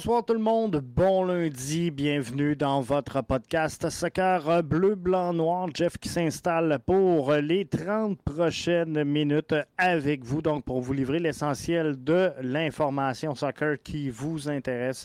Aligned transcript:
Bonsoir 0.00 0.24
tout 0.24 0.32
le 0.32 0.40
monde, 0.40 0.76
bon 0.82 1.26
lundi, 1.26 1.90
bienvenue 1.90 2.56
dans 2.56 2.80
votre 2.80 3.20
podcast 3.20 3.90
Soccer 3.90 4.62
Bleu, 4.62 4.94
Blanc, 4.94 5.34
Noir. 5.34 5.68
Jeff 5.74 5.98
qui 5.98 6.08
s'installe 6.08 6.78
pour 6.86 7.34
les 7.34 7.66
30 7.66 8.18
prochaines 8.22 9.04
minutes 9.04 9.54
avec 9.76 10.24
vous, 10.24 10.40
donc 10.40 10.64
pour 10.64 10.80
vous 10.80 10.94
livrer 10.94 11.18
l'essentiel 11.18 12.02
de 12.02 12.32
l'information 12.40 13.34
soccer 13.34 13.76
qui 13.82 14.08
vous 14.08 14.48
intéresse. 14.48 15.04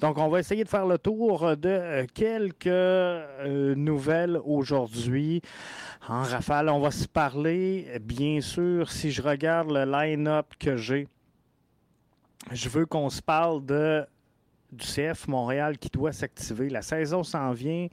Donc 0.00 0.16
on 0.16 0.28
va 0.28 0.38
essayer 0.38 0.62
de 0.62 0.68
faire 0.68 0.86
le 0.86 0.98
tour 0.98 1.56
de 1.56 2.06
quelques 2.14 2.68
euh, 2.68 3.74
nouvelles 3.74 4.38
aujourd'hui. 4.44 5.42
En 6.08 6.22
rafale, 6.22 6.68
on 6.68 6.78
va 6.78 6.92
se 6.92 7.08
parler, 7.08 7.88
bien 8.00 8.40
sûr, 8.40 8.92
si 8.92 9.10
je 9.10 9.22
regarde 9.22 9.72
le 9.72 9.84
line-up 9.90 10.46
que 10.60 10.76
j'ai 10.76 11.08
je 12.52 12.68
veux 12.68 12.86
qu'on 12.86 13.10
se 13.10 13.20
parle 13.20 13.66
de 13.66 14.06
du 14.72 14.86
CF 14.86 15.28
Montréal 15.28 15.78
qui 15.78 15.88
doit 15.88 16.12
s'activer. 16.12 16.68
La 16.68 16.82
saison 16.82 17.22
s'en 17.22 17.52
vient. 17.52 17.88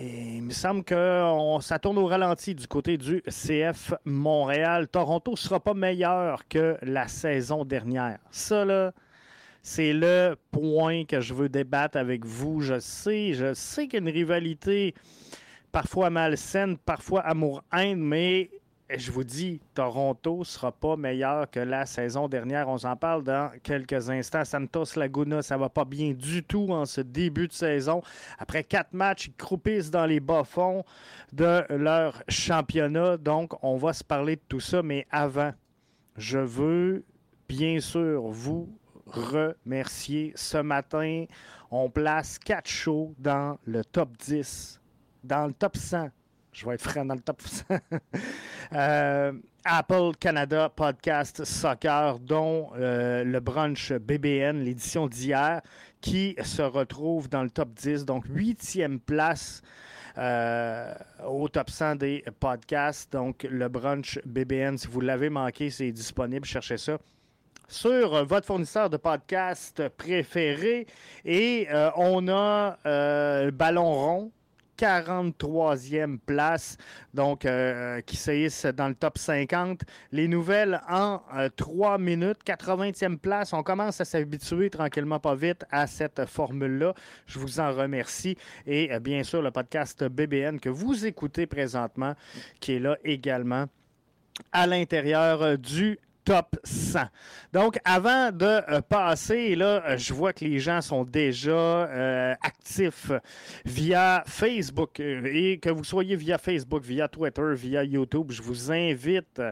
Et 0.00 0.36
il 0.36 0.42
me 0.42 0.52
semble 0.52 0.84
que 0.84 1.24
ça 1.60 1.78
tourne 1.78 1.98
au 1.98 2.06
ralenti 2.06 2.54
du 2.54 2.66
côté 2.66 2.96
du 2.98 3.22
CF 3.22 3.94
Montréal. 4.04 4.88
Toronto 4.88 5.32
ne 5.32 5.36
sera 5.36 5.60
pas 5.60 5.74
meilleur 5.74 6.46
que 6.48 6.76
la 6.82 7.08
saison 7.08 7.64
dernière. 7.64 8.18
Ça, 8.30 8.64
là, 8.64 8.92
c'est 9.62 9.92
le 9.92 10.36
point 10.50 11.04
que 11.04 11.20
je 11.20 11.34
veux 11.34 11.48
débattre 11.48 11.96
avec 11.96 12.24
vous. 12.24 12.60
Je 12.60 12.80
sais, 12.80 13.34
je 13.34 13.54
sais 13.54 13.86
qu'il 13.86 13.94
y 13.94 13.96
a 13.96 14.08
une 14.08 14.14
rivalité 14.14 14.94
parfois 15.70 16.10
malsaine, 16.10 16.76
parfois 16.76 17.20
amour-haine, 17.20 17.98
mais 17.98 18.50
je 18.98 19.10
vous 19.10 19.24
dis, 19.24 19.60
Toronto 19.74 20.40
ne 20.40 20.44
sera 20.44 20.72
pas 20.72 20.96
meilleur 20.96 21.50
que 21.50 21.60
la 21.60 21.86
saison 21.86 22.28
dernière. 22.28 22.68
On 22.68 22.78
s'en 22.78 22.96
parle 22.96 23.24
dans 23.24 23.50
quelques 23.62 24.10
instants. 24.10 24.44
Santos 24.44 24.96
Laguna, 24.96 25.42
ça 25.42 25.56
va 25.56 25.68
pas 25.68 25.84
bien 25.84 26.12
du 26.12 26.42
tout 26.42 26.68
en 26.70 26.84
ce 26.84 27.00
début 27.00 27.48
de 27.48 27.52
saison. 27.52 28.02
Après 28.38 28.64
quatre 28.64 28.92
matchs, 28.92 29.26
ils 29.26 29.34
croupissent 29.34 29.90
dans 29.90 30.06
les 30.06 30.20
bas-fonds 30.20 30.84
de 31.32 31.64
leur 31.70 32.22
championnat. 32.28 33.16
Donc, 33.16 33.52
on 33.62 33.76
va 33.76 33.92
se 33.92 34.04
parler 34.04 34.36
de 34.36 34.42
tout 34.48 34.60
ça. 34.60 34.82
Mais 34.82 35.06
avant, 35.10 35.52
je 36.16 36.38
veux 36.38 37.04
bien 37.48 37.80
sûr 37.80 38.22
vous 38.22 38.68
remercier. 39.06 40.32
Ce 40.34 40.58
matin, 40.58 41.24
on 41.70 41.90
place 41.90 42.38
quatre 42.38 42.68
shows 42.68 43.14
dans 43.18 43.58
le 43.64 43.84
top 43.84 44.16
10, 44.18 44.80
dans 45.24 45.46
le 45.46 45.52
top 45.52 45.76
100 45.76 46.08
je 46.52 46.66
vais 46.66 46.74
être 46.74 46.82
frais 46.82 47.04
dans 47.04 47.14
le 47.14 47.20
top 47.20 47.40
100. 47.42 47.64
Euh, 48.74 49.32
Apple 49.66 50.12
Canada 50.18 50.70
Podcast 50.74 51.44
Soccer, 51.44 52.18
dont 52.20 52.70
euh, 52.74 53.22
le 53.22 53.38
brunch 53.38 53.92
BBN, 53.92 54.60
l'édition 54.64 55.08
d'hier, 55.08 55.60
qui 56.00 56.34
se 56.42 56.62
retrouve 56.62 57.28
dans 57.28 57.42
le 57.42 57.50
top 57.50 57.74
10, 57.74 58.06
donc 58.06 58.24
huitième 58.30 58.98
place. 58.98 59.60
Euh, 60.16 60.94
au 61.26 61.50
top 61.50 61.68
100 61.68 61.96
des 61.96 62.24
podcasts. 62.40 63.12
Donc, 63.12 63.46
le 63.50 63.68
brunch 63.68 64.18
BBN, 64.24 64.78
si 64.78 64.86
vous 64.86 65.02
l'avez 65.02 65.28
manqué, 65.28 65.68
c'est 65.68 65.92
disponible. 65.92 66.46
Cherchez 66.46 66.78
ça 66.78 66.96
sur 67.68 68.24
votre 68.24 68.46
fournisseur 68.46 68.88
de 68.88 68.96
podcast 68.96 69.86
préféré. 69.98 70.86
Et 71.26 71.68
on 71.96 72.26
a 72.28 72.78
le 72.84 73.50
Ballon 73.50 73.92
rond 73.92 74.32
43e 74.82 76.18
place, 76.18 76.76
donc 77.14 77.44
euh, 77.44 78.00
qui 78.00 78.16
s'hisse 78.16 78.66
dans 78.66 78.88
le 78.88 78.96
top 78.96 79.16
50. 79.16 79.82
Les 80.10 80.26
nouvelles 80.26 80.80
en 80.88 81.20
3 81.56 81.94
euh, 81.94 81.98
minutes, 81.98 82.38
80e 82.44 83.16
place. 83.16 83.52
On 83.52 83.62
commence 83.62 84.00
à 84.00 84.04
s'habituer 84.04 84.70
tranquillement 84.70 85.20
pas 85.20 85.36
vite 85.36 85.64
à 85.70 85.86
cette 85.86 86.26
formule-là. 86.26 86.94
Je 87.26 87.38
vous 87.38 87.60
en 87.60 87.72
remercie. 87.72 88.36
Et 88.66 88.92
euh, 88.92 88.98
bien 88.98 89.22
sûr, 89.22 89.40
le 89.40 89.52
podcast 89.52 90.02
BBN 90.02 90.58
que 90.58 90.68
vous 90.68 91.06
écoutez 91.06 91.46
présentement, 91.46 92.14
qui 92.58 92.72
est 92.74 92.80
là 92.80 92.96
également 93.04 93.66
à 94.50 94.66
l'intérieur 94.66 95.58
du 95.58 96.00
top 96.24 96.56
100. 96.64 97.00
Donc, 97.52 97.78
avant 97.84 98.30
de 98.30 98.44
euh, 98.44 98.80
passer, 98.80 99.56
euh, 99.60 99.96
je 99.96 100.14
vois 100.14 100.32
que 100.32 100.44
les 100.44 100.58
gens 100.58 100.80
sont 100.80 101.04
déjà 101.04 101.50
euh, 101.50 102.34
actifs 102.42 103.10
via 103.64 104.22
Facebook. 104.26 105.00
Et 105.00 105.58
que 105.58 105.70
vous 105.70 105.84
soyez 105.84 106.16
via 106.16 106.38
Facebook, 106.38 106.82
via 106.82 107.08
Twitter, 107.08 107.54
via 107.54 107.84
YouTube, 107.84 108.30
je 108.30 108.42
vous 108.42 108.70
invite 108.70 109.42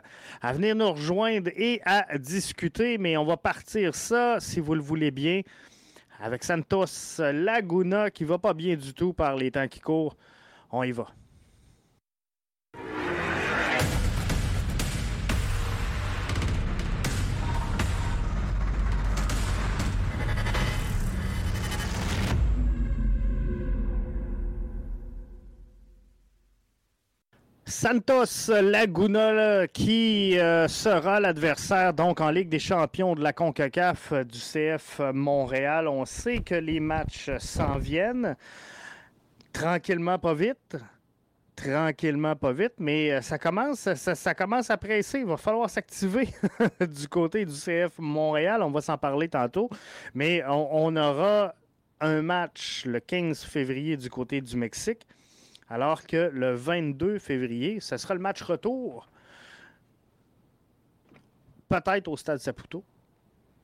à 0.40 0.52
venir 0.52 0.76
nous 0.76 0.92
rejoindre 0.92 1.50
et 1.56 1.80
à 1.84 2.18
discuter. 2.18 2.98
Mais 2.98 3.16
on 3.16 3.24
va 3.24 3.36
partir 3.36 3.94
ça, 3.94 4.38
si 4.40 4.60
vous 4.60 4.74
le 4.74 4.82
voulez 4.82 5.10
bien, 5.10 5.42
avec 6.20 6.44
Santos 6.44 7.18
Laguna, 7.18 8.10
qui 8.10 8.24
va 8.24 8.38
pas 8.38 8.54
bien 8.54 8.76
du 8.76 8.94
tout 8.94 9.12
par 9.12 9.36
les 9.36 9.50
temps 9.50 9.68
qui 9.68 9.80
courent. 9.80 10.16
On 10.70 10.82
y 10.82 10.92
va. 10.92 11.08
Santos 27.70 28.48
Laguna 28.48 29.68
qui 29.68 30.36
euh, 30.38 30.66
sera 30.66 31.20
l'adversaire 31.20 31.94
donc 31.94 32.20
en 32.20 32.30
Ligue 32.30 32.48
des 32.48 32.58
champions 32.58 33.14
de 33.14 33.22
la 33.22 33.32
CONCACAF 33.32 34.12
euh, 34.12 34.24
du 34.24 34.38
CF 34.38 35.00
Montréal. 35.14 35.86
On 35.86 36.04
sait 36.04 36.40
que 36.40 36.56
les 36.56 36.80
matchs 36.80 37.30
s'en 37.38 37.78
viennent 37.78 38.36
tranquillement 39.52 40.18
pas 40.18 40.34
vite. 40.34 40.76
Tranquillement 41.54 42.34
pas 42.34 42.52
vite, 42.52 42.74
mais 42.78 43.12
euh, 43.12 43.20
ça 43.20 43.38
commence, 43.38 43.94
ça, 43.94 44.34
commence 44.34 44.68
à 44.68 44.76
presser. 44.76 45.20
Il 45.20 45.26
va 45.26 45.36
falloir 45.36 45.70
s'activer 45.70 46.28
du 46.80 47.06
côté 47.06 47.44
du 47.44 47.54
CF 47.54 47.98
Montréal. 47.98 48.64
On 48.64 48.70
va 48.70 48.80
s'en 48.80 48.98
parler 48.98 49.28
tantôt. 49.28 49.70
Mais 50.12 50.42
on 50.48 50.96
aura 50.96 51.54
un 52.00 52.20
match 52.20 52.84
le 52.84 52.98
15 52.98 53.44
février 53.44 53.96
du 53.96 54.10
côté 54.10 54.40
du 54.40 54.56
Mexique 54.56 55.06
alors 55.70 56.04
que 56.04 56.30
le 56.34 56.54
22 56.54 57.20
février, 57.20 57.78
ce 57.78 57.96
sera 57.96 58.14
le 58.14 58.20
match 58.20 58.42
retour. 58.42 59.08
Peut-être 61.68 62.08
au 62.08 62.16
Stade 62.16 62.40
Saputo. 62.40 62.82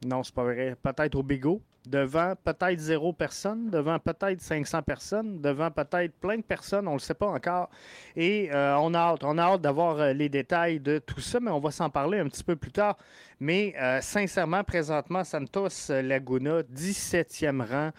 Non, 0.07 0.23
c'est 0.23 0.35
pas 0.35 0.45
vrai. 0.45 0.77
Peut-être 0.81 1.17
au 1.17 1.25
Bigot. 1.25 1.61
Devant 1.89 2.35
peut-être 2.43 2.81
zéro 2.81 3.13
personne, 3.13 3.71
devant 3.71 4.01
peut-être 4.01 4.41
500 4.41 4.83
personnes, 4.83 5.41
devant 5.41 5.71
peut-être 5.71 6.13
plein 6.19 6.37
de 6.37 6.43
personnes, 6.43 6.89
on 6.89 6.93
ne 6.93 6.97
le 6.97 7.01
sait 7.01 7.15
pas 7.15 7.29
encore. 7.29 7.71
Et 8.17 8.51
euh, 8.53 8.77
on 8.81 8.93
a 8.93 8.99
hâte, 8.99 9.23
on 9.23 9.39
a 9.39 9.43
hâte 9.43 9.61
d'avoir 9.61 10.01
euh, 10.01 10.13
les 10.13 10.29
détails 10.29 10.81
de 10.81 10.99
tout 10.99 11.21
ça, 11.21 11.39
mais 11.39 11.53
on 11.53 11.61
va 11.61 11.71
s'en 11.71 11.89
parler 11.89 12.19
un 12.19 12.29
petit 12.29 12.43
peu 12.43 12.57
plus 12.57 12.73
tard. 12.73 12.99
Mais 13.39 13.73
euh, 13.81 14.01
sincèrement, 14.01 14.65
présentement, 14.65 15.23
Santos 15.23 15.89
Laguna, 15.91 16.63
17e 16.63 17.65
rang 17.65 17.91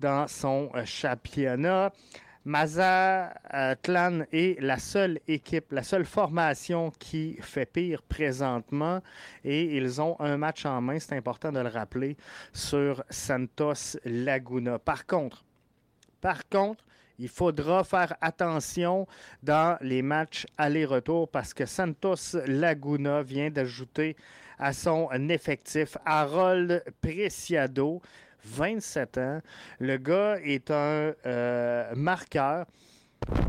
dans 0.00 0.26
son 0.26 0.72
championnat. 0.84 1.92
Mazatlan 2.46 4.24
est 4.30 4.60
la 4.62 4.78
seule 4.78 5.18
équipe, 5.26 5.72
la 5.72 5.82
seule 5.82 6.04
formation 6.04 6.92
qui 6.96 7.36
fait 7.40 7.66
pire 7.66 8.02
présentement 8.02 9.02
et 9.42 9.76
ils 9.76 10.00
ont 10.00 10.14
un 10.20 10.36
match 10.36 10.64
en 10.64 10.80
main, 10.80 11.00
c'est 11.00 11.16
important 11.16 11.50
de 11.50 11.58
le 11.58 11.68
rappeler, 11.68 12.16
sur 12.52 13.02
Santos 13.10 13.98
Laguna. 14.04 14.78
Par 14.78 15.06
contre, 15.06 15.44
par 16.20 16.48
contre, 16.48 16.84
il 17.18 17.28
faudra 17.28 17.82
faire 17.82 18.14
attention 18.20 19.08
dans 19.42 19.76
les 19.80 20.02
matchs 20.02 20.46
aller-retour 20.56 21.28
parce 21.28 21.52
que 21.52 21.66
Santos 21.66 22.38
Laguna 22.46 23.22
vient 23.22 23.50
d'ajouter 23.50 24.16
à 24.56 24.72
son 24.72 25.08
effectif 25.28 25.96
Harold 26.04 26.84
Preciado, 27.00 28.00
27 28.44 29.18
ans. 29.18 29.40
Le 29.80 29.96
gars 29.96 30.36
est 30.42 30.70
un 30.70 31.12
euh, 31.26 31.94
marqueur 31.94 32.66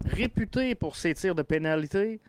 réputé 0.06 0.76
pour 0.76 0.96
ses 0.96 1.14
tirs 1.14 1.36
de 1.36 1.44
pénalité, 1.44 2.20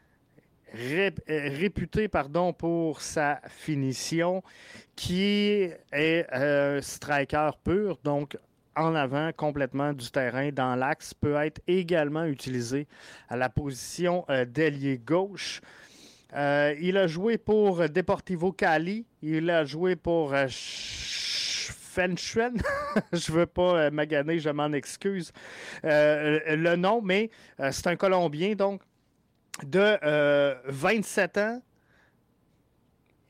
euh, 0.75 1.11
réputé 1.27 2.09
pardon, 2.09 2.53
pour 2.53 3.01
sa 3.01 3.41
finition, 3.49 4.43
qui 4.97 5.71
est 5.93 6.27
un 6.33 6.83
striker 6.83 7.51
pur, 7.65 7.99
donc 8.05 8.37
en 8.77 8.95
avant 8.95 9.33
complètement 9.33 9.93
du 9.93 10.11
terrain 10.11 10.51
dans 10.53 10.77
l'axe, 10.77 11.15
peut 11.15 11.35
être 11.37 11.61
également 11.67 12.25
utilisé 12.25 12.87
à 13.29 13.37
la 13.37 13.49
position 13.49 14.25
euh, 14.29 14.45
d'ailier 14.45 14.99
gauche. 14.99 15.61
il 16.35 16.97
a 16.97 17.07
joué 17.07 17.39
pour 17.39 17.89
Deportivo 17.89 18.53
Cali, 18.53 19.07
il 19.23 19.49
a 19.51 19.65
joué 19.65 19.97
pour 19.97 20.35
Fenchuen. 21.99 22.55
je 23.13 23.33
veux 23.33 23.47
pas 23.47 23.77
euh, 23.77 23.91
maganer, 23.91 24.39
je 24.39 24.51
m'en 24.51 24.73
excuse 24.73 25.33
euh, 25.85 26.55
le 26.55 26.77
nom, 26.77 27.03
mais 27.03 27.29
euh, 27.59 27.71
c'est 27.73 27.89
un 27.89 27.97
Colombien, 27.97 28.55
donc, 28.55 28.83
de 29.65 29.99
27 30.71 31.39
ans, 31.39 31.63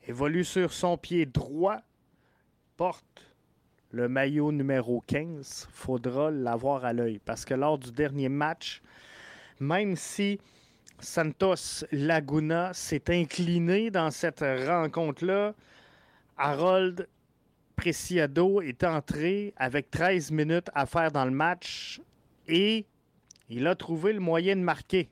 évolue 0.07 0.43
sur 0.43 0.71
son 0.71 0.95
pied 0.97 1.25
droit, 1.25 1.79
porte 2.77 3.25
le 3.89 4.07
maillot 4.07 4.51
numéro 4.51 5.01
15, 5.07 5.67
faudra 5.71 6.29
l'avoir 6.29 6.85
à 6.85 6.93
l'œil. 6.93 7.19
Parce 7.25 7.45
que 7.45 7.55
lors 7.55 7.79
du 7.79 7.91
dernier 7.91 8.29
match, 8.29 8.83
même 9.59 9.95
si 9.95 10.39
Santos 10.99 11.85
Laguna 11.91 12.71
s'est 12.75 13.09
incliné 13.09 13.89
dans 13.89 14.11
cette 14.11 14.41
rencontre-là, 14.41 15.55
Harold 16.37 17.07
Preciado 17.79 18.61
est 18.61 18.83
entré 18.83 19.53
avec 19.55 19.89
13 19.89 20.31
minutes 20.31 20.69
à 20.75 20.85
faire 20.85 21.13
dans 21.13 21.23
le 21.23 21.31
match 21.31 22.01
et 22.45 22.85
il 23.49 23.65
a 23.67 23.73
trouvé 23.73 24.11
le 24.11 24.19
moyen 24.19 24.57
de 24.57 24.61
marquer. 24.61 25.09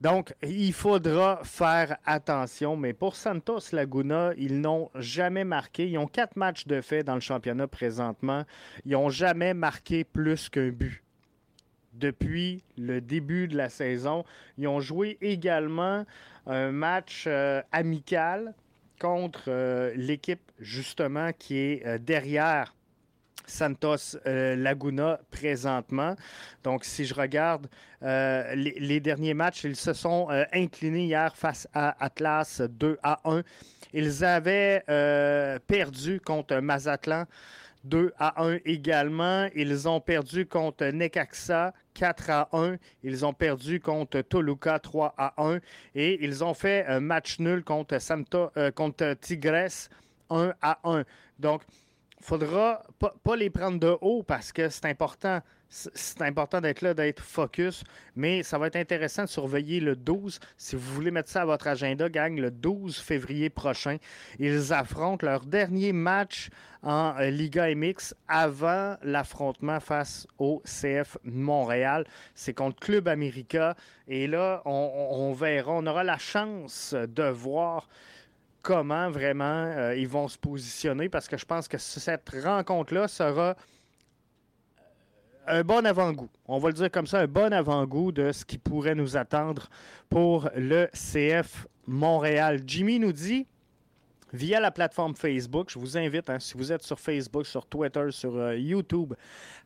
Donc, 0.00 0.32
il 0.42 0.72
faudra 0.72 1.42
faire 1.44 1.98
attention. 2.06 2.74
Mais 2.74 2.94
pour 2.94 3.16
Santos 3.16 3.72
Laguna, 3.72 4.32
ils 4.38 4.62
n'ont 4.62 4.88
jamais 4.94 5.44
marqué. 5.44 5.90
Ils 5.90 5.98
ont 5.98 6.06
quatre 6.06 6.36
matchs 6.36 6.66
de 6.66 6.80
fait 6.80 7.04
dans 7.04 7.16
le 7.16 7.20
championnat 7.20 7.68
présentement. 7.68 8.46
Ils 8.86 8.92
n'ont 8.92 9.10
jamais 9.10 9.52
marqué 9.52 10.02
plus 10.02 10.48
qu'un 10.48 10.70
but. 10.70 11.04
Depuis 11.92 12.64
le 12.78 13.02
début 13.02 13.46
de 13.46 13.58
la 13.58 13.68
saison, 13.68 14.24
ils 14.56 14.68
ont 14.68 14.80
joué 14.80 15.18
également 15.20 16.06
un 16.46 16.72
match 16.72 17.24
euh, 17.26 17.60
amical 17.72 18.54
contre 19.00 19.44
euh, 19.48 19.92
l'équipe 19.96 20.52
justement 20.60 21.30
qui 21.36 21.56
est 21.56 21.86
euh, 21.86 21.98
derrière 21.98 22.76
Santos 23.46 24.16
euh, 24.26 24.54
Laguna 24.54 25.18
présentement. 25.32 26.14
Donc, 26.62 26.84
si 26.84 27.04
je 27.04 27.14
regarde 27.14 27.66
les, 28.02 29.00
derniers 29.00 29.34
matchs, 29.34 29.64
ils 29.64 29.74
se 29.74 29.92
sont 29.92 30.28
inclinés 30.52 31.06
hier 31.06 31.36
face 31.36 31.66
à 31.74 31.96
Atlas 32.02 32.62
2 32.62 32.98
à 33.02 33.20
1. 33.24 33.42
Ils 33.92 34.24
avaient 34.24 34.84
perdu 35.66 36.20
contre 36.20 36.60
Mazatlan 36.60 37.24
2 37.84 38.12
à 38.18 38.42
1 38.44 38.58
également. 38.64 39.48
Ils 39.54 39.88
ont 39.88 40.00
perdu 40.00 40.46
contre 40.46 40.84
Necaxa 40.86 41.72
4 41.94 42.30
à 42.30 42.48
1. 42.52 42.76
Ils 43.02 43.24
ont 43.24 43.32
perdu 43.32 43.80
contre 43.80 44.20
Toluca 44.20 44.78
3 44.78 45.14
à 45.16 45.34
1. 45.42 45.58
Et 45.94 46.24
ils 46.24 46.44
ont 46.44 46.54
fait 46.54 46.84
un 46.86 47.00
match 47.00 47.38
nul 47.38 47.64
contre, 47.64 48.00
Santa, 48.00 48.50
euh, 48.56 48.70
contre 48.70 49.14
Tigres 49.14 49.88
1 50.30 50.52
à 50.60 50.78
1. 50.84 51.04
Donc, 51.38 51.62
il 51.70 52.22
ne 52.22 52.26
faudra 52.26 52.82
pas, 52.98 53.36
les 53.36 53.50
prendre 53.50 53.78
de 53.78 53.96
haut 54.00 54.22
parce 54.22 54.52
que 54.52 54.68
c'est 54.68 54.84
important 54.84 55.40
c'est 55.70 56.22
important 56.22 56.60
d'être 56.60 56.82
là, 56.82 56.94
d'être 56.94 57.22
focus, 57.22 57.84
mais 58.16 58.42
ça 58.42 58.58
va 58.58 58.66
être 58.66 58.76
intéressant 58.76 59.22
de 59.22 59.28
surveiller 59.28 59.78
le 59.78 59.94
12. 59.94 60.40
Si 60.56 60.74
vous 60.74 60.94
voulez 60.94 61.12
mettre 61.12 61.28
ça 61.28 61.42
à 61.42 61.44
votre 61.44 61.68
agenda, 61.68 62.08
gang, 62.08 62.36
le 62.36 62.50
12 62.50 62.98
février 62.98 63.50
prochain, 63.50 63.98
ils 64.40 64.72
affrontent 64.72 65.24
leur 65.24 65.46
dernier 65.46 65.92
match 65.92 66.50
en 66.82 67.14
euh, 67.18 67.30
Liga 67.30 67.72
MX 67.72 68.14
avant 68.26 68.96
l'affrontement 69.02 69.78
face 69.78 70.26
au 70.38 70.60
CF 70.64 71.16
Montréal. 71.22 72.04
C'est 72.34 72.54
contre 72.54 72.80
Club 72.80 73.06
America. 73.06 73.76
Et 74.08 74.26
là, 74.26 74.62
on, 74.64 75.32
verra, 75.32 75.72
on 75.72 75.86
aura 75.86 76.02
la 76.02 76.18
chance 76.18 76.94
de 76.94 77.24
voir 77.24 77.88
comment 78.62 79.08
vraiment 79.08 79.44
euh, 79.44 79.94
ils 79.96 80.08
vont 80.08 80.28
se 80.28 80.36
positionner 80.36 81.08
parce 81.08 81.28
que 81.28 81.36
je 81.36 81.46
pense 81.46 81.68
que 81.68 81.78
cette 81.78 82.28
rencontre-là 82.42 83.08
sera 83.08 83.56
un 85.46 85.62
bon 85.62 85.84
avant-goût. 85.84 86.28
On 86.46 86.58
va 86.58 86.68
le 86.68 86.74
dire 86.74 86.90
comme 86.90 87.06
ça, 87.06 87.20
un 87.20 87.26
bon 87.26 87.52
avant-goût 87.52 88.12
de 88.12 88.32
ce 88.32 88.44
qui 88.44 88.58
pourrait 88.58 88.94
nous 88.94 89.16
attendre 89.16 89.68
pour 90.08 90.48
le 90.56 90.88
CF 90.92 91.66
Montréal. 91.86 92.60
Jimmy 92.66 92.98
nous 92.98 93.12
dit 93.12 93.46
via 94.32 94.60
la 94.60 94.70
plateforme 94.70 95.14
Facebook. 95.14 95.70
Je 95.70 95.78
vous 95.78 95.96
invite, 95.96 96.30
hein, 96.30 96.38
si 96.38 96.54
vous 96.56 96.72
êtes 96.72 96.82
sur 96.82 96.98
Facebook, 96.98 97.46
sur 97.46 97.66
Twitter, 97.66 98.06
sur 98.10 98.36
euh, 98.36 98.56
YouTube, 98.56 99.14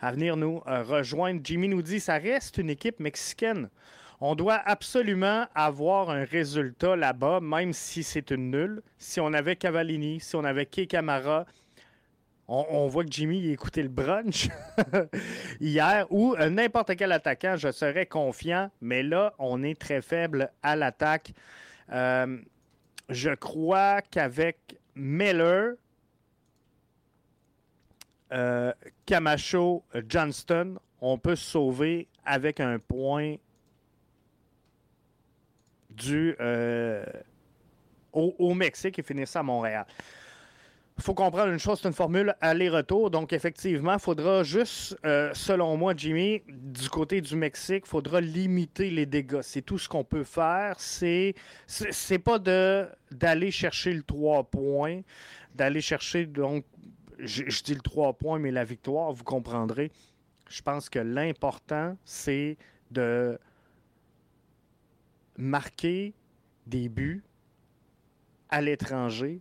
à 0.00 0.12
venir 0.12 0.36
nous 0.36 0.62
euh, 0.66 0.82
rejoindre. 0.82 1.40
Jimmy 1.42 1.68
nous 1.68 1.82
dit 1.82 2.00
ça 2.00 2.18
reste 2.18 2.58
une 2.58 2.70
équipe 2.70 3.00
mexicaine. 3.00 3.68
On 4.20 4.34
doit 4.34 4.62
absolument 4.64 5.46
avoir 5.54 6.08
un 6.08 6.24
résultat 6.24 6.96
là-bas, 6.96 7.40
même 7.40 7.72
si 7.72 8.02
c'est 8.02 8.30
une 8.30 8.50
nulle. 8.50 8.82
Si 8.96 9.20
on 9.20 9.32
avait 9.32 9.56
Cavallini, 9.56 10.20
si 10.20 10.36
on 10.36 10.44
avait 10.44 10.66
Kay 10.66 10.86
On, 12.46 12.88
voit 12.88 13.04
que 13.04 13.10
Jimmy 13.10 13.48
écoutait 13.48 13.82
le 13.82 13.88
brunch 13.88 14.50
hier, 15.60 16.06
ou 16.10 16.34
euh, 16.34 16.50
n'importe 16.50 16.94
quel 16.94 17.10
attaquant, 17.12 17.56
je 17.56 17.72
serais 17.72 18.04
confiant, 18.04 18.70
mais 18.82 19.02
là, 19.02 19.32
on 19.38 19.62
est 19.62 19.80
très 19.80 20.02
faible 20.02 20.50
à 20.62 20.76
l'attaque. 20.76 21.32
Euh, 21.90 22.38
je 23.08 23.30
crois 23.30 24.02
qu'avec 24.02 24.58
Miller, 24.94 25.74
euh, 28.32 28.72
Camacho, 29.06 29.82
Johnston, 30.06 30.78
on 31.00 31.16
peut 31.16 31.36
se 31.36 31.50
sauver 31.50 32.08
avec 32.26 32.60
un 32.60 32.78
point 32.78 33.36
du, 35.88 36.36
au, 38.12 38.54
Mexique 38.54 38.98
et 38.98 39.02
finir 39.02 39.28
ça 39.28 39.40
à 39.40 39.42
Montréal. 39.42 39.86
Il 40.96 41.02
faut 41.02 41.14
comprendre 41.14 41.52
une 41.52 41.58
chose, 41.58 41.80
c'est 41.82 41.88
une 41.88 41.94
formule 41.94 42.36
aller-retour. 42.40 43.10
Donc, 43.10 43.32
effectivement, 43.32 43.94
il 43.94 43.98
faudra 43.98 44.44
juste, 44.44 44.96
euh, 45.04 45.30
selon 45.34 45.76
moi, 45.76 45.92
Jimmy, 45.96 46.42
du 46.48 46.88
côté 46.88 47.20
du 47.20 47.34
Mexique, 47.34 47.82
il 47.86 47.88
faudra 47.88 48.20
limiter 48.20 48.90
les 48.90 49.04
dégâts. 49.04 49.40
C'est 49.42 49.62
tout 49.62 49.76
ce 49.76 49.88
qu'on 49.88 50.04
peut 50.04 50.22
faire. 50.22 50.76
C'est, 50.78 51.34
c'est 51.66 52.20
pas 52.20 52.38
de, 52.38 52.86
d'aller 53.10 53.50
chercher 53.50 53.92
le 53.92 54.04
3 54.04 54.44
points, 54.44 55.00
d'aller 55.54 55.80
chercher, 55.80 56.26
donc, 56.26 56.64
je, 57.18 57.62
dis 57.62 57.74
le 57.74 57.80
3 57.80 58.12
points, 58.12 58.38
mais 58.38 58.52
la 58.52 58.64
victoire, 58.64 59.12
vous 59.12 59.24
comprendrez. 59.24 59.90
Je 60.48 60.62
pense 60.62 60.88
que 60.88 61.00
l'important, 61.00 61.96
c'est 62.04 62.56
de 62.92 63.36
marquer 65.36 66.14
des 66.68 66.88
buts 66.88 67.24
à 68.48 68.60
l'étranger 68.60 69.40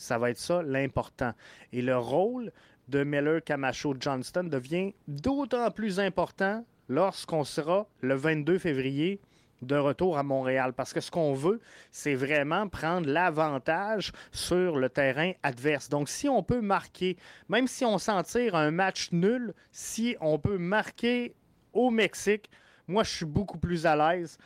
ça 0.00 0.18
va 0.18 0.30
être 0.30 0.38
ça 0.38 0.62
l'important. 0.62 1.32
Et 1.72 1.82
le 1.82 1.96
rôle 1.96 2.52
de 2.88 3.04
Miller 3.04 3.42
Camacho 3.44 3.94
Johnston 3.98 4.44
devient 4.44 4.94
d'autant 5.06 5.70
plus 5.70 6.00
important 6.00 6.64
lorsqu'on 6.88 7.44
sera 7.44 7.86
le 8.00 8.14
22 8.14 8.58
février 8.58 9.20
de 9.62 9.76
retour 9.76 10.16
à 10.18 10.22
Montréal. 10.22 10.72
Parce 10.72 10.92
que 10.92 11.00
ce 11.00 11.10
qu'on 11.10 11.34
veut, 11.34 11.60
c'est 11.92 12.14
vraiment 12.14 12.66
prendre 12.68 13.08
l'avantage 13.08 14.12
sur 14.32 14.76
le 14.76 14.88
terrain 14.88 15.32
adverse. 15.42 15.88
Donc, 15.88 16.08
si 16.08 16.28
on 16.28 16.42
peut 16.42 16.62
marquer, 16.62 17.16
même 17.48 17.66
si 17.66 17.84
on 17.84 17.98
s'en 17.98 18.22
tire 18.22 18.54
un 18.54 18.70
match 18.70 19.12
nul, 19.12 19.52
si 19.70 20.16
on 20.20 20.38
peut 20.38 20.58
marquer 20.58 21.34
au 21.72 21.90
Mexique, 21.90 22.50
moi, 22.88 23.04
je 23.04 23.10
suis 23.10 23.26
beaucoup 23.26 23.58
plus 23.58 23.86
à 23.86 23.94
l'aise. 23.94 24.38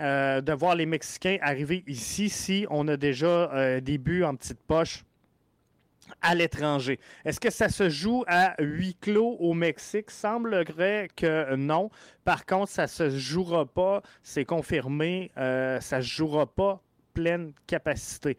Euh, 0.00 0.40
de 0.40 0.52
voir 0.52 0.76
les 0.76 0.86
Mexicains 0.86 1.38
arriver 1.40 1.82
ici 1.88 2.28
si 2.28 2.66
on 2.70 2.86
a 2.86 2.96
déjà 2.96 3.52
euh, 3.52 3.80
des 3.80 3.98
buts 3.98 4.22
en 4.22 4.36
petite 4.36 4.60
poche 4.60 5.04
à 6.22 6.36
l'étranger. 6.36 7.00
Est-ce 7.24 7.40
que 7.40 7.50
ça 7.50 7.68
se 7.68 7.88
joue 7.88 8.22
à 8.28 8.54
huis 8.62 8.94
clos 8.94 9.36
au 9.40 9.54
Mexique? 9.54 10.10
Semblerait 10.10 11.08
que 11.16 11.56
non. 11.56 11.90
Par 12.24 12.46
contre, 12.46 12.70
ça 12.70 12.86
se 12.86 13.10
jouera 13.10 13.66
pas, 13.66 14.02
c'est 14.22 14.44
confirmé, 14.44 15.32
euh, 15.36 15.80
ça 15.80 16.00
se 16.00 16.06
jouera 16.06 16.46
pas 16.46 16.80
pleine 17.12 17.52
capacité. 17.66 18.36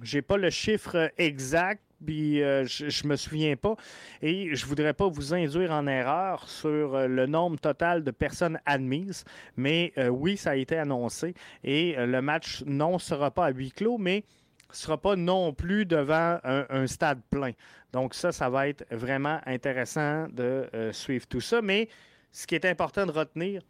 Je 0.00 0.16
n'ai 0.16 0.22
pas 0.22 0.38
le 0.38 0.48
chiffre 0.48 1.12
exact, 1.18 1.82
puis 2.04 2.42
euh, 2.42 2.64
je, 2.64 2.84
ne 3.04 3.08
me 3.08 3.16
souviens 3.16 3.56
pas. 3.56 3.74
Et 4.22 4.54
je 4.54 4.66
voudrais 4.66 4.94
pas 4.94 5.08
vous 5.08 5.34
induire 5.34 5.72
en 5.72 5.86
erreur 5.86 6.48
sur 6.48 6.94
euh, 6.94 7.06
le 7.06 7.26
nombre 7.26 7.58
total 7.58 8.04
de 8.04 8.10
personnes 8.10 8.58
admises, 8.66 9.24
mais 9.56 9.92
euh, 9.98 10.08
oui, 10.08 10.36
ça 10.36 10.50
a 10.50 10.56
été 10.56 10.76
annoncé. 10.76 11.34
Et 11.64 11.94
le 11.98 12.20
match 12.22 12.62
non 12.66 12.98
sera 12.98 13.30
pas 13.30 13.46
à 13.46 13.50
huis 13.50 13.72
clos, 13.72 13.98
mais 13.98 14.24
sera 14.70 14.98
pas 14.98 15.16
non 15.16 15.52
plus 15.52 15.86
devant 15.86 16.38
un, 16.44 16.86
stade 16.86 17.20
plein. 17.30 17.52
Donc 17.92 18.14
ça, 18.14 18.32
ça 18.32 18.50
va 18.50 18.68
être 18.68 18.84
vraiment 18.90 19.40
intéressant 19.46 20.28
de 20.28 20.68
suivre 20.92 21.26
tout 21.26 21.40
ça. 21.40 21.62
Mais 21.62 21.88
ce 22.32 22.46
qui 22.46 22.54
est 22.54 22.66
important 22.66 23.06
de 23.06 23.10
retenir, 23.10 23.62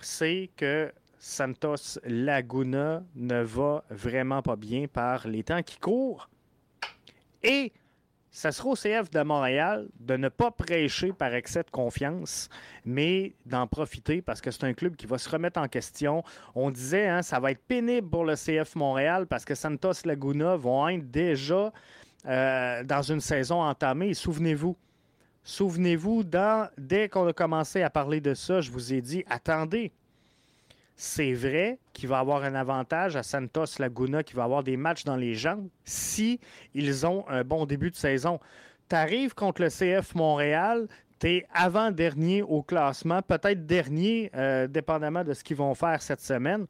c'est 0.00 0.50
que 0.56 0.92
Santos 1.18 2.00
Laguna 2.04 3.04
ne 3.14 3.42
va 3.42 3.84
vraiment 3.90 4.42
pas 4.42 4.56
bien 4.56 4.86
par 4.88 5.28
les 5.28 5.44
temps 5.44 5.62
qui 5.62 5.78
courent. 5.78 6.28
Et 7.42 7.72
ça 8.30 8.52
sera 8.52 8.68
au 8.68 8.74
CF 8.74 9.10
de 9.10 9.22
Montréal 9.22 9.88
de 9.98 10.16
ne 10.16 10.28
pas 10.28 10.50
prêcher 10.52 11.12
par 11.12 11.34
excès 11.34 11.64
de 11.64 11.70
confiance, 11.70 12.48
mais 12.84 13.34
d'en 13.44 13.66
profiter 13.66 14.22
parce 14.22 14.40
que 14.40 14.50
c'est 14.50 14.64
un 14.64 14.72
club 14.72 14.94
qui 14.94 15.06
va 15.06 15.18
se 15.18 15.28
remettre 15.28 15.60
en 15.60 15.66
question. 15.66 16.22
On 16.54 16.70
disait, 16.70 17.08
hein, 17.08 17.22
ça 17.22 17.40
va 17.40 17.50
être 17.50 17.64
pénible 17.66 18.08
pour 18.08 18.24
le 18.24 18.34
CF 18.36 18.76
Montréal 18.76 19.26
parce 19.26 19.44
que 19.44 19.56
Santos 19.56 20.04
Laguna 20.04 20.56
vont 20.56 20.88
être 20.88 21.10
déjà 21.10 21.72
euh, 22.26 22.84
dans 22.84 23.02
une 23.02 23.20
saison 23.20 23.62
entamée. 23.62 24.14
Souvenez-vous, 24.14 24.76
souvenez-vous, 25.42 26.22
dès 26.78 27.08
qu'on 27.08 27.26
a 27.26 27.32
commencé 27.32 27.82
à 27.82 27.90
parler 27.90 28.20
de 28.20 28.34
ça, 28.34 28.60
je 28.60 28.70
vous 28.70 28.92
ai 28.92 29.00
dit, 29.00 29.24
attendez, 29.28 29.90
c'est 31.02 31.32
vrai 31.32 31.78
qu'il 31.94 32.10
va 32.10 32.18
avoir 32.18 32.44
un 32.44 32.54
avantage 32.54 33.16
à 33.16 33.22
Santos 33.22 33.78
Laguna, 33.78 34.22
qui 34.22 34.34
va 34.34 34.44
avoir 34.44 34.62
des 34.62 34.76
matchs 34.76 35.04
dans 35.04 35.16
les 35.16 35.34
jambes 35.34 35.66
si 35.82 36.38
ils 36.74 37.06
ont 37.06 37.24
un 37.26 37.42
bon 37.42 37.64
début 37.64 37.90
de 37.90 37.96
saison. 37.96 38.38
tu 38.90 38.96
arrives 38.96 39.32
contre 39.32 39.62
le 39.62 39.70
CF 39.70 40.14
Montréal, 40.14 40.88
tu 41.18 41.28
es 41.28 41.46
avant-dernier 41.54 42.42
au 42.42 42.62
classement, 42.62 43.22
peut-être 43.22 43.64
dernier, 43.64 44.30
euh, 44.34 44.66
dépendamment 44.66 45.24
de 45.24 45.32
ce 45.32 45.42
qu'ils 45.42 45.56
vont 45.56 45.74
faire 45.74 46.02
cette 46.02 46.20
semaine. 46.20 46.66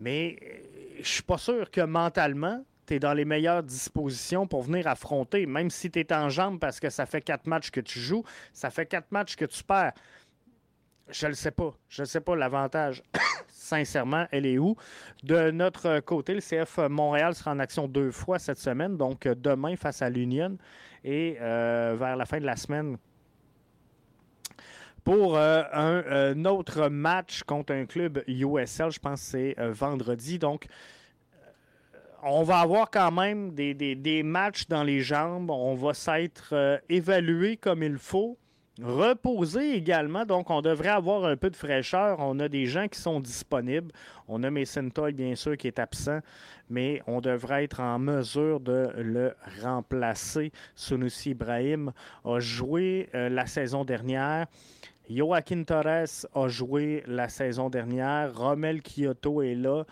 Mais 0.00 0.38
euh, 0.42 0.56
je 1.02 1.06
suis 1.06 1.22
pas 1.22 1.36
sûr 1.36 1.70
que 1.70 1.82
mentalement, 1.82 2.64
tu 2.86 2.94
es 2.94 2.98
dans 2.98 3.12
les 3.12 3.26
meilleures 3.26 3.62
dispositions 3.62 4.46
pour 4.46 4.62
venir 4.62 4.86
affronter, 4.86 5.44
même 5.44 5.68
si 5.68 5.90
tu 5.90 5.98
es 5.98 6.10
en 6.10 6.30
jambe 6.30 6.58
parce 6.58 6.80
que 6.80 6.88
ça 6.88 7.04
fait 7.04 7.20
quatre 7.20 7.46
matchs 7.46 7.70
que 7.70 7.80
tu 7.80 7.98
joues, 7.98 8.24
ça 8.54 8.70
fait 8.70 8.86
quatre 8.86 9.12
matchs 9.12 9.36
que 9.36 9.44
tu 9.44 9.62
perds. 9.62 9.92
Je 11.10 11.26
ne 11.26 11.30
le 11.30 11.34
sais 11.34 11.50
pas. 11.50 11.74
Je 11.88 12.02
ne 12.02 12.06
sais 12.06 12.20
pas 12.20 12.34
l'avantage. 12.34 13.02
Sincèrement, 13.48 14.26
elle 14.30 14.46
est 14.46 14.58
où? 14.58 14.76
De 15.22 15.50
notre 15.50 16.00
côté, 16.00 16.34
le 16.34 16.40
CF 16.40 16.78
Montréal 16.88 17.34
sera 17.34 17.52
en 17.52 17.58
action 17.58 17.88
deux 17.88 18.10
fois 18.10 18.38
cette 18.38 18.58
semaine, 18.58 18.96
donc 18.96 19.26
demain 19.26 19.76
face 19.76 20.02
à 20.02 20.10
l'Union 20.10 20.58
et 21.02 21.36
euh, 21.40 21.96
vers 21.98 22.16
la 22.16 22.26
fin 22.26 22.40
de 22.40 22.46
la 22.46 22.56
semaine 22.56 22.96
pour 25.02 25.36
euh, 25.36 25.62
un, 25.72 26.44
autre 26.46 26.88
match 26.88 27.42
contre 27.42 27.74
un 27.74 27.84
club 27.84 28.24
USL. 28.26 28.90
Je 28.90 28.98
pense 28.98 29.20
que 29.20 29.26
c'est 29.26 29.54
euh, 29.58 29.70
vendredi. 29.70 30.38
Donc, 30.38 30.66
on 32.22 32.42
va 32.42 32.60
avoir 32.60 32.90
quand 32.90 33.12
même 33.12 33.54
des, 33.54 33.74
des, 33.74 34.22
matchs 34.22 34.66
dans 34.66 34.82
les 34.82 35.00
jambes. 35.00 35.50
On 35.50 35.74
va 35.74 35.92
s'être 35.92 36.80
évalué 36.88 37.58
comme 37.58 37.82
il 37.82 37.98
faut. 37.98 38.38
Reposer 38.82 39.76
également, 39.76 40.24
donc 40.24 40.50
on 40.50 40.60
devrait 40.60 40.88
avoir 40.88 41.24
un 41.26 41.36
peu 41.36 41.48
de 41.48 41.54
fraîcheur. 41.54 42.16
On 42.18 42.40
a 42.40 42.48
des 42.48 42.66
gens 42.66 42.88
qui 42.88 42.98
sont 42.98 43.20
disponibles. 43.20 43.92
On 44.26 44.42
a 44.42 44.50
Mason 44.50 44.90
Toy, 44.90 45.12
bien 45.12 45.36
sûr, 45.36 45.56
qui 45.56 45.68
est 45.68 45.78
absent, 45.78 46.18
mais 46.68 47.00
on 47.06 47.20
devrait 47.20 47.64
être 47.64 47.78
en 47.78 48.00
mesure 48.00 48.58
de 48.58 48.90
le 48.96 49.36
remplacer. 49.62 50.50
Sunusi 50.74 51.30
Ibrahim 51.30 51.92
a 52.24 52.40
joué 52.40 53.08
euh, 53.14 53.28
la 53.28 53.46
saison 53.46 53.84
dernière. 53.84 54.46
Joaquin 55.08 55.62
Torres 55.62 56.26
a 56.34 56.48
joué 56.48 57.04
la 57.06 57.28
saison 57.28 57.70
dernière. 57.70 58.34
Romel 58.34 58.82
Kyoto 58.82 59.42
est 59.42 59.54
là. 59.54 59.84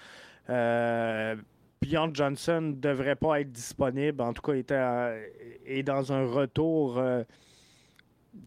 Euh, 0.50 1.36
Bjorn 1.80 2.14
Johnson 2.14 2.60
ne 2.60 2.72
devrait 2.72 3.14
pas 3.14 3.40
être 3.40 3.52
disponible. 3.52 4.22
En 4.22 4.32
tout 4.32 4.42
cas, 4.42 4.54
il 4.54 4.64
est 5.66 5.82
dans 5.84 6.12
un 6.12 6.26
retour. 6.26 6.98
Euh, 6.98 7.22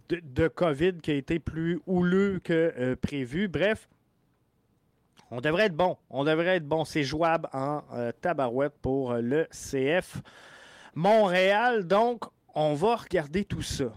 de, 0.10 0.48
COVID 0.48 1.00
qui 1.01 1.12
a 1.12 1.15
été 1.15 1.39
plus 1.39 1.80
houleux 1.86 2.39
que 2.44 2.74
euh, 2.77 2.96
prévu. 2.96 3.48
Bref, 3.48 3.88
on 5.32 5.42
devrait 5.42 5.65
être 5.65 5.75
bon. 5.75 5.98
On 6.10 6.24
devrait 6.24 6.58
être 6.58 6.68
bon. 6.68 6.86
C'est 6.86 7.04
jouable 7.04 7.50
en 7.54 7.84
euh, 7.94 8.12
tabarouette 8.22 8.74
pour 8.82 9.12
euh, 9.12 9.22
le 9.22 9.48
CF 9.51 10.22
Montréal. 10.94 11.86
Donc, 11.86 12.24
on 12.54 12.74
va 12.74 12.96
regarder 12.96 13.46
tout 13.46 13.62
ça. 13.62 13.92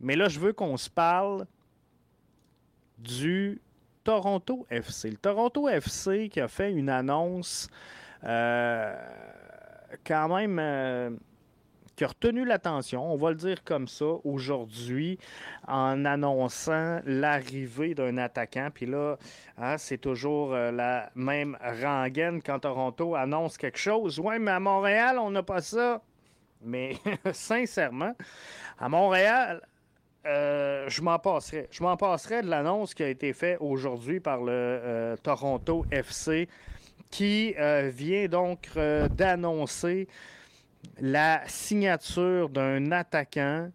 Mais 0.00 0.16
là, 0.16 0.28
je 0.28 0.40
veux 0.40 0.52
qu'on 0.52 0.76
se 0.76 0.90
parle 0.90 1.46
du 2.98 3.60
Toronto 4.02 4.66
FC. 4.70 5.10
Le 5.10 5.16
Toronto 5.16 5.68
FC 5.68 6.28
qui 6.28 6.40
a 6.40 6.48
fait 6.48 6.72
une 6.72 6.88
annonce 6.88 7.68
quand 8.22 8.28
même 10.28 11.18
qui 11.96 12.04
a 12.04 12.08
retenu 12.08 12.44
l'attention, 12.44 13.12
on 13.12 13.16
va 13.16 13.30
le 13.30 13.36
dire 13.36 13.62
comme 13.64 13.88
ça, 13.88 14.06
aujourd'hui, 14.24 15.18
en 15.68 16.04
annonçant 16.04 17.00
l'arrivée 17.04 17.94
d'un 17.94 18.18
attaquant. 18.18 18.68
Puis 18.72 18.86
là, 18.86 19.16
hein, 19.58 19.78
c'est 19.78 19.98
toujours 19.98 20.54
euh, 20.54 20.70
la 20.72 21.10
même 21.14 21.56
rengaine 21.62 22.42
quand 22.42 22.60
Toronto 22.60 23.14
annonce 23.14 23.56
quelque 23.56 23.78
chose. 23.78 24.18
Oui, 24.18 24.38
mais 24.40 24.50
à 24.50 24.60
Montréal, 24.60 25.18
on 25.18 25.30
n'a 25.30 25.42
pas 25.42 25.60
ça. 25.60 26.02
Mais 26.62 26.96
sincèrement, 27.32 28.14
à 28.78 28.88
Montréal, 28.88 29.60
euh, 30.26 30.88
je 30.88 31.02
m'en 31.02 31.18
passerai. 31.18 31.68
Je 31.70 31.82
m'en 31.82 31.96
passerai 31.96 32.42
de 32.42 32.48
l'annonce 32.48 32.94
qui 32.94 33.02
a 33.02 33.08
été 33.08 33.32
faite 33.32 33.58
aujourd'hui 33.60 34.20
par 34.20 34.38
le 34.38 34.52
euh, 34.52 35.16
Toronto 35.22 35.84
FC 35.90 36.48
qui 37.10 37.54
vient 37.92 38.26
donc 38.26 38.68
d'annoncer 38.74 40.08
la 41.00 41.42
signature 41.46 42.48
d'un 42.48 42.92
attaquant 42.92 43.70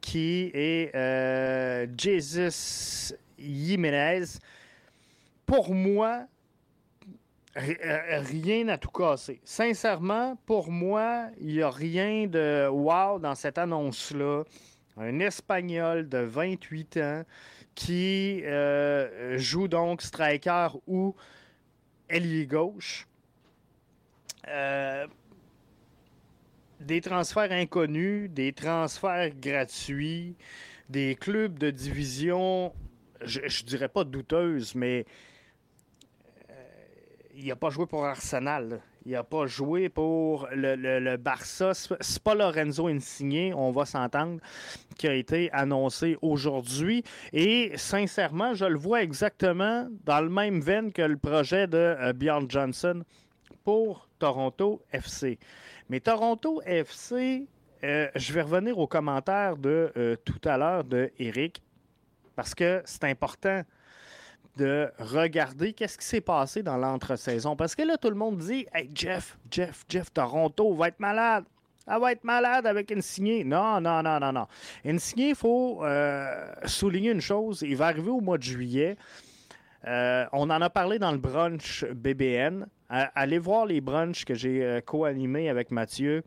qui 0.00 0.50
est 0.52 0.94
euh, 0.94 1.86
Jesus 1.96 3.14
Jiménez. 3.38 4.24
Pour 5.46 5.74
moi, 5.74 6.26
euh, 7.56 8.20
rien 8.20 8.64
n'a 8.64 8.78
tout 8.78 8.90
cassé. 8.90 9.40
Sincèrement, 9.44 10.36
pour 10.44 10.70
moi, 10.70 11.28
il 11.40 11.54
n'y 11.54 11.62
a 11.62 11.70
rien 11.70 12.26
de 12.26 12.68
wow 12.68 13.18
dans 13.18 13.34
cette 13.34 13.58
annonce-là. 13.58 14.42
Un 14.96 15.20
Espagnol 15.20 16.08
de 16.08 16.18
28 16.18 16.96
ans 16.98 17.22
qui 17.74 18.42
euh, 18.44 19.38
joue 19.38 19.68
donc 19.68 20.02
striker 20.02 20.68
ou 20.86 21.14
ailier 22.08 22.46
gauche. 22.46 23.06
Des 26.86 27.00
transferts 27.00 27.52
inconnus, 27.52 28.30
des 28.30 28.52
transferts 28.52 29.30
gratuits, 29.40 30.36
des 30.88 31.14
clubs 31.14 31.58
de 31.58 31.70
division, 31.70 32.72
je, 33.22 33.40
ne 33.40 33.66
dirais 33.66 33.88
pas 33.88 34.04
douteuse, 34.04 34.74
mais 34.74 35.06
euh, 36.50 36.54
il 37.34 37.46
n'a 37.46 37.56
pas 37.56 37.70
joué 37.70 37.86
pour 37.86 38.04
Arsenal. 38.04 38.80
Il 39.06 39.12
n'a 39.12 39.22
pas 39.22 39.46
joué 39.46 39.90
pour 39.90 40.48
le, 40.54 40.76
le, 40.76 41.16
Barça. 41.18 41.72
C'est 41.74 42.22
pas 42.22 42.34
Lorenzo 42.34 42.88
Insigne, 42.88 43.52
on 43.54 43.70
va 43.70 43.84
s'entendre, 43.84 44.40
qui 44.96 45.06
a 45.06 45.14
été 45.14 45.50
annoncé 45.52 46.16
aujourd'hui. 46.22 47.04
Et 47.34 47.72
sincèrement, 47.76 48.54
je 48.54 48.64
le 48.64 48.78
vois 48.78 49.02
exactement 49.02 49.86
dans 50.04 50.22
le 50.22 50.30
même 50.30 50.60
veine 50.60 50.90
que 50.90 51.02
le 51.02 51.18
projet 51.18 51.66
de 51.66 51.76
euh, 51.76 52.12
Bjorn 52.14 52.50
Johnson 52.50 53.04
pour 53.62 54.08
Toronto 54.18 54.82
FC. 54.90 55.38
Mais 55.90 56.00
Toronto 56.00 56.62
FC, 56.64 57.46
euh, 57.84 58.08
je 58.14 58.32
vais 58.32 58.40
revenir 58.40 58.78
aux 58.78 58.86
commentaires 58.86 59.56
de 59.56 59.92
euh, 59.96 60.16
tout 60.24 60.40
à 60.48 60.56
l'heure 60.56 60.84
de 60.84 61.10
Eric, 61.18 61.62
parce 62.34 62.54
que 62.54 62.82
c'est 62.86 63.04
important 63.04 63.62
de 64.56 64.90
regarder 64.98 65.74
qu'est-ce 65.74 65.98
qui 65.98 66.06
s'est 66.06 66.20
passé 66.22 66.62
dans 66.62 66.78
l'entre-saison. 66.78 67.54
Parce 67.54 67.74
que 67.74 67.82
là, 67.82 67.98
tout 67.98 68.08
le 68.08 68.16
monde 68.16 68.38
dit 68.38 68.66
Hey, 68.72 68.90
Jeff, 68.94 69.36
Jeff, 69.50 69.84
Jeff, 69.88 70.12
Toronto 70.12 70.74
va 70.74 70.88
être 70.88 71.00
malade. 71.00 71.44
Elle 71.86 72.00
va 72.00 72.12
être 72.12 72.24
malade 72.24 72.66
avec 72.66 72.90
Insigné. 72.90 73.44
Non, 73.44 73.78
non, 73.78 74.02
non, 74.02 74.18
non, 74.18 74.32
non. 74.32 74.46
Insigné, 74.86 75.30
il 75.30 75.34
faut 75.34 75.84
euh, 75.84 76.50
souligner 76.64 77.10
une 77.10 77.20
chose. 77.20 77.60
Il 77.60 77.76
va 77.76 77.88
arriver 77.88 78.08
au 78.10 78.22
mois 78.22 78.38
de 78.38 78.42
juillet. 78.42 78.96
on 79.86 80.48
en 80.48 80.62
a 80.62 80.70
parlé 80.70 80.98
dans 80.98 81.12
le 81.12 81.18
brunch 81.18 81.84
BBN 81.84 82.66
allez 82.88 83.38
voir 83.38 83.66
les 83.66 83.80
brunchs 83.80 84.24
que 84.24 84.34
j'ai 84.34 84.62
euh, 84.62 84.80
co-animés 84.80 85.48
avec 85.48 85.70
Mathieu. 85.70 86.22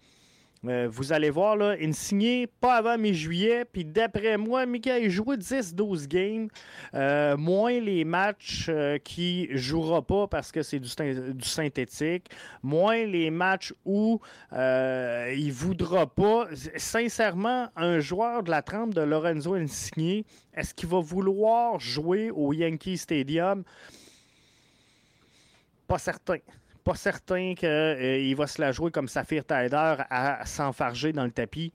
Euh, 0.66 0.88
vous 0.92 1.14
allez 1.14 1.30
voir, 1.30 1.56
là, 1.56 1.76
pas 2.60 2.76
avant 2.76 2.98
mi-juillet. 2.98 3.64
Puis 3.66 3.86
d'après 3.86 4.38
moi, 4.38 4.66
Michael 4.66 5.10
joué 5.10 5.38
10-12 5.38 6.08
games. 6.08 6.48
Euh, 6.96 7.38
moins 7.38 7.80
les 7.80 8.04
matchs 8.04 8.70
qui 9.04 9.48
ne 9.52 9.58
jouera 9.58 10.02
pas 10.02 10.28
parce 10.28 10.52
que 10.52 10.64
c'est 10.64 10.80
du, 10.80 10.90
synthétique. 11.42 12.30
Moins 12.64 13.06
les 13.06 13.30
matchs 13.30 13.72
où 13.86 14.20
il 14.52 15.52
voudra 15.52 16.08
pas. 16.08 16.48
Sincèrement, 16.76 17.68
un 17.76 18.00
joueur 18.00 18.42
de 18.42 18.50
la 18.50 18.64
trempe 18.64 18.96
de 18.96 19.02
Lorenzo 19.02 19.54
Insigné, 19.54 20.26
est-ce 20.56 20.74
qu'il 20.74 20.90
va 20.90 21.00
vouloir 21.00 21.80
jouer 21.80 22.32
au 22.32 22.52
Yankee 22.52 22.98
Stadium? 22.98 23.64
Pas 25.88 25.98
certain. 25.98 26.38
Pas 26.84 26.96
certain 26.96 27.54
qu'il 27.56 27.68
euh, 27.68 28.34
va 28.38 28.48
se 28.48 28.62
la 28.62 28.72
jouer 28.72 28.92
comme 28.92 29.08
Saphir 29.08 29.44
Tider 29.46 29.96
à 30.10 30.46
s'enfarger 30.46 31.12
dans 31.12 31.26
le 31.26 31.32
tapis. 31.32 31.74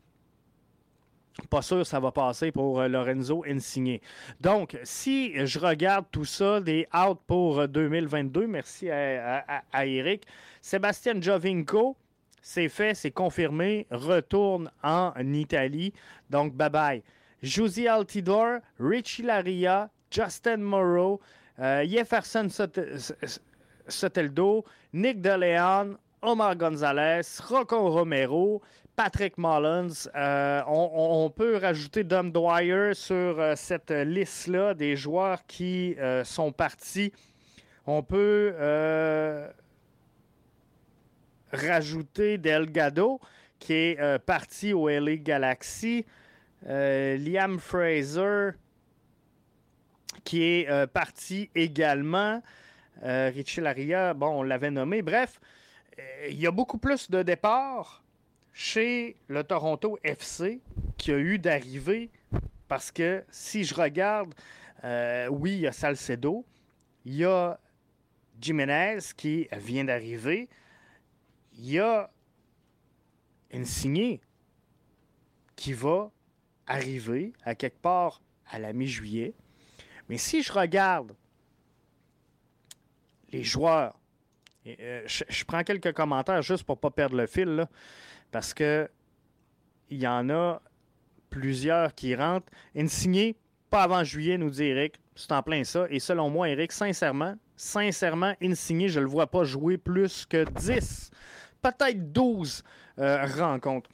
Pas 1.48 1.62
sûr 1.62 1.86
ça 1.86 1.98
va 1.98 2.12
passer 2.12 2.52
pour 2.52 2.80
euh, 2.80 2.88
Lorenzo 2.88 3.44
Insigne. 3.46 4.00
Donc, 4.40 4.78
si 4.84 5.46
je 5.46 5.58
regarde 5.58 6.06
tout 6.10 6.24
ça, 6.24 6.60
des 6.60 6.86
out 6.94 7.18
pour 7.26 7.66
2022, 7.68 8.46
merci 8.46 8.90
à, 8.90 9.86
Eric. 9.86 10.26
Sébastien 10.60 11.20
Jovinko, 11.20 11.96
c'est 12.42 12.68
fait, 12.68 12.94
c'est 12.94 13.10
confirmé, 13.10 13.86
retourne 13.90 14.70
en 14.82 15.12
Italie. 15.32 15.92
Donc, 16.28 16.54
bye 16.54 16.70
bye. 16.70 17.02
Josie 17.42 17.88
Altidor, 17.88 18.60
Richie 18.78 19.22
Laria, 19.22 19.90
Justin 20.10 20.58
Morrow, 20.58 21.20
euh, 21.58 21.84
Jefferson 21.86 22.48
Soteldo, 23.88 24.64
Nick 24.92 25.20
DeLeon, 25.20 25.96
Omar 26.22 26.56
Gonzalez, 26.56 27.40
Rocco 27.48 27.90
Romero, 27.90 28.62
Patrick 28.94 29.38
Mullins. 29.38 30.08
Euh, 30.14 30.62
on, 30.66 31.30
peut 31.30 31.56
rajouter 31.56 32.04
Dom 32.04 32.30
Dwyer 32.30 32.94
sur 32.94 33.40
euh, 33.40 33.54
cette 33.56 33.90
liste-là 33.90 34.74
des 34.74 34.96
joueurs 34.96 35.44
qui 35.46 35.96
euh, 35.98 36.24
sont 36.24 36.52
partis. 36.52 37.12
On 37.86 38.02
peut 38.02 38.54
rajouter 41.52 42.38
Delgado 42.38 43.20
qui 43.58 43.72
est 43.72 44.18
parti 44.24 44.72
au 44.72 44.88
LA 44.88 45.16
Galaxy. 45.16 46.06
Liam 46.64 47.58
Fraser, 47.58 48.50
qui 50.22 50.44
est 50.44 50.86
parti 50.92 51.50
également. 51.56 52.40
Richie 53.00 53.60
Laria, 53.60 54.14
bon, 54.14 54.40
on 54.40 54.42
l'avait 54.42 54.70
nommé. 54.70 55.02
Bref, 55.02 55.40
il 56.28 56.38
y 56.38 56.46
a 56.46 56.50
beaucoup 56.50 56.78
plus 56.78 57.10
de 57.10 57.22
départs 57.22 58.02
chez 58.52 59.16
le 59.28 59.42
Toronto 59.44 59.98
FC 60.04 60.60
qu'il 60.98 61.14
y 61.14 61.16
a 61.16 61.20
eu 61.20 61.38
d'arrivées. 61.38 62.10
Parce 62.68 62.90
que 62.90 63.24
si 63.30 63.64
je 63.64 63.74
regarde, 63.74 64.34
oui, 65.30 65.52
il 65.54 65.60
y 65.60 65.66
a 65.66 65.72
Salcedo, 65.72 66.44
il 67.04 67.16
y 67.16 67.24
a 67.24 67.58
Jiménez 68.40 68.98
qui 69.16 69.48
vient 69.52 69.84
d'arriver. 69.84 70.48
Il 71.54 71.70
y 71.70 71.78
a 71.78 72.10
une 73.50 73.66
signée 73.66 74.20
qui 75.54 75.72
va 75.74 76.10
arriver 76.66 77.32
à 77.44 77.54
quelque 77.54 77.80
part 77.80 78.22
à 78.50 78.58
la 78.58 78.72
mi-juillet. 78.72 79.34
Mais 80.08 80.16
si 80.16 80.42
je 80.42 80.52
regarde 80.52 81.14
les 83.32 83.42
joueurs, 83.42 83.94
euh, 84.66 85.02
je, 85.06 85.44
prends 85.44 85.64
quelques 85.64 85.92
commentaires 85.92 86.42
juste 86.42 86.64
pour 86.64 86.76
ne 86.76 86.80
pas 86.80 86.90
perdre 86.90 87.16
le 87.16 87.26
fil, 87.26 87.66
parce 88.30 88.54
que 88.54 88.88
il 89.90 90.00
y 90.00 90.06
en 90.06 90.30
a 90.30 90.62
plusieurs 91.28 91.94
qui 91.94 92.14
rentrent. 92.14 92.50
Une 92.74 92.88
signée, 92.88 93.36
pas 93.70 93.82
avant 93.82 94.04
juillet, 94.04 94.38
nous 94.38 94.50
dit 94.50 94.64
Eric. 94.64 94.94
C'est 95.14 95.32
en 95.32 95.42
plein 95.42 95.64
ça. 95.64 95.86
Et 95.90 95.98
selon 95.98 96.30
moi, 96.30 96.48
Eric, 96.48 96.72
sincèrement, 96.72 97.34
sincèrement, 97.56 98.34
Insigné, 98.42 98.88
je 98.88 98.98
ne 98.98 99.04
le 99.04 99.10
vois 99.10 99.26
pas 99.26 99.44
jouer 99.44 99.76
plus 99.76 100.26
que 100.26 100.44
10, 100.44 101.10
peut-être 101.60 102.12
12 102.12 102.64
euh, 102.98 103.26
rencontres. 103.36 103.90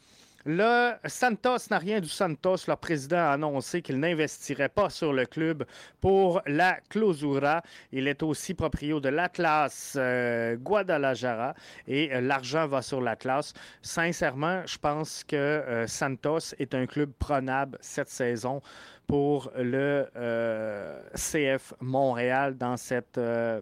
Le 0.50 0.94
Santos 1.04 1.68
n'a 1.70 1.76
rien 1.76 2.00
du 2.00 2.08
Santos. 2.08 2.56
Le 2.68 2.76
président 2.76 3.18
a 3.18 3.32
annoncé 3.32 3.82
qu'il 3.82 4.00
n'investirait 4.00 4.70
pas 4.70 4.88
sur 4.88 5.12
le 5.12 5.26
club 5.26 5.66
pour 6.00 6.40
la 6.46 6.78
clausura. 6.88 7.60
Il 7.92 8.08
est 8.08 8.22
aussi 8.22 8.54
propriétaire 8.54 9.02
de 9.02 9.08
l'Atlas 9.10 9.94
euh, 9.96 10.56
Guadalajara 10.56 11.52
et 11.86 12.14
euh, 12.14 12.22
l'argent 12.22 12.66
va 12.66 12.80
sur 12.80 13.02
l'Atlas. 13.02 13.52
Sincèrement, 13.82 14.62
je 14.64 14.78
pense 14.78 15.22
que 15.22 15.84
Santos 15.86 16.54
est 16.58 16.74
un 16.74 16.86
club 16.86 17.12
prenable 17.18 17.76
cette 17.82 18.08
saison 18.08 18.62
pour 19.08 19.50
le 19.56 20.06
euh, 20.16 21.00
CF 21.14 21.72
Montréal 21.80 22.56
dans 22.58 22.76
cette 22.76 23.16
euh, 23.16 23.60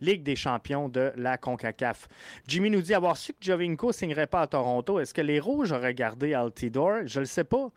Ligue 0.00 0.22
des 0.22 0.36
champions 0.36 0.88
de 0.88 1.12
la 1.16 1.38
CONCACAF. 1.38 2.08
Jimmy 2.46 2.70
nous 2.70 2.82
dit 2.82 2.94
avoir 2.94 3.16
su 3.16 3.32
que 3.32 3.38
Jovinko 3.40 3.88
ne 3.88 3.92
signerait 3.92 4.26
pas 4.26 4.42
à 4.42 4.46
Toronto. 4.46 5.00
Est-ce 5.00 5.14
que 5.14 5.20
les 5.20 5.40
Rouges 5.40 5.72
auraient 5.72 5.94
gardé 5.94 6.34
Altidore? 6.34 7.06
Je 7.06 7.18
ne 7.18 7.22
le 7.22 7.26
sais 7.26 7.44
pas. 7.44 7.70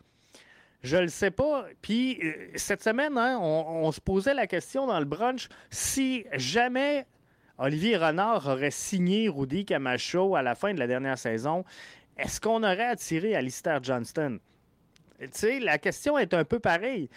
Je 0.82 0.96
le 0.96 1.08
sais 1.08 1.30
pas. 1.30 1.66
Puis 1.80 2.18
euh, 2.22 2.32
cette 2.56 2.82
semaine, 2.82 3.16
hein, 3.16 3.38
on, 3.40 3.90
se 3.92 4.00
posait 4.00 4.34
la 4.34 4.46
question 4.46 4.86
dans 4.86 4.98
le 4.98 5.04
brunch 5.04 5.48
si 5.70 6.24
jamais 6.32 7.06
Olivier 7.58 7.96
Renard 7.96 8.48
aurait 8.48 8.70
signé 8.70 9.28
Rudy 9.28 9.64
Camacho 9.64 10.34
à 10.34 10.42
la 10.42 10.54
fin 10.54 10.74
de 10.74 10.78
la 10.78 10.86
dernière 10.86 11.18
saison, 11.18 11.64
est-ce 12.16 12.40
qu'on 12.40 12.62
aurait 12.62 12.86
attiré 12.86 13.34
Alistair 13.36 13.82
Johnston? 13.82 14.40
sais, 15.30 15.60
la 15.60 15.78
question 15.78 16.18
est 16.18 16.34
un 16.34 16.44
peu 16.44 16.58
pareille. 16.58 17.08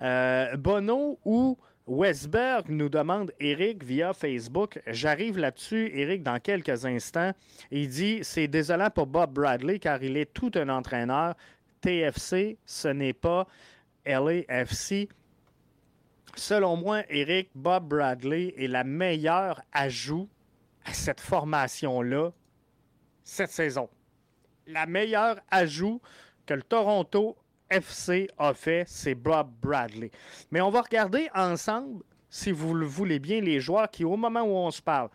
Euh, 0.00 0.56
Bono 0.56 1.18
ou 1.24 1.58
Westberg 1.86 2.68
nous 2.68 2.88
demande 2.88 3.32
Eric 3.40 3.82
via 3.82 4.12
Facebook. 4.12 4.80
J'arrive 4.86 5.38
là-dessus, 5.38 5.90
Eric, 5.92 6.22
dans 6.22 6.38
quelques 6.38 6.84
instants. 6.84 7.32
Il 7.70 7.88
dit 7.88 8.20
C'est 8.22 8.48
désolant 8.48 8.90
pour 8.90 9.06
Bob 9.06 9.32
Bradley 9.32 9.78
car 9.78 10.02
il 10.02 10.16
est 10.16 10.32
tout 10.32 10.52
un 10.54 10.68
entraîneur. 10.68 11.34
TFC, 11.80 12.58
ce 12.64 12.88
n'est 12.88 13.14
pas 13.14 13.46
LAFC. 14.06 15.08
Selon 16.36 16.76
moi, 16.76 17.02
Eric, 17.08 17.50
Bob 17.54 17.88
Bradley 17.88 18.54
est 18.56 18.68
la 18.68 18.84
meilleure 18.84 19.60
ajout 19.72 20.28
à 20.84 20.92
cette 20.92 21.20
formation-là 21.20 22.30
cette 23.24 23.50
saison. 23.50 23.88
La 24.66 24.86
meilleure 24.86 25.40
ajout 25.50 26.00
que 26.46 26.54
le 26.54 26.62
Toronto 26.62 27.36
FC 27.70 28.28
a 28.36 28.52
fait, 28.52 28.84
c'est 28.86 29.14
Bob 29.14 29.50
Bradley. 29.62 30.10
Mais 30.50 30.60
on 30.60 30.70
va 30.70 30.82
regarder 30.82 31.28
ensemble, 31.34 32.02
si 32.28 32.50
vous 32.50 32.74
le 32.74 32.86
voulez 32.86 33.18
bien, 33.18 33.40
les 33.40 33.60
joueurs 33.60 33.90
qui, 33.90 34.04
au 34.04 34.16
moment 34.16 34.42
où 34.42 34.54
on 34.54 34.70
se 34.70 34.82
parle, 34.82 35.08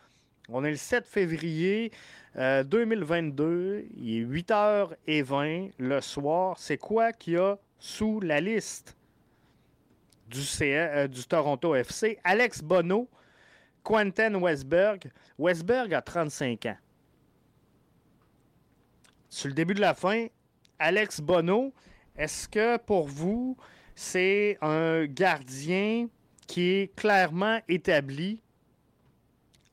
on 0.50 0.64
est 0.64 0.72
le 0.72 0.78
7 0.78 1.06
février 1.06 1.92
2022, 2.36 3.44
euh, 3.44 3.84
il 3.96 4.20
est 4.20 4.26
8h20 4.26 5.72
le 5.78 6.02
soir. 6.02 6.58
C'est 6.60 6.78
quoi 6.78 7.14
qu'il 7.14 7.34
y 7.34 7.38
a 7.38 7.58
sous 7.80 8.20
la 8.20 8.42
liste 8.42 8.96
du, 10.28 10.40
euh, 10.62 11.08
Toronto 11.28 11.76
FC? 11.76 12.20
Alex 12.24 12.62
Bono, 12.62 13.10
Quentin 13.84 14.36
Westberg. 14.36 15.12
Westberg 15.40 15.94
a 15.94 16.02
35 16.02 16.66
ans. 16.66 16.78
Sur 19.30 19.48
le 19.50 19.54
début 19.54 19.74
de 19.74 19.82
la 19.82 19.94
fin, 19.94 20.28
Alex 20.80 21.22
Bono, 21.22 21.74
est-ce 22.18 22.48
que 22.48 22.78
pour 22.78 23.08
vous, 23.08 23.58
c'est 23.96 24.58
un 24.62 25.06
gardien 25.06 26.08
qui 26.48 26.62
est 26.62 26.96
clairement 26.96 27.60
établi 27.68 28.42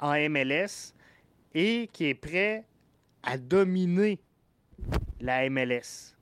en 0.01 0.15
MLS 0.29 0.95
et 1.55 1.89
qui 1.93 2.07
est 2.07 2.15
prêt 2.15 2.65
à 3.23 3.39
dominer 3.39 4.19
la 5.21 5.49
MLS? 5.49 6.17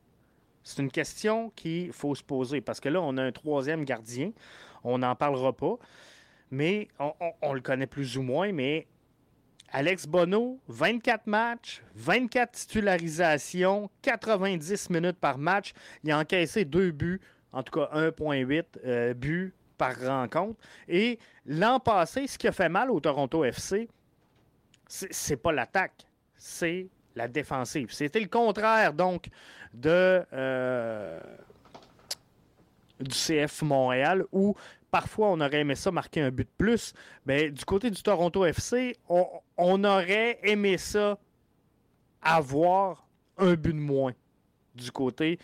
C'est 0.62 0.82
une 0.82 0.90
question 0.90 1.50
qu'il 1.56 1.92
faut 1.92 2.14
se 2.14 2.22
poser 2.22 2.60
parce 2.60 2.80
que 2.80 2.88
là, 2.88 3.00
on 3.00 3.16
a 3.16 3.22
un 3.22 3.32
troisième 3.32 3.84
gardien. 3.84 4.32
On 4.84 4.98
n'en 4.98 5.16
parlera 5.16 5.52
pas, 5.52 5.76
mais 6.50 6.88
on, 7.42 7.52
le 7.52 7.60
connaît 7.60 7.86
plus 7.86 8.16
ou 8.16 8.22
moins. 8.22 8.52
Mais 8.52 8.86
Alex 9.72 10.06
Bono, 10.06 10.58
24 10.68 11.26
matchs, 11.26 11.82
24 11.94 12.52
titularisations, 12.52 13.88
90 14.02 14.90
minutes 14.90 15.18
par 15.18 15.38
match. 15.38 15.72
Il 16.02 16.10
a 16.10 16.18
encaissé 16.18 16.64
deux 16.64 16.90
buts, 16.90 17.20
en 17.52 17.62
tout 17.62 17.72
cas 17.72 17.88
1,8 17.94 18.64
euh, 18.84 19.14
buts 19.14 19.54
par 19.78 19.94
rencontre. 20.00 20.58
Et 20.88 21.18
l'an 21.46 21.78
passé, 21.78 22.26
ce 22.26 22.36
qui 22.36 22.48
a 22.48 22.52
fait 22.52 22.68
mal 22.68 22.90
au 22.90 23.00
Toronto 23.00 23.44
FC, 23.44 23.88
c'est 24.88 25.36
pas 25.36 25.52
l'attaque, 25.52 26.04
c'est 26.36 26.88
la 27.14 27.28
défensive. 27.28 27.92
C'était 27.92 28.20
le 28.20 28.28
contraire, 28.28 28.92
donc, 28.92 29.28
euh, 29.86 31.20
du 32.98 33.14
CF 33.14 33.62
Montréal, 33.62 34.24
où 34.32 34.54
parfois 34.90 35.28
on 35.28 35.40
aurait 35.40 35.60
aimé 35.60 35.74
ça 35.74 35.90
marquer 35.90 36.20
un 36.20 36.30
but 36.30 36.44
de 36.44 36.64
plus. 36.64 36.92
Mais 37.26 37.50
du 37.50 37.64
côté 37.64 37.90
du 37.90 38.02
Toronto 38.02 38.44
FC, 38.44 38.96
on, 39.08 39.84
aurait 39.84 40.38
aimé 40.42 40.78
ça 40.78 41.18
avoir 42.22 43.06
un 43.38 43.54
but 43.54 43.72
de 43.72 43.78
moins 43.78 44.12
du 44.74 44.90
côté 44.90 45.38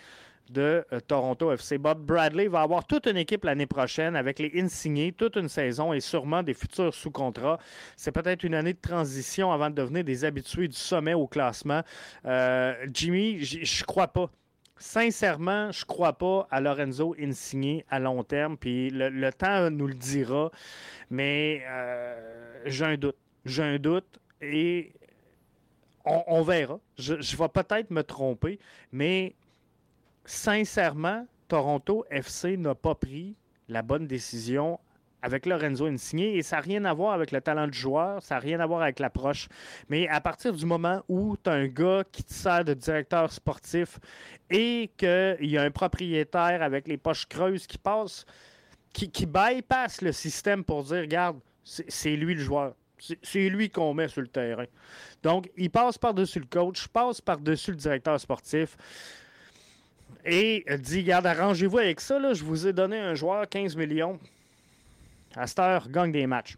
de 0.50 0.84
euh, 0.92 1.00
Toronto 1.00 1.50
FC. 1.50 1.78
Bob 1.78 2.04
Bradley 2.04 2.46
va 2.46 2.60
avoir 2.60 2.86
toute 2.86 3.06
une 3.06 3.16
équipe 3.16 3.44
l'année 3.44 3.66
prochaine 3.66 4.14
avec 4.14 4.38
les 4.38 4.52
insignés, 4.60 5.12
toute 5.12 5.36
une 5.36 5.48
saison 5.48 5.92
et 5.92 6.00
sûrement 6.00 6.42
des 6.42 6.54
futurs 6.54 6.94
sous 6.94 7.10
contrat. 7.10 7.58
C'est 7.96 8.12
peut-être 8.12 8.44
une 8.44 8.54
année 8.54 8.72
de 8.72 8.80
transition 8.80 9.50
avant 9.50 9.70
de 9.70 9.74
devenir 9.74 10.04
des 10.04 10.24
habitués 10.24 10.68
du 10.68 10.76
sommet 10.76 11.14
au 11.14 11.26
classement. 11.26 11.82
Euh, 12.24 12.74
Jimmy, 12.92 13.42
je 13.42 13.84
crois 13.84 14.08
pas. 14.08 14.30
Sincèrement, 14.78 15.72
je 15.72 15.84
crois 15.84 16.12
pas 16.12 16.46
à 16.50 16.60
Lorenzo 16.60 17.14
Insigne 17.18 17.82
à 17.88 17.98
long 17.98 18.22
terme, 18.22 18.58
puis 18.58 18.90
le, 18.90 19.30
temps 19.32 19.70
nous 19.70 19.86
le 19.86 19.94
dira, 19.94 20.50
mais 21.10 21.62
euh, 21.66 22.62
j'ai 22.66 22.84
un 22.84 22.96
doute. 22.96 23.16
J'ai 23.46 23.62
un 23.62 23.78
doute 23.78 24.18
et 24.42 24.92
on, 26.04 26.42
verra. 26.42 26.78
Je, 26.98 27.20
je 27.20 27.36
vais 27.36 27.48
peut-être 27.48 27.90
me 27.90 28.02
tromper, 28.02 28.58
mais 28.92 29.34
sincèrement, 30.24 31.26
Toronto 31.48 32.04
FC 32.10 32.56
n'a 32.56 32.74
pas 32.74 32.94
pris 32.94 33.36
la 33.68 33.82
bonne 33.82 34.06
décision 34.06 34.78
avec 35.26 35.44
Lorenzo 35.44 35.86
Insigne 35.86 36.20
et 36.20 36.42
ça 36.42 36.56
n'a 36.56 36.62
rien 36.62 36.84
à 36.84 36.94
voir 36.94 37.12
avec 37.12 37.32
le 37.32 37.40
talent 37.40 37.66
du 37.66 37.76
joueur, 37.76 38.22
ça 38.22 38.36
n'a 38.36 38.40
rien 38.40 38.60
à 38.60 38.66
voir 38.66 38.82
avec 38.82 39.00
l'approche. 39.00 39.48
Mais 39.88 40.06
à 40.06 40.20
partir 40.20 40.52
du 40.52 40.64
moment 40.64 41.02
où 41.08 41.36
tu 41.36 41.50
as 41.50 41.54
un 41.54 41.66
gars 41.66 42.04
qui 42.12 42.22
te 42.22 42.32
sert 42.32 42.64
de 42.64 42.74
directeur 42.74 43.32
sportif 43.32 43.98
et 44.50 44.88
qu'il 44.96 45.50
y 45.50 45.58
a 45.58 45.62
un 45.62 45.70
propriétaire 45.72 46.62
avec 46.62 46.86
les 46.86 46.96
poches 46.96 47.26
creuses 47.26 47.66
qui 47.66 47.76
passe, 47.76 48.24
qui, 48.92 49.10
qui 49.10 49.26
bypasse 49.26 50.00
le 50.00 50.12
système 50.12 50.62
pour 50.62 50.84
dire 50.84 51.00
regarde, 51.00 51.40
c'est 51.64 52.14
lui 52.14 52.34
le 52.34 52.40
joueur. 52.40 52.74
C'est 53.22 53.48
lui 53.48 53.68
qu'on 53.68 53.94
met 53.94 54.08
sur 54.08 54.22
le 54.22 54.28
terrain. 54.28 54.64
Donc, 55.24 55.50
il 55.56 55.70
passe 55.70 55.98
par-dessus 55.98 56.38
le 56.38 56.46
coach, 56.46 56.86
passe 56.86 57.20
par-dessus 57.20 57.72
le 57.72 57.76
directeur 57.76 58.18
sportif 58.20 58.76
et 60.24 60.64
dit 60.78 61.00
Regarde, 61.00 61.26
arrangez-vous 61.26 61.78
avec 61.78 62.00
ça, 62.00 62.18
là, 62.20 62.32
je 62.32 62.44
vous 62.44 62.66
ai 62.66 62.72
donné 62.72 62.98
un 62.98 63.14
joueur 63.14 63.46
15 63.48 63.74
millions. 63.74 64.18
Astor 65.36 65.88
gagne 65.88 66.12
des 66.12 66.26
matchs. 66.26 66.56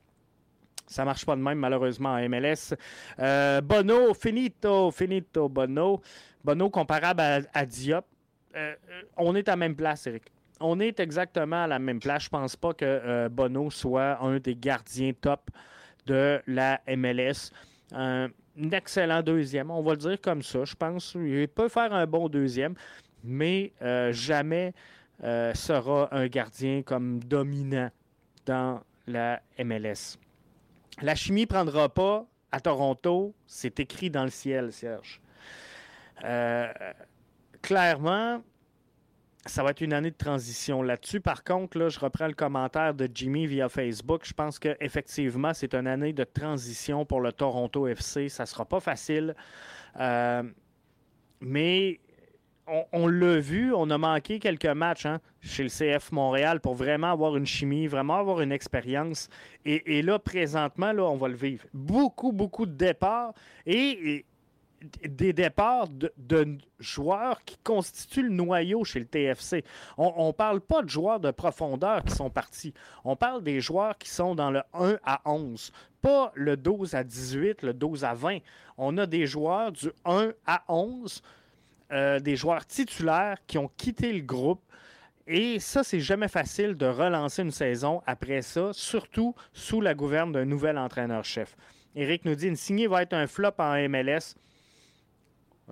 Ça 0.86 1.04
marche 1.04 1.26
pas 1.26 1.36
de 1.36 1.42
même, 1.42 1.58
malheureusement, 1.58 2.14
en 2.14 2.28
MLS. 2.28 2.74
Euh, 3.18 3.60
Bono, 3.60 4.14
finito, 4.14 4.90
finito, 4.90 5.48
Bono. 5.48 6.00
Bono 6.42 6.70
comparable 6.70 7.46
à, 7.52 7.66
Diop. 7.66 8.06
on 9.16 9.34
est 9.34 9.48
à 9.48 9.52
la 9.52 9.56
même 9.56 9.76
place, 9.76 10.06
Eric. 10.06 10.24
On 10.60 10.80
est 10.80 10.98
exactement 10.98 11.64
à 11.64 11.66
la 11.66 11.78
même 11.78 12.00
place. 12.00 12.24
Je 12.24 12.28
pense 12.30 12.56
pas 12.56 12.72
que 12.72 13.28
Bono 13.28 13.70
soit 13.70 14.18
un 14.22 14.38
des 14.38 14.56
gardiens 14.56 15.12
top 15.12 15.50
de 16.06 16.40
la 16.46 16.80
MLS. 16.96 17.52
un 17.92 18.30
excellent 18.72 19.22
deuxième, 19.22 19.70
on 19.70 19.82
va 19.82 19.92
le 19.92 19.98
dire 19.98 20.20
comme 20.20 20.42
ça. 20.42 20.64
Je 20.64 20.74
pense 20.74 21.12
qu'il 21.12 21.48
peut 21.48 21.68
faire 21.68 21.92
un 21.92 22.06
bon 22.06 22.28
deuxième, 22.28 22.74
mais 23.22 23.72
jamais 24.10 24.72
sera 25.20 26.08
un 26.12 26.26
gardien 26.28 26.82
comme 26.82 27.22
dominant 27.22 27.90
dans 28.48 28.80
la 29.06 29.42
MLS. 29.58 30.18
La 31.02 31.14
chimie 31.14 31.42
ne 31.42 31.46
prendra 31.46 31.88
pas 31.90 32.26
à 32.50 32.60
Toronto, 32.60 33.34
c'est 33.46 33.78
écrit 33.78 34.08
dans 34.10 34.24
le 34.24 34.30
ciel, 34.30 34.72
Serge. 34.72 35.20
Euh, 36.24 36.72
clairement, 37.60 38.42
ça 39.44 39.62
va 39.62 39.70
être 39.70 39.82
une 39.82 39.92
année 39.92 40.10
de 40.10 40.16
transition 40.16 40.82
là-dessus. 40.82 41.20
Par 41.20 41.44
contre, 41.44 41.78
là, 41.78 41.90
je 41.90 42.00
reprends 42.00 42.26
le 42.26 42.32
commentaire 42.32 42.94
de 42.94 43.06
Jimmy 43.12 43.46
via 43.46 43.68
Facebook. 43.68 44.22
Je 44.24 44.32
pense 44.32 44.58
qu'effectivement, 44.58 45.52
c'est 45.52 45.74
une 45.74 45.86
année 45.86 46.14
de 46.14 46.24
transition 46.24 47.04
pour 47.04 47.20
le 47.20 47.32
Toronto 47.32 47.86
FC. 47.86 48.30
Ça 48.30 48.44
ne 48.44 48.46
sera 48.46 48.64
pas 48.64 48.80
facile. 48.80 49.36
Euh, 50.00 50.42
mais 51.40 52.00
on, 52.92 53.06
l'a 53.06 53.38
vu, 53.38 53.72
on 53.74 53.90
a 53.90 53.98
manqué 53.98 54.38
quelques 54.38 54.66
matchs 54.66 55.06
hein, 55.06 55.20
chez 55.40 55.62
le 55.62 55.68
CF 55.68 56.12
Montréal 56.12 56.60
pour 56.60 56.74
vraiment 56.74 57.12
avoir 57.12 57.36
une 57.36 57.46
chimie, 57.46 57.86
vraiment 57.86 58.16
avoir 58.16 58.40
une 58.40 58.52
expérience. 58.52 59.28
Et, 59.64 60.02
là, 60.02 60.18
présentement, 60.18 60.92
là, 60.92 61.04
on 61.04 61.16
va 61.16 61.28
le 61.28 61.36
vivre. 61.36 61.64
Beaucoup, 61.72 62.32
beaucoup 62.32 62.66
de 62.66 62.72
départs 62.72 63.34
et, 63.66 64.24
des 65.02 65.32
départs 65.32 65.88
de, 65.88 66.58
joueurs 66.78 67.42
qui 67.44 67.56
constituent 67.64 68.22
le 68.22 68.28
noyau 68.28 68.84
chez 68.84 69.00
le 69.00 69.06
TFC. 69.06 69.64
On 69.96 70.28
ne 70.28 70.32
parle 70.32 70.60
pas 70.60 70.82
de 70.82 70.88
joueurs 70.88 71.18
de 71.18 71.32
profondeur 71.32 72.04
qui 72.04 72.14
sont 72.14 72.30
partis. 72.30 72.72
On 73.04 73.16
parle 73.16 73.42
des 73.42 73.60
joueurs 73.60 73.98
qui 73.98 74.08
sont 74.08 74.36
dans 74.36 74.52
le 74.52 74.62
1 74.74 74.98
à 75.04 75.20
11, 75.24 75.72
pas 76.00 76.30
le 76.34 76.56
12 76.56 76.94
à 76.94 77.02
18, 77.02 77.62
le 77.62 77.72
12 77.74 78.04
à 78.04 78.14
20. 78.14 78.38
On 78.76 78.96
a 78.98 79.06
des 79.06 79.26
joueurs 79.26 79.72
du 79.72 79.90
1 80.04 80.30
à 80.46 80.62
11 80.68 81.22
euh, 81.92 82.20
des 82.20 82.36
joueurs 82.36 82.66
titulaires 82.66 83.38
qui 83.46 83.58
ont 83.58 83.70
quitté 83.76 84.12
le 84.12 84.20
groupe. 84.20 84.62
Et 85.26 85.58
ça, 85.58 85.84
c'est 85.84 86.00
jamais 86.00 86.28
facile 86.28 86.74
de 86.74 86.86
relancer 86.86 87.42
une 87.42 87.50
saison 87.50 88.02
après 88.06 88.42
ça, 88.42 88.70
surtout 88.72 89.34
sous 89.52 89.80
la 89.80 89.94
gouverne 89.94 90.32
d'un 90.32 90.44
nouvel 90.44 90.78
entraîneur-chef. 90.78 91.56
Eric 91.94 92.24
nous 92.24 92.34
dit 92.34 92.48
une 92.48 92.56
signée 92.56 92.86
va 92.86 93.02
être 93.02 93.12
un 93.12 93.26
flop 93.26 93.52
en 93.58 93.88
MLS. 93.88 94.36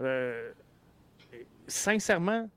Euh, 0.01 0.53
sincèrement, 1.67 2.49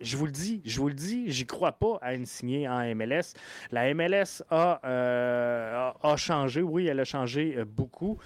je 0.00 0.16
vous 0.16 0.26
le 0.26 0.32
dis, 0.32 0.60
je 0.64 0.78
vous 0.80 0.88
le 0.88 0.94
dis, 0.94 1.30
j'y 1.30 1.46
crois 1.46 1.72
pas 1.72 1.98
à 2.02 2.14
une 2.14 2.26
signée 2.26 2.68
en 2.68 2.94
MLS. 2.94 3.34
La 3.70 3.92
MLS 3.94 4.42
euh, 4.52 5.90
a, 6.02 6.16
changé, 6.16 6.62
oui, 6.62 6.86
elle 6.86 7.00
a 7.00 7.04
changé 7.04 7.64
beaucoup. 7.64 8.18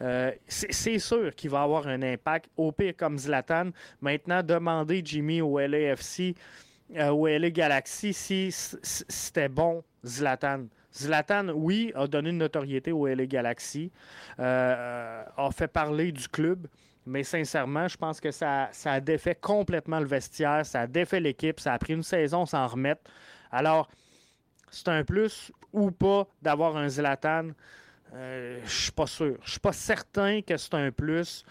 Euh, 0.00 0.30
c'est 0.46 0.98
sûr 0.98 1.34
qu'il 1.34 1.50
va 1.50 1.62
avoir 1.62 1.86
un 1.86 2.02
impact. 2.02 2.50
Au 2.56 2.72
pire, 2.72 2.94
comme 2.96 3.18
Zlatan, 3.18 3.70
maintenant, 4.00 4.42
demander 4.42 5.02
Jimmy 5.04 5.40
au 5.40 5.58
LAFC, 5.58 6.34
euh, 6.96 7.08
au 7.08 7.26
LA 7.26 7.50
Galaxy, 7.50 8.12
si 8.12 8.50
c'était 8.52 9.48
bon, 9.48 9.82
Zlatan. 10.04 10.66
Zlatan, 10.94 11.48
oui, 11.50 11.92
a 11.94 12.06
donné 12.06 12.30
une 12.30 12.38
notoriété 12.38 12.92
au 12.92 13.06
LA 13.06 13.26
Galaxy, 13.26 13.90
euh, 14.38 15.24
a 15.36 15.50
fait 15.50 15.68
parler 15.68 16.12
du 16.12 16.28
club, 16.28 16.66
mais 17.06 17.22
sincèrement, 17.22 17.86
je 17.88 17.96
pense 17.96 18.20
que 18.20 18.30
ça, 18.30 18.68
ça 18.72 18.92
a 18.92 19.00
défait 19.00 19.36
complètement 19.36 20.00
le 20.00 20.06
vestiaire, 20.06 20.66
ça 20.66 20.82
a 20.82 20.86
défait 20.86 21.20
l'équipe, 21.20 21.60
ça 21.60 21.72
a 21.72 21.78
pris 21.78 21.94
une 21.94 22.02
saison 22.02 22.46
sans 22.46 22.66
remettre. 22.66 23.02
Alors, 23.50 23.88
c'est 24.70 24.88
un 24.88 25.04
plus 25.04 25.52
ou 25.72 25.90
pas 25.90 26.26
d'avoir 26.42 26.76
un 26.76 26.88
Zlatan? 26.88 27.50
Euh, 28.14 28.60
je 28.64 28.82
suis 28.82 28.92
pas 28.92 29.06
sûr. 29.06 29.36
Je 29.44 29.52
suis 29.52 29.60
pas 29.60 29.72
certain 29.72 30.42
que 30.42 30.56
c'est 30.56 30.74
un 30.74 30.90
plus 30.90 31.44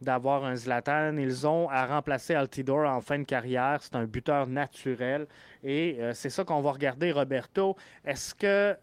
d'avoir 0.00 0.44
un 0.44 0.56
Zlatan. 0.56 1.16
Ils 1.16 1.46
ont 1.46 1.68
à 1.68 1.86
remplacer 1.86 2.34
Altidore 2.34 2.88
en 2.88 3.00
fin 3.00 3.18
de 3.18 3.24
carrière. 3.24 3.78
C'est 3.82 3.96
un 3.96 4.04
buteur 4.04 4.46
naturel. 4.46 5.26
Et 5.62 5.98
euh, 6.00 6.12
c'est 6.14 6.30
ça 6.30 6.44
qu'on 6.44 6.60
va 6.60 6.72
regarder, 6.72 7.12
Roberto. 7.12 7.76
Est-ce 8.04 8.34
que 8.34 8.76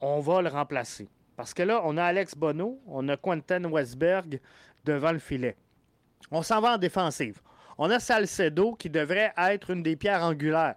on 0.00 0.20
va 0.20 0.42
le 0.42 0.48
remplacer? 0.48 1.08
Parce 1.36 1.54
que 1.54 1.62
là, 1.62 1.82
on 1.84 1.96
a 1.96 2.04
Alex 2.04 2.34
Bono, 2.34 2.80
on 2.86 3.08
a 3.08 3.16
Quentin 3.16 3.64
Westberg 3.64 4.40
devant 4.84 5.12
le 5.12 5.18
filet. 5.18 5.56
On 6.30 6.42
s'en 6.42 6.60
va 6.60 6.74
en 6.74 6.78
défensive. 6.78 7.40
On 7.78 7.90
a 7.90 8.00
Salcedo 8.00 8.74
qui 8.74 8.90
devrait 8.90 9.32
être 9.36 9.70
une 9.70 9.82
des 9.82 9.96
pierres 9.96 10.22
angulaires. 10.22 10.76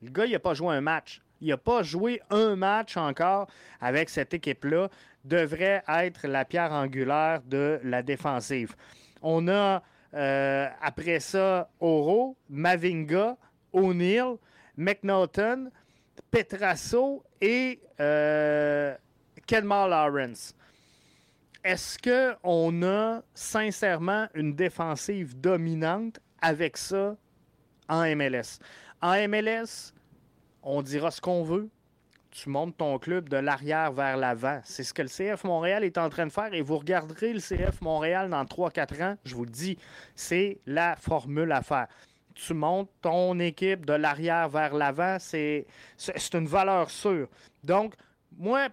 Le 0.00 0.10
gars, 0.10 0.26
il 0.26 0.32
n'a 0.32 0.38
pas 0.38 0.54
joué 0.54 0.74
un 0.74 0.80
match 0.80 1.22
il 1.42 1.48
n'a 1.48 1.56
pas 1.56 1.82
joué 1.82 2.22
un 2.30 2.56
match 2.56 2.96
encore 2.96 3.48
avec 3.80 4.08
cette 4.08 4.32
équipe-là, 4.32 4.88
devrait 5.24 5.82
être 5.88 6.26
la 6.28 6.44
pierre 6.44 6.72
angulaire 6.72 7.42
de 7.44 7.80
la 7.82 8.02
défensive. 8.02 8.74
On 9.20 9.48
a 9.48 9.82
euh, 10.14 10.68
après 10.80 11.20
ça 11.20 11.68
Oro, 11.80 12.36
Mavinga, 12.48 13.36
O'Neill, 13.72 14.36
McNaughton, 14.76 15.70
Petrasso 16.30 17.24
et 17.40 17.80
euh, 18.00 18.94
Lawrence. 19.50 20.54
Est-ce 21.64 21.96
qu'on 21.96 22.82
a 22.82 23.22
sincèrement 23.34 24.26
une 24.34 24.52
défensive 24.52 25.38
dominante 25.38 26.18
avec 26.40 26.76
ça 26.76 27.16
en 27.88 28.02
MLS? 28.16 28.58
En 29.00 29.12
MLS, 29.28 29.92
on 30.64 30.82
dira 30.82 31.12
ce 31.12 31.20
qu'on 31.20 31.44
veut. 31.44 31.68
Tu 32.32 32.48
montes 32.48 32.76
ton 32.78 32.98
club 32.98 33.28
de 33.28 33.36
l'arrière 33.36 33.92
vers 33.92 34.16
l'avant. 34.16 34.60
C'est 34.64 34.82
ce 34.82 34.92
que 34.92 35.02
le 35.02 35.08
CF 35.08 35.44
Montréal 35.44 35.84
est 35.84 35.98
en 35.98 36.08
train 36.08 36.26
de 36.26 36.32
faire 36.32 36.52
et 36.52 36.62
vous 36.62 36.78
regarderez 36.78 37.32
le 37.32 37.40
CF 37.40 37.80
Montréal 37.80 38.28
dans 38.30 38.42
3-4 38.44 39.04
ans, 39.04 39.16
je 39.24 39.34
vous 39.36 39.44
le 39.44 39.50
dis, 39.50 39.78
c'est 40.16 40.58
la 40.66 40.96
formule 40.96 41.52
à 41.52 41.62
faire. 41.62 41.86
Tu 42.34 42.54
montes 42.54 42.90
ton 43.02 43.38
équipe 43.38 43.86
de 43.86 43.92
l'arrière 43.92 44.48
vers 44.48 44.74
l'avant, 44.74 45.18
c'est 45.20 45.66
une 46.32 46.46
valeur 46.46 46.90
sûre. 46.90 47.28
Donc, 47.62 47.94
moi, 48.36 48.68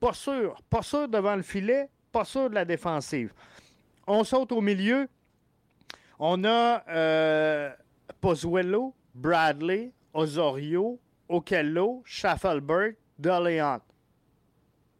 pas 0.00 0.14
sûr. 0.14 0.60
Pas 0.68 0.82
sûr 0.82 1.06
devant 1.06 1.36
le 1.36 1.42
filet, 1.42 1.90
pas 2.14 2.24
sûr 2.24 2.48
de 2.48 2.54
la 2.54 2.64
défensive. 2.64 3.32
On 4.06 4.22
saute 4.22 4.52
au 4.52 4.60
milieu. 4.60 5.08
On 6.20 6.44
a 6.44 6.84
euh, 6.88 7.72
Bradley, 9.14 9.90
Osorio, 10.12 11.00
Okello, 11.28 12.02
Schaffelberg, 12.06 12.94
D'Orléans. 13.18 13.80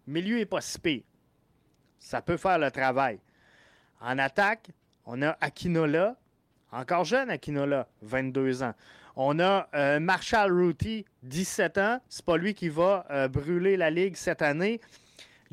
Milieu 0.09 0.41
est 0.41 0.45
pas 0.45 0.61
si. 0.61 1.05
Ça 2.01 2.21
peut 2.21 2.37
faire 2.37 2.59
le 2.59 2.73
travail. 2.73 3.21
En 4.01 4.19
attaque, 4.19 4.71
on 5.07 5.23
a 5.23 5.37
Akinola, 5.41 6.17
encore 6.73 7.05
jeune 7.05 7.31
Akinola, 7.31 7.87
22 8.03 8.65
ans. 8.65 8.75
On 9.15 9.39
a 9.39 9.69
euh, 9.75 10.01
Marshall 10.01 10.53
Ruti, 10.53 11.05
17 11.23 11.79
ans. 11.79 12.01
C'est 12.09 12.25
pas 12.25 12.37
lui 12.37 12.55
qui 12.55 12.69
va 12.69 13.07
euh, 13.11 13.29
brûler 13.29 13.77
la 13.77 13.91
ligue 13.91 14.17
cette 14.17 14.43
année. 14.43 14.81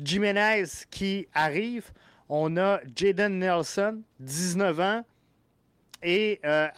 Jimenez 0.04 0.64
qui 0.90 1.26
arrive. 1.34 1.90
On 2.28 2.56
a 2.56 2.80
Jaden 2.94 3.38
Nelson, 3.38 4.02
19 4.20 4.80
ans. 4.80 5.04
Et 6.02 6.40
euh, 6.44 6.68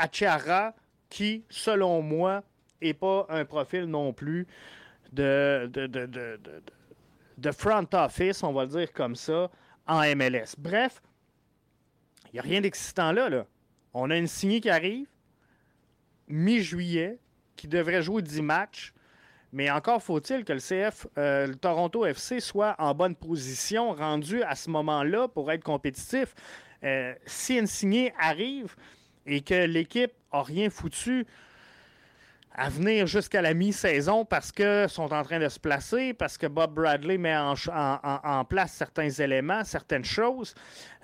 qui, 1.08 1.44
selon 1.48 2.02
moi, 2.02 2.42
et 2.80 2.92
pas 2.92 3.26
un 3.28 3.44
profil 3.44 3.84
non 3.84 4.12
plus 4.12 4.46
de, 5.12 5.70
de, 7.38 7.50
front 7.52 7.86
office, 7.92 8.42
on 8.42 8.52
va 8.52 8.64
le 8.64 8.70
dire 8.70 8.92
comme 8.92 9.16
ça, 9.16 9.50
en 9.86 10.02
MLS. 10.14 10.56
Bref, 10.58 11.00
il 12.26 12.34
n'y 12.34 12.38
a 12.40 12.42
rien 12.42 12.60
d'excitant 12.60 13.12
là, 13.12 13.28
là. 13.28 13.46
On 13.94 14.10
a 14.10 14.16
une 14.16 14.26
signée 14.26 14.60
qui 14.60 14.70
arrive, 14.70 15.06
mi-juillet, 16.28 17.18
qui 17.56 17.68
devrait 17.68 18.02
jouer 18.02 18.22
10 18.22 18.42
matchs. 18.42 18.93
Mais 19.54 19.70
encore 19.70 20.02
faut-il 20.02 20.44
que 20.44 20.52
le 20.52 20.58
CF, 20.58 21.06
euh, 21.16 21.46
le 21.46 21.54
Toronto 21.54 22.04
FC, 22.04 22.40
soit 22.40 22.74
en 22.80 22.92
bonne 22.92 23.14
position, 23.14 23.94
rendu 23.94 24.42
à 24.42 24.56
ce 24.56 24.68
moment-là 24.70 25.28
pour 25.28 25.52
être 25.52 25.62
compétitif. 25.62 26.34
Euh, 26.82 27.14
si 27.24 27.56
une 27.56 27.68
signée 27.68 28.12
arrive 28.20 28.74
et 29.26 29.42
que 29.42 29.54
l'équipe 29.54 30.10
n'a 30.32 30.42
rien 30.42 30.70
foutu, 30.70 31.24
à 32.56 32.68
venir 32.68 33.06
jusqu'à 33.06 33.42
la 33.42 33.54
mi-saison 33.54 34.24
parce 34.24 34.50
que 34.50 34.88
sont 34.88 35.12
en 35.12 35.22
train 35.22 35.38
de 35.38 35.48
se 35.48 35.60
placer, 35.60 36.14
parce 36.14 36.36
que 36.36 36.48
Bob 36.48 36.74
Bradley 36.74 37.16
met 37.16 37.36
en, 37.36 38.44
place 38.44 38.72
certains 38.72 39.08
éléments, 39.08 39.62
certaines 39.62 40.04
choses. 40.04 40.54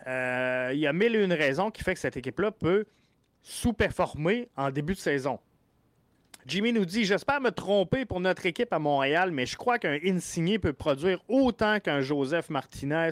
Euh, 0.08 0.70
il 0.72 0.80
y 0.80 0.88
a 0.88 0.92
mille 0.92 1.14
et 1.14 1.22
une 1.22 1.32
raisons 1.32 1.70
qui 1.70 1.84
fait 1.84 1.94
que 1.94 2.00
cette 2.00 2.16
équipe-là 2.16 2.50
peut 2.50 2.84
sous-performer 3.42 4.48
en 4.56 4.70
début 4.70 4.94
de 4.94 4.98
saison. 4.98 5.38
Jimmy 6.50 6.72
nous 6.72 6.84
dit 6.84 7.04
J'espère 7.04 7.40
me 7.40 7.50
tromper 7.50 8.04
pour 8.04 8.18
notre 8.18 8.44
équipe 8.44 8.72
à 8.72 8.80
Montréal, 8.80 9.30
mais 9.30 9.46
je 9.46 9.56
crois 9.56 9.78
qu'un 9.78 9.96
Insigné 10.04 10.58
peut 10.58 10.72
produire 10.72 11.22
autant 11.28 11.78
qu'un 11.78 12.00
Joseph 12.00 12.50
Martinez. 12.50 13.10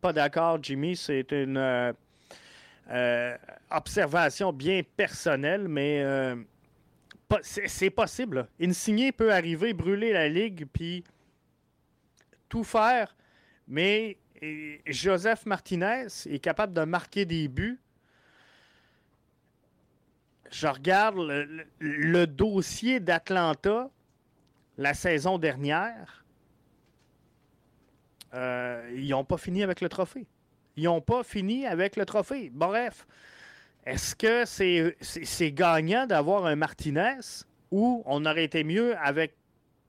Pas 0.00 0.12
d'accord, 0.12 0.62
Jimmy, 0.62 0.94
c'est 0.94 1.32
une 1.32 1.56
euh, 1.56 1.92
euh, 2.90 3.36
observation 3.72 4.52
bien 4.52 4.82
personnelle, 4.96 5.66
mais 5.66 6.04
c'est 7.42 7.90
possible. 7.90 8.46
Insigné 8.60 9.10
peut 9.10 9.32
arriver, 9.32 9.72
brûler 9.72 10.12
la 10.12 10.28
ligue, 10.28 10.68
puis 10.72 11.02
tout 12.48 12.62
faire, 12.62 13.16
mais 13.66 14.16
Joseph 14.86 15.44
Martinez 15.44 16.06
est 16.26 16.38
capable 16.38 16.72
de 16.72 16.84
marquer 16.84 17.24
des 17.24 17.48
buts. 17.48 17.80
Je 20.50 20.66
regarde 20.66 21.16
le, 21.78 22.26
dossier 22.26 23.00
d'Atlanta 23.00 23.90
la 24.78 24.94
saison 24.94 25.38
dernière. 25.38 26.24
Euh, 28.34 28.90
ils 28.94 29.10
n'ont 29.10 29.24
pas 29.24 29.38
fini 29.38 29.62
avec 29.62 29.80
le 29.80 29.88
trophée. 29.88 30.26
Ils 30.76 30.84
n'ont 30.84 31.00
pas 31.00 31.22
fini 31.22 31.66
avec 31.66 31.96
le 31.96 32.04
trophée. 32.04 32.50
Bref, 32.52 33.06
est-ce 33.86 34.14
que 34.14 34.44
c'est 35.00 35.52
gagnant 35.52 36.06
d'avoir 36.06 36.46
un 36.46 36.56
Martinez 36.56 37.44
ou 37.70 38.02
on 38.04 38.26
aurait 38.26 38.44
été 38.44 38.62
mieux 38.64 38.96
avec 38.98 39.34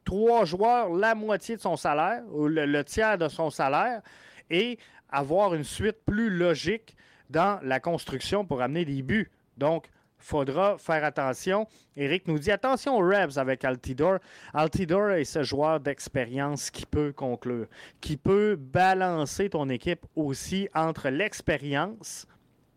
trois 0.06 0.46
joueurs, 0.46 0.90
la 0.90 1.16
moitié 1.16 1.58
de 1.58 1.62
son 1.62 1.76
salaire 1.76 2.24
ou 2.32 2.48
le 2.48 2.84
tiers 2.84 3.18
de 3.18 3.28
son 3.28 3.50
salaire, 3.50 4.02
et 4.50 4.80
avoir 5.10 5.54
une 5.54 5.66
suite 5.66 5.98
plus 6.06 6.30
logique 6.30 6.96
dans 7.30 7.60
la 7.64 7.82
construction 7.82 8.46
pour 8.46 8.62
amener 8.62 8.86
des 8.86 9.02
buts? 9.02 9.30
Donc, 9.58 9.90
faudra 10.18 10.78
faire 10.78 11.04
attention. 11.04 11.68
Eric 11.96 12.28
nous 12.28 12.40
dit 12.40 12.52
attention 12.52 12.98
aux 12.98 13.08
Rebs 13.08 13.38
avec 13.38 13.64
Altidor. 13.64 14.20
Altidor 14.54 15.12
est 15.12 15.26
ce 15.26 15.44
joueur 15.44 15.80
d'expérience 15.80 16.70
qui 16.70 16.86
peut 16.86 17.14
conclure, 17.14 17.68
qui 18.02 18.18
peut 18.18 18.56
balancer 18.56 19.50
ton 19.50 19.70
équipe 19.70 20.06
aussi 20.16 20.68
entre 20.74 21.10
l'expérience 21.10 22.28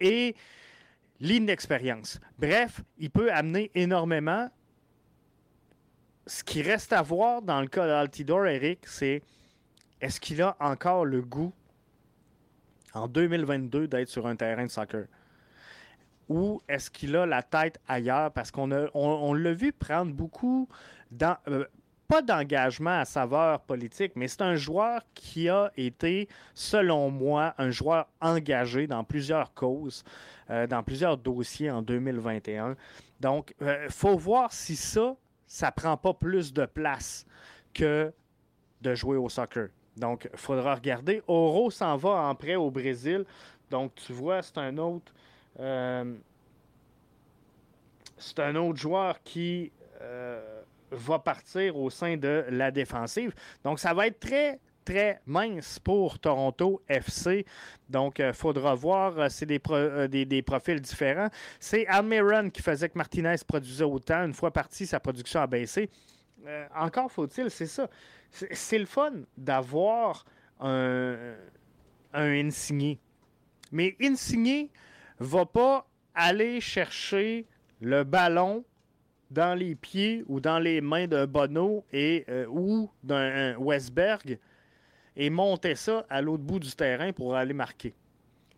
et 0.00 0.35
l'inexpérience. 1.20 2.20
Bref, 2.38 2.83
il 2.98 3.11
peut 3.11 3.33
amener 3.33 3.70
énormément. 3.74 4.48
Ce 6.26 6.44
qui 6.44 6.62
reste 6.62 6.92
à 6.92 7.03
voir 7.03 7.42
dans 7.42 7.61
le 7.61 7.66
cas 7.66 7.87
d'Altidor, 7.87 8.46
Eric, 8.46 8.87
c'est 8.87 9.22
est-ce 10.00 10.20
qu'il 10.20 10.40
a 10.40 10.57
encore 10.61 11.05
le 11.05 11.20
goût 11.20 11.53
en 12.94 13.07
2022 13.07 13.88
d'être 13.88 14.09
sur 14.09 14.26
un 14.26 14.37
terrain 14.37 14.64
de 14.64 14.70
soccer? 14.70 15.07
Ou 16.30 16.62
est-ce 16.68 16.90
qu'il 16.90 17.16
a 17.16 17.26
la 17.26 17.42
tête 17.42 17.80
ailleurs? 17.88 18.30
Parce 18.30 18.52
qu'on 18.52 18.70
on, 18.94 19.34
l'a 19.34 19.52
vu 19.52 19.72
prendre 19.72 20.14
beaucoup, 20.14 20.68
dans, 21.10 21.36
euh, 21.48 21.64
pas 22.06 22.22
d'engagement 22.22 23.00
à 23.00 23.04
saveur 23.04 23.60
politique, 23.62 24.12
mais 24.14 24.28
c'est 24.28 24.42
un 24.42 24.54
joueur 24.54 25.02
qui 25.12 25.48
a 25.48 25.72
été, 25.76 26.28
selon 26.54 27.10
moi, 27.10 27.54
un 27.58 27.70
joueur 27.70 28.06
engagé 28.20 28.86
dans 28.86 29.02
plusieurs 29.02 29.52
causes, 29.54 30.04
euh, 30.50 30.68
dans 30.68 30.84
plusieurs 30.84 31.16
dossiers 31.16 31.70
en 31.70 31.82
2021. 31.82 32.76
Donc, 33.18 33.52
il 33.60 33.66
euh, 33.66 33.88
faut 33.90 34.16
voir 34.16 34.52
si 34.52 34.76
ça, 34.76 35.16
ça 35.48 35.72
prend 35.72 35.96
pas 35.96 36.14
plus 36.14 36.52
de 36.52 36.64
place 36.64 37.26
que 37.74 38.12
de 38.82 38.94
jouer 38.94 39.16
au 39.16 39.28
soccer. 39.28 39.68
Donc, 39.96 40.28
il 40.32 40.38
faudra 40.38 40.76
regarder. 40.76 41.22
Oro 41.26 41.72
s'en 41.72 41.96
va 41.96 42.10
en 42.10 42.36
prêt 42.36 42.54
au 42.54 42.70
Brésil. 42.70 43.24
Donc, 43.68 43.94
tu 43.96 44.12
vois, 44.12 44.42
c'est 44.42 44.58
un 44.58 44.78
autre. 44.78 45.12
Euh, 45.58 46.14
c'est 48.18 48.38
un 48.40 48.54
autre 48.56 48.78
joueur 48.78 49.22
qui 49.22 49.72
euh, 50.00 50.62
va 50.90 51.18
partir 51.18 51.76
au 51.76 51.90
sein 51.90 52.16
de 52.16 52.44
la 52.50 52.70
défensive. 52.70 53.32
Donc, 53.64 53.78
ça 53.78 53.94
va 53.94 54.06
être 54.06 54.20
très, 54.20 54.60
très 54.84 55.20
mince 55.26 55.78
pour 55.78 56.18
Toronto 56.18 56.82
FC. 56.88 57.46
Donc, 57.88 58.18
il 58.18 58.26
euh, 58.26 58.32
faudra 58.32 58.74
voir. 58.74 59.30
C'est 59.30 59.46
des, 59.46 59.58
des, 60.26 60.42
profils 60.42 60.80
différents. 60.80 61.28
C'est 61.58 61.86
Almiron 61.86 62.50
qui 62.50 62.62
faisait 62.62 62.88
que 62.88 62.98
Martinez 62.98 63.36
produisait 63.46 63.84
autant. 63.84 64.24
Une 64.24 64.34
fois 64.34 64.50
parti, 64.52 64.86
sa 64.86 65.00
production 65.00 65.40
a 65.40 65.46
baissé. 65.46 65.90
encore 66.74 67.10
faut-il, 67.10 67.50
c'est 67.50 67.66
ça 67.66 67.88
c'est 68.30 68.78
le 68.78 68.86
fun 68.86 69.12
d'avoir 69.36 70.24
un, 70.60 71.34
un 72.12 72.46
insigné. 72.46 72.98
Mais 73.72 73.96
insigné 74.00 74.70
va 75.20 75.46
pas 75.46 75.87
aller 76.14 76.61
chercher 76.61 77.46
le 77.80 78.02
ballon 78.04 78.64
dans 79.30 79.56
les 79.56 79.76
pieds 79.76 80.24
ou 80.26 80.40
dans 80.40 80.59
les 80.59 80.80
mains 80.80 81.06
d'un 81.06 81.26
Bono 81.26 81.85
euh, 81.94 82.46
ou 82.48 82.90
d'un 83.04 83.56
Westberg 83.59 84.38
et 85.16 85.30
monter 85.30 85.76
ça 85.76 86.04
à 86.11 86.20
l'autre 86.20 86.42
bout 86.42 86.59
du 86.59 86.72
terrain 86.72 87.12
pour 87.12 87.37
aller 87.37 87.54
marquer. 87.54 87.94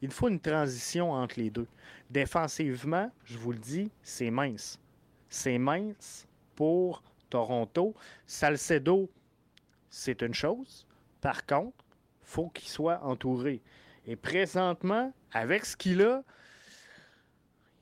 Il 0.00 0.10
faut 0.10 0.28
une 0.28 0.40
transition 0.40 1.12
entre 1.12 1.38
les 1.38 1.50
deux. 1.50 1.68
Défensivement, 2.10 3.10
je 3.24 3.36
vous 3.36 3.52
le 3.52 3.58
dis, 3.58 3.90
c'est 4.02 4.30
mince. 4.30 4.78
C'est 5.28 5.58
mince 5.58 6.26
pour 6.56 7.02
Toronto. 7.28 7.94
Salcedo 8.26 9.10
c'est 9.92 10.22
une 10.22 10.34
chose. 10.34 10.86
Par 11.20 11.44
contre, 11.44 11.84
faut 12.22 12.48
qu'il 12.48 12.68
soit 12.68 13.04
entouré. 13.04 13.60
Et 14.06 14.16
présentement, 14.16 15.12
avec 15.32 15.66
ce 15.66 15.76
qu'il 15.76 16.02
a, 16.02 16.24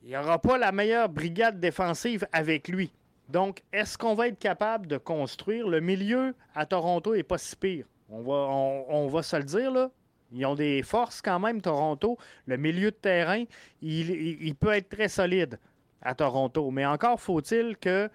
il 0.02 0.08
n'y 0.08 0.16
aura 0.16 0.38
pas 0.38 0.58
la 0.58 0.72
meilleure 0.72 1.08
brigade 1.08 1.60
défensive 1.60 2.26
avec 2.32 2.68
lui. 2.68 2.90
Donc, 3.28 3.62
est-ce 3.72 3.96
qu'on 3.96 4.14
va 4.14 4.28
être 4.28 4.38
capable 4.38 4.86
de 4.86 4.96
construire? 4.96 5.68
Le 5.68 5.80
milieu 5.80 6.34
à 6.54 6.66
Toronto 6.66 7.14
n'est 7.14 7.22
pas 7.22 7.38
si 7.38 7.54
pire? 7.54 7.86
On 8.08 8.22
va, 8.22 8.32
on, 8.32 9.06
va 9.08 9.22
se 9.22 9.36
le 9.36 9.44
dire, 9.44 9.70
là. 9.70 9.90
Ils 10.32 10.44
ont 10.46 10.54
des 10.54 10.82
forces 10.82 11.22
quand 11.22 11.38
même, 11.38 11.60
Toronto. 11.60 12.18
Le 12.46 12.56
milieu 12.56 12.90
de 12.90 12.96
terrain, 12.96 13.44
il 13.82 14.54
peut 14.58 14.72
être 14.72 14.88
très 14.88 15.08
solide 15.08 15.58
à 16.02 16.14
Toronto. 16.14 16.70
Mais 16.70 16.86
encore 16.86 17.20
faut-il 17.20 17.76
que 17.76 18.08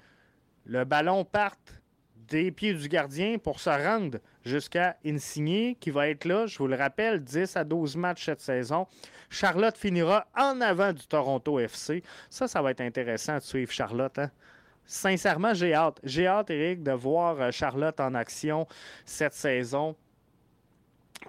le 0.66 0.84
ballon 0.84 1.24
parte 1.24 1.75
des 2.28 2.52
pieds 2.52 2.74
du 2.74 2.88
gardien 2.88 3.38
pour 3.38 3.60
se 3.60 3.70
rendre 3.70 4.20
jusqu'à 4.44 4.98
Insigné, 5.06 5.76
qui 5.80 5.92
va 5.92 6.10
être 6.10 6.26
là, 6.26 6.46
je 6.46 6.58
vous 6.58 6.68
le 6.68 6.76
rappelle, 6.76 7.24
10 7.24 7.56
à 7.58 7.64
12 7.64 7.96
matchs 7.98 8.26
cette 8.26 8.42
saison. 8.42 8.88
Charlotte 9.30 9.78
finira 9.78 10.28
en 10.38 10.62
avant 10.62 10.94
du 10.94 11.06
Toronto 11.08 11.60
FC. 11.60 12.04
Ça, 12.30 12.48
ça 12.48 12.62
va 12.62 12.72
être 12.72 12.82
intéressant 12.82 13.36
de 13.36 13.42
suivre 13.42 13.72
Charlotte. 13.72 14.18
Hein. 14.20 14.32
Sincèrement, 14.86 15.54
j'ai 15.54 15.74
hâte. 15.74 16.00
J'ai 16.04 16.28
hâte, 16.28 16.52
Eric, 16.52 16.84
de 16.84 16.92
voir 16.92 17.42
euh, 17.42 17.52
Charlotte 17.52 18.00
en 18.00 18.14
action 18.14 18.68
cette 19.04 19.34
saison. 19.34 19.96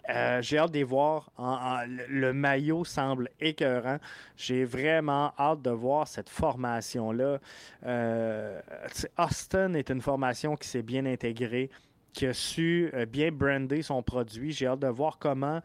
Euh, 0.08 0.40
j'ai 0.42 0.58
hâte 0.58 0.72
de 0.72 0.84
voir. 0.84 1.30
le 1.38 2.32
maillot 2.32 2.84
semble 2.84 3.30
écœurant. 3.40 3.98
J'ai 4.36 4.64
vraiment 4.64 5.32
hâte 5.38 5.62
de 5.62 5.70
voir 5.70 6.06
cette 6.08 6.28
formation-là. 6.28 7.38
Euh, 7.84 8.60
Austin 9.18 9.74
est 9.74 9.90
une 9.90 10.00
formation 10.00 10.56
qui 10.56 10.68
s'est 10.68 10.82
bien 10.82 11.06
intégrée 11.06 11.70
qui 12.12 12.24
a 12.24 12.32
su 12.32 12.90
euh, 12.94 13.04
bien 13.04 13.30
brander 13.30 13.82
son 13.82 14.02
produit. 14.02 14.50
J'ai 14.50 14.66
hâte 14.66 14.78
de 14.78 14.86
voir 14.86 15.18
comment 15.18 15.60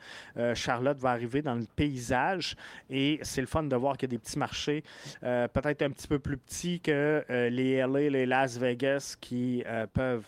Charlotte 0.54 0.98
va 0.98 1.12
arriver 1.12 1.42
dans 1.42 1.56
le 1.56 1.66
paysage. 1.78 2.58
Et 2.90 3.20
c'est 3.22 3.40
le 3.40 3.48
fun 3.48 3.64
de 3.64 3.76
voir 3.76 3.96
qu'il 3.96 4.10
y 4.10 4.12
a 4.12 4.18
des 4.18 4.20
petits 4.20 4.38
marchés, 4.38 4.84
peut-être 5.22 5.82
un 5.82 5.92
petit 5.92 6.08
peu 6.10 6.20
plus 6.20 6.38
petits 6.38 6.82
que 6.82 7.24
les 7.30 7.78
LA, 7.78 8.10
les 8.10 8.26
Las 8.26 8.58
Vegas, 8.58 9.16
qui 9.20 9.64
peuvent 9.94 10.26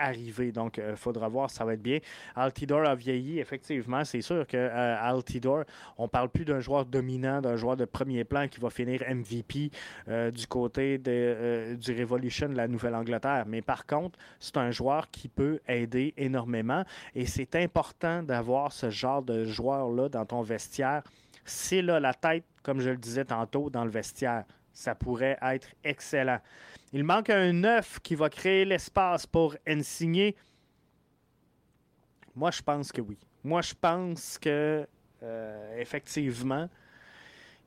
arriver. 0.00 0.50
Donc, 0.52 0.78
il 0.78 0.82
euh, 0.82 0.96
faudra 0.96 1.28
voir, 1.28 1.50
ça 1.50 1.64
va 1.64 1.74
être 1.74 1.82
bien. 1.82 1.98
Altidor 2.34 2.86
a 2.86 2.94
vieilli, 2.94 3.38
effectivement. 3.38 4.04
C'est 4.04 4.22
sûr 4.22 4.46
que 4.46 4.56
euh, 4.56 4.96
Altidor, 5.00 5.64
on 5.98 6.08
parle 6.08 6.28
plus 6.30 6.44
d'un 6.44 6.60
joueur 6.60 6.86
dominant, 6.86 7.40
d'un 7.40 7.56
joueur 7.56 7.76
de 7.76 7.84
premier 7.84 8.24
plan 8.24 8.48
qui 8.48 8.60
va 8.60 8.70
finir 8.70 9.02
MVP 9.08 9.70
euh, 10.08 10.30
du 10.30 10.46
côté 10.46 10.98
de, 10.98 11.76
du 11.78 11.98
Revolution 11.98 12.48
de 12.48 12.54
la 12.56 12.66
Nouvelle-Angleterre. 12.66 13.44
Mais 13.46 13.62
par 13.62 13.86
contre, 13.86 14.18
c'est 14.38 14.56
un 14.56 14.70
joueur 14.70 15.10
qui 15.10 15.28
peut 15.28 15.60
aider 15.68 16.14
énormément 16.16 16.84
et 17.14 17.26
c'est 17.26 17.54
important 17.56 18.22
d'avoir 18.22 18.72
ce 18.72 18.90
genre 18.90 19.22
de 19.22 19.44
joueur-là 19.44 20.08
dans 20.08 20.24
ton 20.24 20.42
vestiaire. 20.42 21.02
C'est 21.44 21.82
là 21.82 22.00
la 22.00 22.14
tête, 22.14 22.44
comme 22.62 22.80
je 22.80 22.90
le 22.90 22.96
disais 22.96 23.24
tantôt, 23.24 23.70
dans 23.70 23.84
le 23.84 23.90
vestiaire. 23.90 24.44
Ça 24.72 24.94
pourrait 24.94 25.38
être 25.42 25.68
excellent. 25.84 26.40
Il 26.92 27.04
manque 27.04 27.30
un 27.30 27.52
neuf 27.52 28.00
qui 28.00 28.14
va 28.14 28.28
créer 28.28 28.64
l'espace 28.64 29.26
pour 29.26 29.56
Insigné. 29.66 30.36
Moi, 32.34 32.50
je 32.50 32.62
pense 32.62 32.92
que 32.92 33.00
oui. 33.00 33.18
Moi, 33.44 33.62
je 33.62 33.74
pense 33.74 34.38
que, 34.38 34.86
euh, 35.22 35.78
effectivement, 35.78 36.68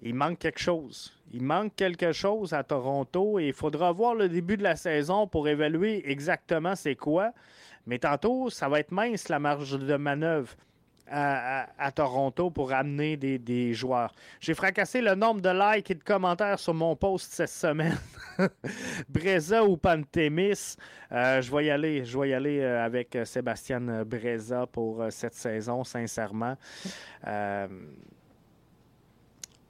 il 0.02 0.14
manque 0.14 0.40
quelque 0.40 0.60
chose. 0.60 1.14
Il 1.32 1.42
manque 1.44 1.76
quelque 1.76 2.12
chose 2.12 2.54
à 2.54 2.64
Toronto 2.64 3.40
et 3.40 3.48
il 3.48 3.54
faudra 3.54 3.92
voir 3.92 4.16
le 4.16 4.28
début 4.28 4.58
de 4.58 4.64
la 4.64 4.76
saison 4.76 5.28
pour 5.28 5.48
évaluer 5.48 6.10
exactement 6.10 6.76
c'est 6.76 6.96
quoi. 6.96 7.32
Mais 7.86 8.00
tantôt, 8.00 8.50
ça 8.50 8.68
va 8.68 8.80
être 8.80 8.92
mince 8.92 9.30
la 9.30 9.40
marge 9.40 9.80
de 9.80 9.96
manœuvre 9.96 10.56
à, 11.10 11.92
Toronto 11.94 12.50
pour 12.50 12.72
amener 12.74 13.18
des, 13.18 13.74
joueurs. 13.74 14.14
J'ai 14.40 14.54
fracassé 14.54 15.02
le 15.02 15.16
nombre 15.16 15.42
de 15.42 15.50
likes 15.50 15.92
et 15.92 15.96
de 15.96 16.04
commentaires 16.04 16.60
sur 16.60 16.74
mon 16.74 16.96
post 16.96 17.32
cette 17.32 17.50
semaine. 17.50 17.98
Breza 19.10 19.64
ou 19.64 19.78
Pantémis, 19.78 20.76
euh, 21.12 21.42
je 21.42 21.56
vais 21.56 21.66
y 21.66 21.70
aller. 21.70 22.06
Je 22.06 22.18
vais 22.18 22.30
y 22.30 22.34
aller 22.34 22.60
euh, 22.62 22.84
avec 22.84 23.18
Sébastien 23.26 24.04
Breza 24.04 24.66
pour 24.66 25.02
euh, 25.02 25.10
cette 25.10 25.36
saison, 25.36 25.84
sincèrement. 25.84 26.58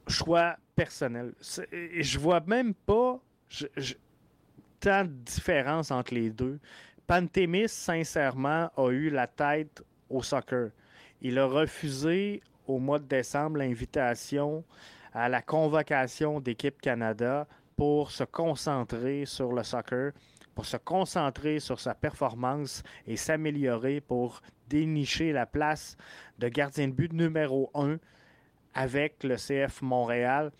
choix 0.08 0.56
personnel. 0.74 1.32
Je 1.40 2.18
vois 2.18 2.40
même 2.46 2.74
pas. 2.74 3.20
tant 4.80 5.04
de 5.04 5.10
différence 5.10 5.90
entre 5.90 6.14
les 6.14 6.30
deux. 6.30 6.58
Pantémis, 7.06 7.68
sincèrement, 7.68 8.70
a 8.76 8.90
eu 8.90 9.10
la 9.10 9.26
tête 9.26 9.82
au 10.08 10.22
soccer. 10.22 10.70
Il 11.26 11.38
a 11.38 11.46
refusé 11.46 12.42
au 12.66 12.78
mois 12.78 12.98
de 12.98 13.06
décembre 13.06 13.56
l'invitation 13.56 14.62
à 15.14 15.30
la 15.30 15.40
convocation 15.40 16.38
d'équipe 16.38 16.78
Canada 16.82 17.48
pour 17.78 18.10
se 18.10 18.24
concentrer 18.24 19.24
sur 19.24 19.54
le 19.54 19.62
soccer, 19.62 20.12
pour 20.54 20.66
se 20.66 20.76
concentrer 20.76 21.60
sur 21.60 21.80
sa 21.80 21.94
performance 21.94 22.82
et 23.06 23.16
s'améliorer 23.16 24.02
pour 24.02 24.42
dénicher 24.68 25.32
la 25.32 25.46
place 25.46 25.96
de 26.38 26.48
gardien 26.48 26.88
de 26.88 26.92
but 26.92 27.14
numéro 27.14 27.70
un 27.72 27.96
avec 28.74 29.24
le 29.24 29.36
CF 29.36 29.80
Montréal. 29.80 30.52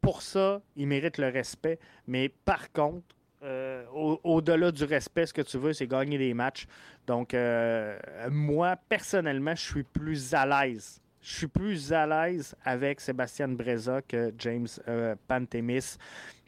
Pour 0.00 0.22
ça, 0.22 0.62
il 0.76 0.86
mérite 0.86 1.18
le 1.18 1.28
respect, 1.28 1.78
mais 2.06 2.30
par 2.30 2.72
contre, 2.72 3.14
euh, 3.42 3.71
au-delà 3.94 4.70
du 4.70 4.84
respect, 4.84 5.26
ce 5.26 5.34
que 5.34 5.42
tu 5.42 5.58
veux, 5.58 5.72
c'est 5.72 5.86
gagner 5.86 6.18
des 6.18 6.34
matchs. 6.34 6.66
Donc, 7.06 7.34
euh, 7.34 7.98
moi, 8.30 8.76
personnellement, 8.88 9.54
je 9.54 9.62
suis 9.62 9.82
plus 9.82 10.34
à 10.34 10.46
l'aise. 10.46 11.00
Je 11.20 11.36
suis 11.36 11.46
plus 11.46 11.92
à 11.92 12.06
l'aise 12.06 12.54
avec 12.64 13.00
Sébastien 13.00 13.48
Breza 13.48 14.02
que 14.02 14.32
James 14.38 14.66
euh, 14.88 15.14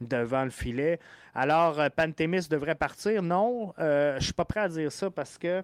devant 0.01 0.45
le 0.45 0.51
filet. 0.51 0.99
Alors, 1.33 1.81
Pantémis 1.95 2.49
devrait 2.49 2.75
partir? 2.75 3.23
Non, 3.23 3.73
je 3.79 4.17
ne 4.17 4.21
suis 4.21 4.33
pas 4.33 4.45
prêt 4.45 4.61
à 4.61 4.69
dire 4.69 4.91
ça 4.91 5.11
parce 5.11 5.39
que 5.39 5.63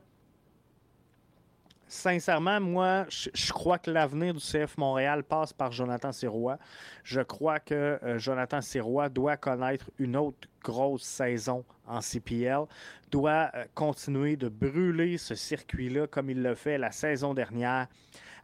sincèrement, 1.91 2.61
moi, 2.61 3.05
je, 3.11 3.53
crois 3.53 3.79
que 3.79 3.91
l'avenir 3.91 4.33
du 4.33 4.41
CF 4.41 4.79
Montréal 4.79 5.25
passe 5.25 5.53
par 5.53 5.73
Jonathan 5.73 6.13
Sirois. 6.13 6.59
Je 7.03 7.21
crois 7.21 7.59
que 7.59 7.75
euh, 7.75 8.19
Jonathan 8.19 8.61
Sirois 8.61 9.09
doit 9.09 9.37
connaître 9.37 9.91
une 9.99 10.17
autre 10.17 10.49
grosse 10.63 11.03
saison 11.03 11.65
en 11.87 12.01
CPL, 12.01 12.65
doit 13.11 13.51
euh, 13.55 13.65
continuer 13.75 14.37
de 14.37 14.49
brûler 14.49 15.19
ce 15.19 15.35
circuit-là 15.35 16.07
comme 16.07 16.31
il 16.31 16.43
l'a 16.43 16.55
fait 16.55 16.79
la 16.79 16.93
saison 16.93 17.35
dernière 17.35 17.89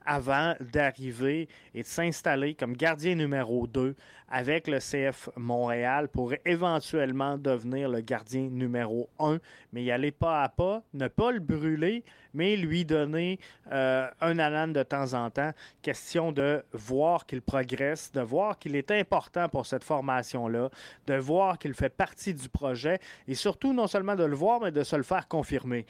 avant 0.06 0.54
d'arriver 0.60 1.48
et 1.74 1.82
de 1.82 1.86
s'installer 1.86 2.54
comme 2.54 2.76
gardien 2.76 3.14
numéro 3.14 3.66
2 3.66 3.94
avec 4.28 4.66
le 4.66 4.78
CF 4.78 5.28
Montréal 5.36 6.08
pour 6.08 6.32
éventuellement 6.44 7.38
devenir 7.38 7.88
le 7.88 8.00
gardien 8.00 8.48
numéro 8.50 9.08
1, 9.18 9.38
mais 9.72 9.84
y 9.84 9.90
aller 9.90 10.10
pas 10.10 10.42
à 10.42 10.48
pas, 10.48 10.82
ne 10.94 11.08
pas 11.08 11.30
le 11.30 11.38
brûler, 11.38 12.04
mais 12.34 12.56
lui 12.56 12.84
donner 12.84 13.38
euh, 13.72 14.08
un 14.20 14.38
alan 14.38 14.68
de 14.68 14.82
temps 14.82 15.14
en 15.14 15.30
temps. 15.30 15.52
Question 15.80 16.32
de 16.32 16.64
voir 16.72 17.24
qu'il 17.26 17.40
progresse, 17.40 18.10
de 18.12 18.20
voir 18.20 18.58
qu'il 18.58 18.74
est 18.74 18.90
important 18.90 19.48
pour 19.48 19.64
cette 19.66 19.84
formation-là, 19.84 20.70
de 21.06 21.14
voir 21.14 21.58
qu'il 21.58 21.74
fait 21.74 21.88
partie 21.88 22.34
du 22.34 22.48
projet 22.48 22.98
et 23.28 23.34
surtout 23.34 23.72
non 23.72 23.86
seulement 23.86 24.16
de 24.16 24.24
le 24.24 24.36
voir, 24.36 24.60
mais 24.60 24.72
de 24.72 24.82
se 24.82 24.96
le 24.96 25.02
faire 25.02 25.28
confirmer. 25.28 25.86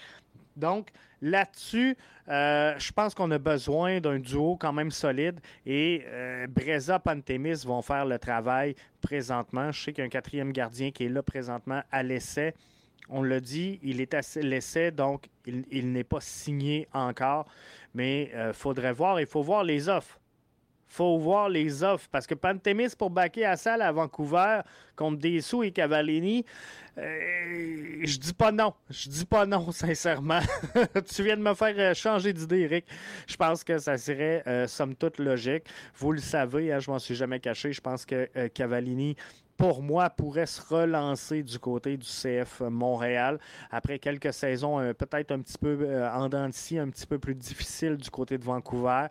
Donc, 0.57 0.89
là-dessus, 1.21 1.97
euh, 2.29 2.75
je 2.79 2.93
pense 2.93 3.15
qu'on 3.15 3.31
a 3.31 3.39
besoin 3.39 4.01
d'un 4.01 4.19
duo 4.19 4.57
quand 4.57 4.73
même 4.73 4.91
solide 4.91 5.39
et 5.65 6.03
euh, 6.07 6.47
Breza 6.49 6.99
Pantémis 6.99 7.65
vont 7.65 7.83
faire 7.83 8.05
le 8.05 8.19
travail 8.19 8.75
présentement. 9.01 9.71
Je 9.71 9.85
sais 9.85 9.93
qu'il 9.93 10.03
y 10.03 10.03
a 10.03 10.07
un 10.07 10.11
quatrième 10.11 10.53
gardien 10.53 10.91
qui 10.91 11.05
est 11.05 11.09
là 11.09 11.23
présentement 11.23 11.83
à 11.93 12.03
l'essai. 12.03 12.55
On 13.09 13.23
l'a 13.23 13.39
dit, 13.39 13.79
il 13.83 14.01
est 14.01 14.15
à 14.15 14.21
l'essai, 14.41 14.91
donc 14.91 15.29
il, 15.47 15.93
n'est 15.93 16.05
pas 16.05 16.21
signé 16.21 16.89
encore. 16.93 17.47
Mais 17.95 18.31
il 18.33 18.37
euh, 18.37 18.53
faudrait 18.53 18.93
voir, 18.93 19.21
il 19.21 19.27
faut 19.27 19.43
voir 19.43 19.63
les 19.63 19.89
offres 19.89 20.19
faut 20.87 21.19
voir 21.19 21.49
les 21.49 21.83
offres. 21.83 22.09
Parce 22.11 22.27
que 22.27 22.35
Pantémis 22.35 22.95
pour 22.97 23.11
baquer 23.11 23.45
à 23.45 23.57
salle 23.57 23.83
à 23.83 23.93
Vancouver 23.93 24.61
contre 24.95 25.19
Dessous 25.19 25.63
et 25.63 25.73
Cavallini, 25.73 26.45
euh, 26.99 28.01
je 28.05 28.19
dis 28.19 28.33
pas 28.33 28.53
non. 28.53 28.73
Je 28.89 29.09
dis 29.09 29.27
pas 29.27 29.45
non, 29.45 29.71
sincèrement. 29.73 30.41
tu 31.15 31.23
viens 31.23 31.37
de 31.37 31.43
me 31.43 31.55
faire 31.55 31.75
euh, 31.77 31.95
changer 31.95 32.33
d'idée, 32.33 32.61
Eric. 32.61 32.87
Je 33.27 33.37
pense 33.37 33.63
que 33.65 33.79
ça 33.79 33.99
serait, 33.99 34.43
euh, 34.47 34.67
somme 34.67 34.95
toute, 34.95 35.19
logique. 35.19 35.65
Vous 35.97 36.13
le 36.13 36.21
savez, 36.21 36.73
hein, 36.73 36.79
je 36.79 36.91
m'en 36.91 36.99
suis 36.99 37.15
jamais 37.15 37.41
caché. 37.41 37.73
Je 37.73 37.81
pense 37.81 38.07
que 38.07 38.29
Cavallini 38.49 39.17
pour 39.57 39.83
moi, 39.83 40.11
pourrait 40.11 40.45
se 40.45 40.61
relancer 40.61 41.43
du 41.43 41.59
côté 41.59 41.97
du 41.97 42.07
CF 42.07 42.61
Montréal 42.61 43.39
après 43.71 43.99
quelques 43.99 44.35
saisons 44.35 44.93
peut-être 44.93 45.33
un 45.33 45.41
petit 45.41 45.57
peu 45.57 46.05
en 46.13 46.29
dents 46.29 46.45
un 46.45 46.51
petit 46.51 47.07
peu 47.09 47.19
plus 47.19 47.35
difficiles 47.35 47.97
du 47.97 48.11
côté 48.11 48.37
de 48.37 48.45
Vancouver 48.45 49.07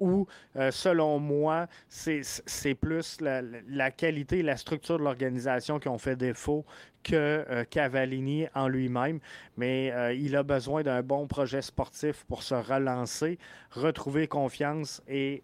où, 0.00 0.26
euh, 0.56 0.70
selon 0.70 1.18
moi, 1.18 1.66
c'est 1.88 2.74
plus 2.74 3.18
la, 3.20 3.90
qualité 3.90 4.38
et 4.38 4.42
la 4.42 4.56
structure 4.56 4.98
de 4.98 5.04
l'organisation 5.04 5.78
qui 5.78 5.88
ont 5.88 5.98
fait 5.98 6.16
défaut 6.16 6.64
que 7.02 7.14
euh, 7.14 7.64
Cavallini 7.64 8.46
en 8.54 8.68
lui-même. 8.68 9.20
Mais 9.56 9.92
euh, 9.92 10.12
il 10.12 10.34
a 10.36 10.42
besoin 10.42 10.82
d'un 10.82 11.02
bon 11.02 11.26
projet 11.26 11.62
sportif 11.62 12.24
pour 12.24 12.42
se 12.42 12.54
relancer, 12.54 13.38
retrouver 13.70 14.26
confiance 14.26 15.02
et 15.06 15.42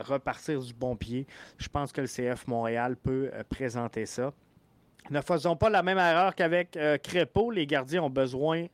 repartir 0.00 0.60
du 0.60 0.74
bon 0.74 0.96
pied. 0.96 1.26
Je 1.58 1.68
pense 1.68 1.92
que 1.92 2.00
le 2.00 2.06
CF 2.06 2.46
Montréal 2.46 2.96
peut 2.96 3.30
présenter 3.48 4.06
ça. 4.06 4.32
Ne 5.10 5.20
faisons 5.22 5.56
pas 5.56 5.70
la 5.70 5.82
même 5.82 5.98
erreur 5.98 6.34
qu'avec 6.34 6.76
euh, 6.76 6.98
Crépeau. 6.98 7.50
Les 7.50 7.66
gardiens 7.66 8.02
ont 8.02 8.10
besoin 8.10 8.66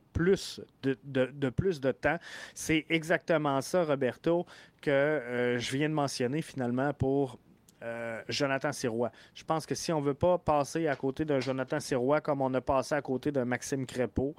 de, 0.82 1.50
plus 1.50 1.80
de 1.80 1.92
temps. 1.92 2.18
C'est 2.54 2.86
exactement 2.88 3.60
ça, 3.60 3.84
Roberto, 3.84 4.46
que 4.80 4.90
euh, 4.90 5.58
je 5.58 5.76
viens 5.76 5.88
de 5.88 5.94
mentionner 5.94 6.42
finalement 6.42 6.92
pour 6.92 7.38
euh, 7.84 8.22
Jonathan 8.28 8.72
Sirois. 8.72 9.10
Je 9.34 9.44
pense 9.44 9.66
que 9.66 9.74
si 9.74 9.92
on 9.92 10.00
ne 10.00 10.06
veut 10.06 10.14
pas 10.14 10.38
passer 10.38 10.88
à 10.88 10.96
côté 10.96 11.24
d'un 11.24 11.40
Jonathan 11.40 11.78
Sirois 11.78 12.20
comme 12.20 12.40
on 12.40 12.52
a 12.54 12.60
passé 12.60 12.94
à 12.94 13.02
côté 13.02 13.30
d'un 13.30 13.44
Maxime 13.44 13.86
Crépeau, 13.86 14.34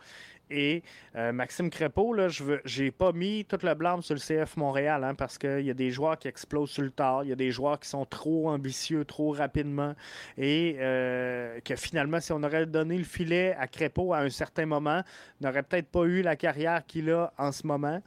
et 0.49 0.83
euh, 1.15 1.31
Maxime 1.31 1.69
Crépeau, 1.69 2.13
là, 2.13 2.27
je 2.29 2.83
n'ai 2.83 2.91
pas 2.91 3.11
mis 3.11 3.45
tout 3.45 3.57
le 3.63 3.73
blâme 3.73 4.01
sur 4.01 4.15
le 4.15 4.19
CF 4.19 4.57
Montréal 4.57 5.03
hein, 5.03 5.15
parce 5.15 5.37
qu'il 5.37 5.61
y 5.61 5.71
a 5.71 5.73
des 5.73 5.89
joueurs 5.89 6.17
qui 6.17 6.27
explosent 6.27 6.69
sur 6.69 6.83
le 6.83 6.91
tard, 6.91 7.23
il 7.23 7.29
y 7.29 7.33
a 7.33 7.35
des 7.35 7.51
joueurs 7.51 7.79
qui 7.79 7.89
sont 7.89 8.05
trop 8.05 8.49
ambitieux, 8.49 9.05
trop 9.05 9.31
rapidement. 9.31 9.95
Et 10.37 10.77
euh, 10.79 11.59
que 11.61 11.75
finalement, 11.75 12.19
si 12.19 12.31
on 12.31 12.43
aurait 12.43 12.65
donné 12.65 12.97
le 12.97 13.03
filet 13.03 13.55
à 13.57 13.67
Crépeau 13.67 14.13
à 14.13 14.19
un 14.19 14.29
certain 14.29 14.65
moment, 14.65 15.01
n'aurait 15.41 15.63
peut-être 15.63 15.87
pas 15.87 16.03
eu 16.03 16.21
la 16.21 16.35
carrière 16.35 16.85
qu'il 16.85 17.09
a 17.11 17.33
en 17.37 17.51
ce 17.51 17.65
moment 17.65 18.01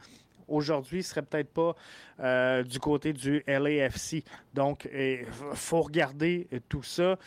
aujourd'hui 0.49 0.99
ne 0.99 1.03
serait 1.03 1.23
peut-être 1.23 1.53
pas 1.53 1.75
euh, 2.21 2.63
du 2.63 2.79
côté 2.81 3.13
du 3.13 3.45
LAFC. 3.47 4.25
Donc, 4.55 4.89
il 4.93 5.27
faut 5.55 5.83
regarder 5.83 6.49
tout 6.69 6.83
ça. 6.83 7.19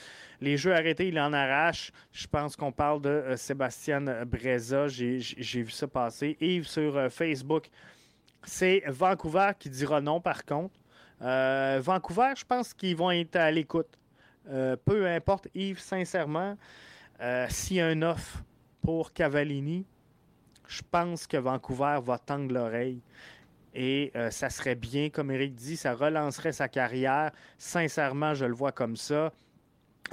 Les 0.42 0.58
jeux 0.58 0.74
arrêtés, 0.74 1.08
il 1.08 1.20
en 1.20 1.34
arrache. 1.34 1.92
Je 2.12 2.28
pense 2.28 2.56
qu'on 2.56 2.72
parle 2.72 3.02
de 3.02 3.10
euh, 3.10 3.38
Sébastien 3.38 4.02
Breza. 4.26 4.88
J'ai 4.88 5.64
vu 5.64 5.72
ça 5.72 5.88
passer. 5.88 6.38
Yves 6.42 6.68
sur 6.68 6.98
euh, 6.98 7.10
Facebook. 7.10 7.70
C'est 8.44 8.84
Vancouver 8.88 9.52
qui 9.58 9.70
dira 9.70 10.02
non, 10.02 10.20
par 10.20 10.46
contre. 10.46 10.76
Vancouver, 11.20 12.34
je 12.36 12.44
pense 12.44 12.74
qu'ils 12.74 12.96
vont 12.96 13.12
être 13.12 13.36
à 13.36 13.52
l'écoute. 13.52 14.00
peu 14.86 15.06
importe, 15.06 15.48
Yves, 15.54 15.78
sincèrement, 15.78 16.58
s'il 17.48 17.78
y 17.78 17.82
a 17.82 17.86
un 17.86 18.02
offre 18.02 18.44
pour 18.82 19.14
Cavallini, 19.14 19.86
je 20.72 20.82
pense 20.89 21.28
que 21.28 21.36
Vancouver 21.36 21.99
va 22.01 22.17
tendre 22.17 22.53
l'oreille. 22.53 23.01
Et 23.74 24.11
euh, 24.15 24.32
ça 24.32 24.49
serait 24.49 24.76
bien, 24.76 25.09
comme 25.09 25.32
Eric 25.32 25.53
dit, 25.53 25.76
ça 25.76 25.93
relancerait 25.93 26.53
sa 26.53 26.69
carrière. 26.69 27.32
Sincèrement, 27.57 28.34
je 28.34 28.45
le 28.45 28.53
vois 28.53 28.72
comme 28.72 28.95
ça. 28.95 29.34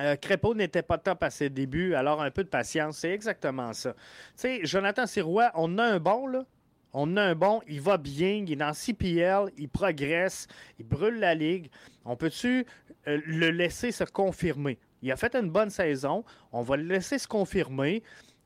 Euh, 0.01 0.17
Crépeau 0.17 0.55
n'était 0.55 0.83
pas 0.83 0.99
top 0.99 1.23
à 1.23 1.31
ses 1.31 1.49
débuts, 1.49 1.95
alors 1.95 2.23
un 2.23 2.31
peu 2.31 2.43
de 2.43 2.49
patience. 2.49 2.99
C'est 2.99 3.11
exactement 3.11 3.73
ça. 3.73 3.93
Tu 3.93 3.99
sais, 4.37 4.61
Jonathan 4.65 5.07
Sirois, 5.07 5.51
on 5.55 5.79
a 5.79 5.85
un 5.85 6.01
bon, 6.01 6.27
là. 6.27 6.45
On 6.93 7.17
a 7.17 7.23
un 7.23 7.35
bon, 7.35 7.61
il 7.69 7.81
va 7.81 7.99
bien, 7.99 8.45
il 8.47 8.53
est 8.53 8.57
dans 8.57 8.73
CPL, 8.73 9.53
il 9.59 9.69
progresse, 9.69 10.47
il 10.79 10.87
brûle 10.87 11.21
la 11.21 11.35
ligue. 11.35 11.71
On 12.05 12.17
peut-tu 12.17 12.65
euh, 13.07 13.21
le 13.27 13.51
laisser 13.51 13.93
se 13.93 14.05
confirmer? 14.05 14.79
Il 15.03 15.13
a 15.13 15.17
fait 15.17 15.37
une 15.37 15.51
bonne 15.51 15.71
saison, 15.71 16.25
on 16.51 16.63
va 16.63 16.77
le 16.77 16.85
laisser 16.85 17.19
se 17.19 17.29
confirmer. 17.29 18.03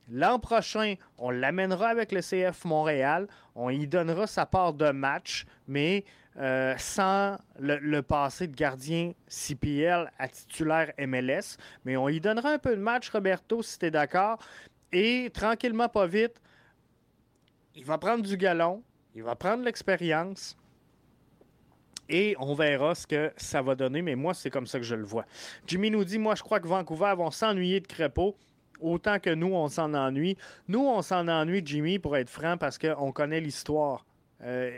L'an 0.09 0.39
prochain, 0.39 0.95
on 1.17 1.29
l'amènera 1.29 1.87
avec 1.87 2.11
le 2.11 2.21
CF 2.21 2.65
Montréal. 2.65 3.27
On 3.55 3.69
y 3.69 3.87
donnera 3.87 4.27
sa 4.27 4.45
part 4.45 4.73
de 4.73 4.91
match, 4.91 5.45
mais 5.67 6.03
euh, 6.37 6.73
sans 6.77 7.37
le, 7.59 8.01
passé 8.01 8.47
de 8.47 8.55
gardien 8.55 9.13
CPL 9.27 10.11
à 10.17 10.27
titulaire 10.27 10.91
MLS. 10.97 11.57
Mais 11.85 11.95
on 11.95 12.09
y 12.09 12.19
donnera 12.19 12.51
un 12.51 12.59
peu 12.59 12.75
de 12.75 12.81
match, 12.81 13.09
Roberto, 13.09 13.61
si 13.61 13.79
tu 13.79 13.85
es 13.85 13.91
d'accord. 13.91 14.39
Et 14.91 15.29
tranquillement, 15.33 15.87
pas 15.87 16.07
vite, 16.07 16.41
il 17.75 17.85
va 17.85 17.97
prendre 17.97 18.23
du 18.23 18.35
galon, 18.35 18.83
il 19.15 19.23
va 19.23 19.35
prendre 19.35 19.63
l'expérience. 19.63 20.57
Et 22.09 22.35
on 22.39 22.53
verra 22.53 22.93
ce 22.93 23.07
que 23.07 23.31
ça 23.37 23.61
va 23.61 23.75
donner, 23.75 24.01
mais 24.01 24.15
moi, 24.15 24.33
c'est 24.33 24.49
comme 24.49 24.67
ça 24.67 24.77
que 24.77 24.85
je 24.85 24.95
le 24.95 25.05
vois. 25.05 25.25
Jimmy 25.65 25.89
nous 25.89 26.03
dit 26.03 26.19
Moi, 26.19 26.35
je 26.35 26.43
crois 26.43 26.59
que 26.59 26.67
Vancouver 26.67 27.13
vont 27.15 27.31
s'ennuyer 27.31 27.79
de 27.79 27.87
Crépeau 27.87 28.35
autant 28.79 29.19
que 29.19 29.29
nous, 29.29 29.53
on 29.53 29.67
s'en 29.67 29.93
ennuie. 29.93 30.37
Nous, 30.67 30.85
on 30.85 31.01
s'en 31.01 31.27
ennuie, 31.27 31.61
Jimmy, 31.63 31.99
pour 31.99 32.17
être 32.17 32.29
franc, 32.29 32.57
parce 32.57 32.77
qu'on 32.77 33.11
connaît 33.11 33.39
l'histoire. 33.39 34.05
Euh, 34.43 34.71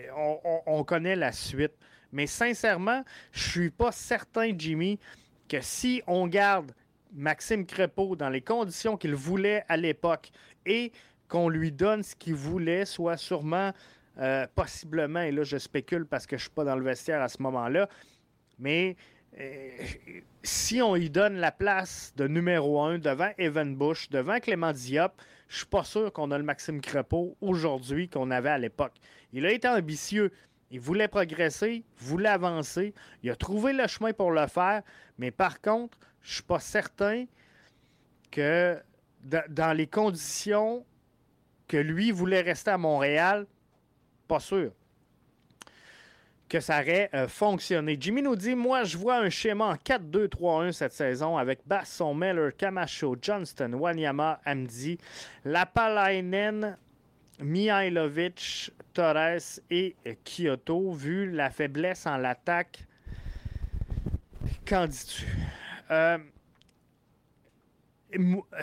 on, 0.68 0.84
connaît 0.84 1.16
la 1.16 1.32
suite. 1.32 1.74
Mais 2.12 2.28
sincèrement, 2.28 3.04
je 3.32 3.50
suis 3.50 3.70
pas 3.72 3.92
certain, 3.92 4.52
Jimmy, 4.56 5.00
que 5.50 5.58
si 5.62 6.02
on 6.08 6.28
garde 6.28 6.72
Maxime 7.14 7.66
Crépeau, 7.66 8.16
dans 8.16 8.30
les 8.30 8.42
conditions 8.42 8.98
qu'il 8.98 9.16
voulait 9.16 9.64
à 9.68 9.78
l'époque, 9.78 10.32
et 10.66 10.92
qu'on 11.28 11.50
lui 11.50 11.72
donne 11.72 12.04
ce 12.04 12.16
qu'il 12.16 12.36
voulait, 12.36 12.86
soit 12.86 13.18
sûrement, 13.18 13.72
euh, 14.20 14.46
possiblement, 14.56 15.22
et 15.22 15.32
là 15.32 15.44
je 15.44 15.58
spécule 15.58 16.06
parce 16.06 16.26
que 16.26 16.38
je 16.38 16.42
ne 16.42 16.46
suis 16.46 16.52
pas 16.52 16.64
dans 16.64 16.76
le 16.76 16.84
vestiaire 16.84 17.22
à 17.22 17.28
ce 17.28 17.42
moment-là, 17.42 17.90
mais 18.60 18.96
si 20.44 20.82
on 20.82 20.96
lui 20.96 21.10
donne 21.10 21.38
la 21.38 21.52
place 21.52 22.14
de 22.16 22.28
numéro 22.28 22.82
un 22.82 22.98
devant 22.98 23.32
Evan 23.38 23.76
Bush, 23.76 24.10
devant 24.10 24.40
Clément 24.40 24.72
Diop, 24.72 25.14
je 25.48 25.58
suis 25.58 25.66
pas 25.66 25.84
sûr 25.84 26.12
qu'on 26.14 26.32
a 26.32 26.38
le 26.38 26.44
Maxime 26.44 26.82
Crepeau 26.82 27.36
aujourd'hui 27.42 28.10
qu'on 28.10 28.32
avait 28.32 28.50
à 28.50 28.58
l'époque. 28.58 28.94
Il 29.34 29.46
a 29.46 29.52
été 29.52 29.68
ambitieux. 29.68 30.32
Il 30.72 30.80
voulait 30.80 31.08
progresser, 31.08 31.84
voulait 31.98 32.30
avancer. 32.30 32.94
Il 33.24 33.30
a 33.30 33.36
trouvé 33.36 33.74
le 33.74 33.86
chemin 33.88 34.14
pour 34.14 34.32
le 34.32 34.48
faire. 34.48 34.82
Mais 35.18 35.32
par 35.32 35.62
contre, 35.62 35.98
je 36.22 36.36
suis 36.36 36.44
pas 36.44 36.60
certain 36.60 37.26
que 38.32 38.82
dans 39.22 39.78
les 39.78 39.88
conditions 39.88 40.86
que 41.68 41.78
lui 41.78 42.12
voulait 42.12 42.42
rester 42.42 42.72
à 42.72 42.78
Montréal, 42.78 43.46
pas 44.28 44.40
sûr 44.40 44.72
que 46.48 46.60
ça 46.60 46.82
aurait 46.82 47.10
euh, 47.14 47.28
fonctionné. 47.28 47.98
Jimmy 48.00 48.22
nous 48.22 48.36
dit 48.36 48.56
Moi, 48.56 48.84
je 48.84 48.98
vois 48.98 49.18
un 49.18 49.30
schéma 49.30 49.66
en 49.66 49.76
4-2-3-1 49.76 50.72
cette 50.72 50.94
saison 50.94 51.38
avec 51.38 51.60
Basson, 51.66 52.14
Meller, 52.14 52.50
Camacho, 52.58 53.16
Johnston, 53.22 53.74
Wanyama, 53.74 54.40
Amdi, 54.46 54.98
Lapalainen, 55.44 56.78
Mihailovic, 57.40 58.72
Torres 58.94 59.60
et 59.70 59.96
Kyoto. 60.24 60.92
Vu 60.92 61.32
la 61.32 61.50
faiblesse 61.50 62.06
en 62.06 62.18
l'attaque, 62.18 62.86
qu'en 64.66 64.88
dis-tu? 64.88 65.26
Euh, 65.92 66.18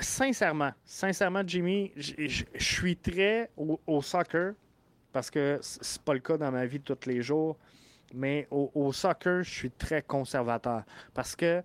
Sincèrement, 0.01 0.72
sincèrement, 0.85 1.43
Jimmy, 1.47 1.93
je 1.97 2.45
suis 2.59 2.97
très 2.97 3.51
au, 3.57 4.01
soccer 4.01 4.55
parce 5.12 5.30
que 5.30 5.59
c'est 5.61 6.01
pas 6.01 6.14
le 6.14 6.20
cas 6.20 6.39
dans 6.39 6.51
ma 6.51 6.64
vie 6.64 6.78
de 6.78 6.85
tous 6.85 7.09
les 7.09 7.20
jours. 7.22 7.59
Mais 8.14 8.46
au, 8.50 8.92
soccer, 8.92 9.42
je 9.42 9.50
suis 9.50 9.70
très 9.70 10.02
conservateur 10.02 10.82
parce 11.14 11.34
que 11.34 11.62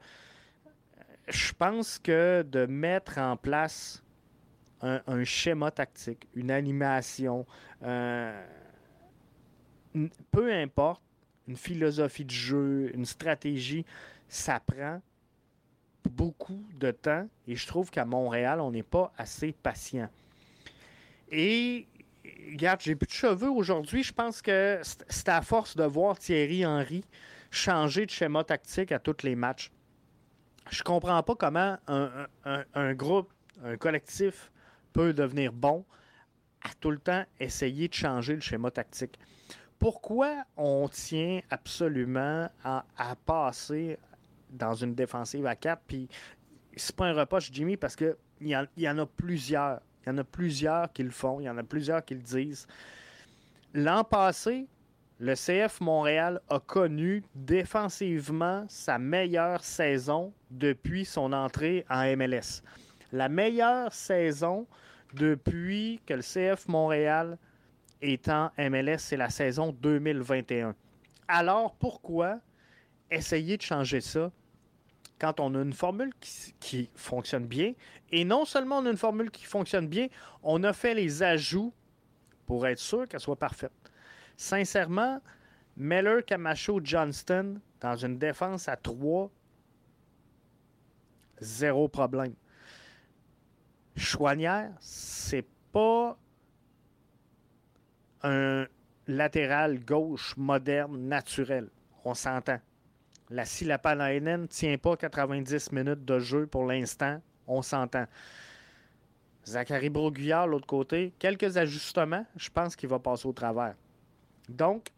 je 1.28 1.52
pense 1.54 2.00
que 2.00 2.44
de 2.44 2.66
mettre 2.66 3.18
en 3.18 3.36
place 3.36 4.04
un, 4.82 5.24
schéma 5.24 5.72
tactique, 5.72 6.28
une 6.36 6.52
animation, 6.52 7.46
euh, 7.84 8.46
peu 10.32 10.54
importe, 10.54 11.02
une 11.48 11.58
philosophie 11.58 12.26
de 12.26 12.32
jeu, 12.32 12.92
une 12.94 13.06
stratégie, 13.06 13.86
ça 14.28 14.60
prend 14.60 15.02
beaucoup 16.10 16.64
de 16.76 16.92
temps 16.92 17.28
et 17.48 17.56
je 17.56 17.68
trouve 17.68 17.90
qu'à 17.90 18.06
Montréal, 18.06 18.62
on 18.62 18.72
n'est 18.72 18.84
pas 18.84 19.12
assez 19.18 19.52
patient. 19.52 20.10
Et 21.30 21.88
regarde, 22.52 22.82
j'ai 22.82 22.96
plus 22.96 23.08
de 23.08 23.12
cheveux 23.12 23.50
aujourd'hui. 23.50 24.04
Je 24.04 24.14
pense 24.14 24.42
que 24.42 24.80
c'est 24.84 25.30
à 25.30 25.42
force 25.42 25.76
de 25.76 25.84
voir 25.84 26.18
Thierry 26.18 26.66
Henry 26.66 27.04
changer 27.52 28.06
de 28.06 28.12
schéma 28.12 28.44
tactique 28.44 28.92
à 28.92 29.00
tous 29.00 29.24
les 29.24 29.36
matchs. 29.36 29.72
Je 30.70 30.84
comprends 30.84 31.22
pas 31.24 31.36
comment 31.36 31.78
un, 31.88 32.94
groupe, 32.94 33.32
un 33.64 33.78
collectif 33.78 34.52
peut 34.94 35.14
devenir 35.14 35.54
bon 35.54 35.86
à 36.64 36.70
tout 36.80 36.92
le 36.92 36.98
temps 36.98 37.24
essayer 37.40 37.88
de 37.88 37.94
changer 37.94 38.36
le 38.36 38.42
schéma 38.42 38.72
tactique. 38.72 39.18
Pourquoi 39.80 40.44
on 40.58 40.90
tient 40.90 41.40
absolument 41.50 42.50
à, 42.64 42.84
passer 43.26 43.98
dans 44.50 44.74
une 44.74 44.96
défensive 44.96 45.46
à 45.46 45.56
4 45.56 45.84
puis 45.88 46.10
c'est 46.76 46.96
pas 46.96 47.06
un 47.08 47.14
reproche, 47.14 47.50
Jimmy, 47.52 47.76
parce 47.76 47.96
qu'il 47.96 48.16
y, 48.42 48.56
y 48.78 48.90
en 48.90 48.98
a 49.00 49.06
plusieurs 49.06 49.82
il 50.08 50.12
y 50.12 50.14
en 50.14 50.18
a 50.20 50.24
plusieurs 50.24 50.94
qui 50.94 51.04
le 51.04 51.12
font, 51.12 51.42
il 51.42 51.44
y 51.44 51.50
en 51.50 51.58
a 51.58 51.64
plusieurs 51.64 52.04
qui 52.04 52.14
le 52.16 52.22
disent. 52.22 52.66
L'an 53.74 54.06
passé, 54.06 54.66
le 55.20 55.34
CF 55.34 55.82
Montréal 55.82 56.40
a 56.50 56.62
connu 56.62 57.24
défensivement 57.36 58.66
sa 58.70 58.98
meilleure 59.00 59.66
saison 59.66 60.32
depuis 60.50 61.04
son 61.04 61.34
entrée 61.34 61.86
en 61.90 62.06
MLS. 62.16 62.62
La 63.12 63.28
meilleure 63.28 63.94
saison 63.94 64.66
depuis 65.14 66.00
que 66.06 66.14
le 66.14 66.22
CF 66.22 66.70
Montréal 66.70 67.38
est 68.02 68.30
en 68.30 68.50
MLS, 68.58 69.00
c'est 69.00 69.18
la 69.18 69.30
saison 69.30 69.76
2021. 69.82 70.74
Alors 71.28 71.76
pourquoi 71.76 72.40
essayer 73.12 73.58
de 73.58 73.62
changer 73.62 74.00
ça? 74.00 74.32
Quand 75.20 75.40
on 75.40 75.56
a 75.56 75.62
une 75.62 75.74
formule 75.74 76.14
qui, 76.60 76.90
fonctionne 76.96 77.48
bien, 77.48 77.74
et 78.12 78.24
non 78.24 78.46
seulement 78.46 78.78
on 78.80 78.86
a 78.86 78.92
une 78.92 78.98
formule 78.98 79.32
qui 79.32 79.46
fonctionne 79.46 79.88
bien, 79.88 80.08
on 80.44 80.64
a 80.64 80.74
fait 80.74 80.94
les 80.94 81.24
ajouts 81.24 81.74
pour 82.46 82.68
être 82.68 82.80
sûr 82.80 83.08
qu'elle 83.08 83.20
soit 83.20 83.36
parfaite. 83.36 83.72
Sincèrement, 84.36 85.22
Meller, 85.76 86.22
Camacho, 86.26 86.80
Johnston, 86.84 87.60
dans 87.80 87.96
une 87.96 88.18
défense 88.18 88.68
à 88.68 88.76
3, 88.76 89.30
zéro 91.40 91.88
problème. 91.88 92.34
Chouanière, 93.96 94.74
c'est 94.80 95.46
pas 95.72 96.18
un 98.24 98.66
latéral 99.08 99.84
gauche 99.84 100.36
moderne 100.38 101.08
naturel. 101.08 101.70
On 102.04 102.14
s'entend. 102.14 102.60
La 103.30 103.46
Silapalainen 103.46 104.42
ne 104.42 104.48
tient 104.48 104.78
pas 104.78 104.96
90 104.96 105.72
minutes 105.72 106.06
de 106.06 106.20
jeu 106.20 106.48
pour 106.48 106.66
l'instant. 106.66 107.22
On 107.46 107.62
s'entend. 107.62 108.06
Zachary 109.46 109.90
Broguillard, 109.90 110.48
l'autre 110.48 110.68
côté, 110.68 111.14
quelques 111.20 111.58
ajustements, 111.58 112.26
je 112.36 112.50
pense 112.50 112.76
qu'il 112.76 112.90
va 112.90 113.00
passer 113.00 113.28
au 113.28 113.34
travers. 113.34 113.76
Donc, 114.50 114.92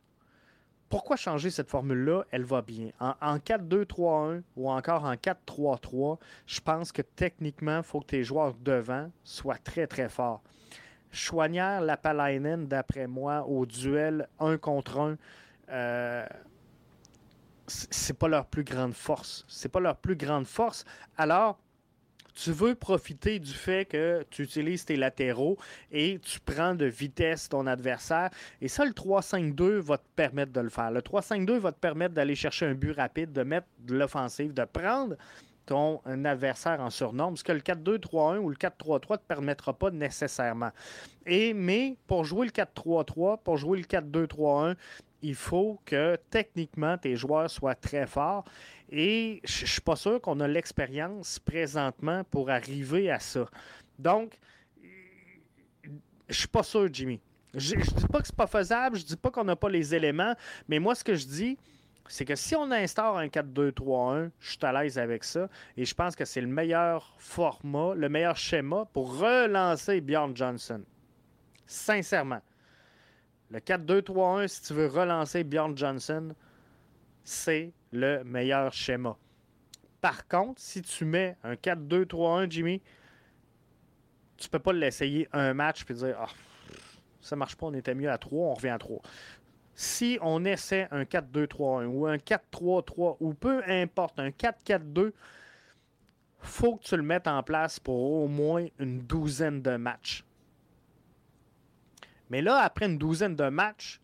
pourquoi 0.90 1.16
changer 1.16 1.52
cette 1.52 1.70
formule-là? 1.70 2.24
Elle 2.32 2.46
va 2.46 2.64
bien. 2.64 2.90
En, 3.00 3.38
4-2-3-1 3.38 4.42
ou 4.56 4.72
encore 4.72 5.06
en 5.06 5.14
4-3-3, 5.14 6.18
je 6.48 6.60
pense 6.62 6.92
que 6.92 7.04
techniquement, 7.04 7.78
il 7.78 7.84
faut 7.84 8.00
que 8.00 8.08
tes 8.08 8.24
joueurs 8.24 8.56
devant 8.56 9.12
soient 9.24 9.60
très, 9.64 9.86
très 9.86 10.10
forts. 10.10 10.42
Chouanière, 11.12 11.82
Lapalainen, 11.82 12.68
d'après 12.68 13.06
moi, 13.06 13.46
au 13.48 13.68
duel 13.68 14.28
1 14.40 14.58
contre 14.58 15.00
1, 15.00 15.18
euh, 15.70 16.26
c'est 17.70 18.18
pas 18.18 18.28
leur 18.28 18.46
plus 18.46 18.64
grande 18.64 18.94
force. 18.94 19.46
C'est 19.48 19.70
pas 19.70 19.80
leur 19.80 19.98
plus 19.98 20.16
grande 20.16 20.46
force. 20.46 20.84
Alors, 21.18 21.60
tu 22.34 22.52
veux 22.52 22.76
profiter 22.76 23.40
du 23.40 23.54
fait 23.54 23.86
que 23.86 24.26
tu 24.30 24.44
utilises 24.44 24.86
tes 24.86 24.96
latéraux 24.96 25.58
et 25.92 26.20
tu 26.20 26.40
prends 26.40 26.74
de 26.74 26.86
vitesse 26.86 27.50
ton 27.50 27.68
adversaire. 27.68 28.30
Et 28.62 28.68
ça, 28.68 28.86
le 28.86 28.92
3-5-2 28.92 29.80
va 29.80 29.98
te 29.98 30.08
permettre 30.16 30.54
de 30.54 30.62
le 30.62 30.70
faire. 30.70 30.92
Le 30.92 31.02
3-5-2 31.02 31.58
va 31.58 31.72
te 31.72 31.80
permettre 31.80 32.14
d'aller 32.14 32.36
chercher 32.36 32.66
un 32.66 32.76
but 32.76 32.94
rapide, 32.94 33.34
de 33.34 33.44
mettre 33.44 33.68
de 33.80 33.96
l'offensive, 33.96 34.54
de 34.54 34.64
prendre 34.64 35.16
ton 35.66 36.02
adversaire 36.26 36.82
en 36.82 36.90
surnombre, 36.90 37.38
ce 37.38 37.44
que 37.44 37.52
le 37.52 37.60
4-2-3-1 37.60 38.38
ou 38.38 38.50
le 38.50 38.56
4-3-3 38.56 39.12
ne 39.12 39.16
te 39.18 39.28
permettra 39.28 39.74
pas 39.74 39.92
nécessairement. 39.92 40.72
Et, 41.28 41.54
mais 41.54 41.96
pour 42.08 42.24
jouer 42.24 42.48
le 42.48 42.52
4-3-3, 42.52 43.44
pour 43.44 43.58
jouer 43.58 43.78
le 43.78 43.84
4-2-3-1, 43.84 44.76
il 45.22 45.36
faut 45.36 45.80
que 45.86 46.18
techniquement 46.30 46.98
tes 46.98 47.16
joueurs 47.16 47.50
soient 47.50 47.76
très 47.76 48.08
forts. 48.08 48.46
Et 48.90 49.42
je 49.44 49.64
ne 49.64 49.68
suis 49.68 49.82
pas 49.82 49.96
sûr 49.96 50.20
qu'on 50.20 50.40
a 50.40 50.48
l'expérience 50.48 51.40
présentement 51.40 52.24
pour 52.24 52.50
arriver 52.50 53.12
à 53.12 53.20
ça. 53.20 53.46
Donc, 53.98 54.38
je 56.28 56.38
suis 56.38 56.48
pas 56.48 56.64
sûr, 56.64 56.88
Jimmy. 56.92 57.22
Je 57.54 57.76
ne 57.76 57.82
dis 57.82 58.08
pas 58.08 58.20
que 58.20 58.28
c'est 58.28 58.36
pas 58.36 58.48
faisable, 58.48 58.98
je 58.98 59.06
dis 59.06 59.18
pas 59.18 59.32
qu'on 59.32 59.44
n'a 59.44 59.56
pas 59.56 59.70
les 59.70 59.96
éléments, 59.96 60.36
mais 60.68 60.78
moi, 60.78 60.94
ce 60.94 61.04
que 61.04 61.16
je 61.16 61.26
dis, 61.26 61.58
c'est 62.08 62.26
que 62.26 62.36
si 62.36 62.56
on 62.56 62.72
instaure 62.72 63.18
un 63.18 63.28
4-2-3-1, 63.28 64.32
je 64.40 64.50
suis 64.50 64.60
à 64.64 64.72
l'aise 64.74 64.98
avec 64.98 65.24
ça. 65.24 65.48
Et 65.78 65.86
je 65.86 65.94
pense 65.94 66.16
que 66.16 66.26
c'est 66.26 66.42
le 66.42 66.48
meilleur 66.48 67.14
format, 67.18 67.94
le 67.94 68.10
meilleur 68.10 68.36
schéma 68.36 68.86
pour 68.94 69.20
relancer 69.20 70.02
Bjorn 70.02 70.36
Johnson. 70.36 70.82
Sincèrement. 71.68 72.42
Le 73.52 73.60
4-2-3-1, 73.60 74.48
si 74.48 74.62
tu 74.62 74.74
veux 74.74 74.88
relancer 74.88 75.44
Bjorn 75.44 75.76
Johnson, 75.76 76.36
c'est 77.24 77.72
le 77.92 78.24
meilleur 78.24 78.72
schéma. 78.72 79.18
Par 80.02 80.28
contre, 80.28 80.62
si 80.62 80.82
tu 80.82 81.04
mets 81.06 81.36
un 81.44 81.56
4-2-3-1, 81.56 82.52
Jimmy, 82.52 82.82
tu 84.38 84.50
peux 84.50 84.60
pas 84.60 84.72
l'essayer 84.72 85.28
un 85.34 85.54
match 85.54 85.84
et 85.90 85.94
dire 85.94 86.18
ah, 86.20 86.30
ça 87.22 87.36
marche 87.36 87.56
pas, 87.56 87.66
on 87.66 87.74
était 87.74 87.96
mieux 87.96 88.10
à 88.10 88.18
3, 88.18 88.50
on 88.50 88.54
revient 88.54 88.70
à 88.70 88.78
3. 88.78 89.02
Si 89.74 90.20
on 90.22 90.46
essaie 90.46 90.88
un 90.92 91.04
4-2-3-1 91.04 91.86
ou 91.86 92.06
un 92.06 92.18
4-3-3 92.18 93.18
ou 93.20 93.34
peu 93.34 93.64
importe, 93.68 94.20
un 94.20 94.30
4-4-2, 94.30 95.12
faut 96.40 96.78
que 96.78 96.84
tu 96.84 96.96
le 96.96 97.04
mettes 97.04 97.28
en 97.28 97.42
place 97.44 97.80
pour 97.80 97.96
au 97.96 98.28
moins 98.28 98.68
une 98.78 99.00
douzaine 99.00 99.62
de 99.62 99.76
matchs. 99.76 100.24
Mais 102.30 102.42
là, 102.42 102.58
après 102.58 102.86
une 102.86 102.98
douzaine 102.98 103.36
de 103.36 103.50
matchs, 103.50 104.00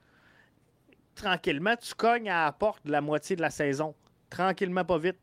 tranquillement, 1.15 1.75
tu 1.75 1.93
cognes 1.93 2.29
à 2.29 2.45
la 2.45 2.51
porte 2.51 2.85
de 2.85 2.91
la 2.91 3.01
moitié 3.01 3.35
de 3.35 3.41
la 3.41 3.49
saison. 3.49 3.95
Tranquillement, 4.29 4.83
pas 4.83 4.97
vite. 4.97 5.19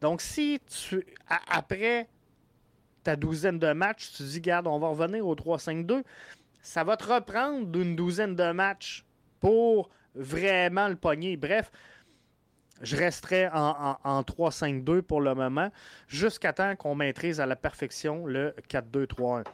Donc, 0.00 0.20
si 0.20 0.60
tu, 0.66 1.04
après 1.48 2.08
ta 3.02 3.16
douzaine 3.16 3.58
de 3.58 3.72
matchs, 3.72 4.12
tu 4.16 4.22
dis, 4.22 4.40
garde, 4.40 4.66
on 4.66 4.78
va 4.78 4.88
revenir 4.88 5.26
au 5.26 5.34
3-5-2, 5.34 6.02
ça 6.62 6.84
va 6.84 6.96
te 6.96 7.04
reprendre 7.04 7.66
d'une 7.66 7.94
douzaine 7.94 8.34
de 8.34 8.52
matchs 8.52 9.04
pour 9.40 9.90
vraiment 10.14 10.88
le 10.88 10.96
pogner. 10.96 11.36
Bref, 11.36 11.70
je 12.80 12.96
resterai 12.96 13.48
en, 13.52 14.22
3-5-2 14.22 15.02
pour 15.02 15.20
le 15.20 15.34
moment, 15.34 15.70
jusqu'à 16.08 16.52
temps 16.52 16.74
qu'on 16.76 16.94
maîtrise 16.94 17.40
à 17.40 17.46
la 17.46 17.56
perfection 17.56 18.26
le 18.26 18.54
4-2-3-1 18.68 19.44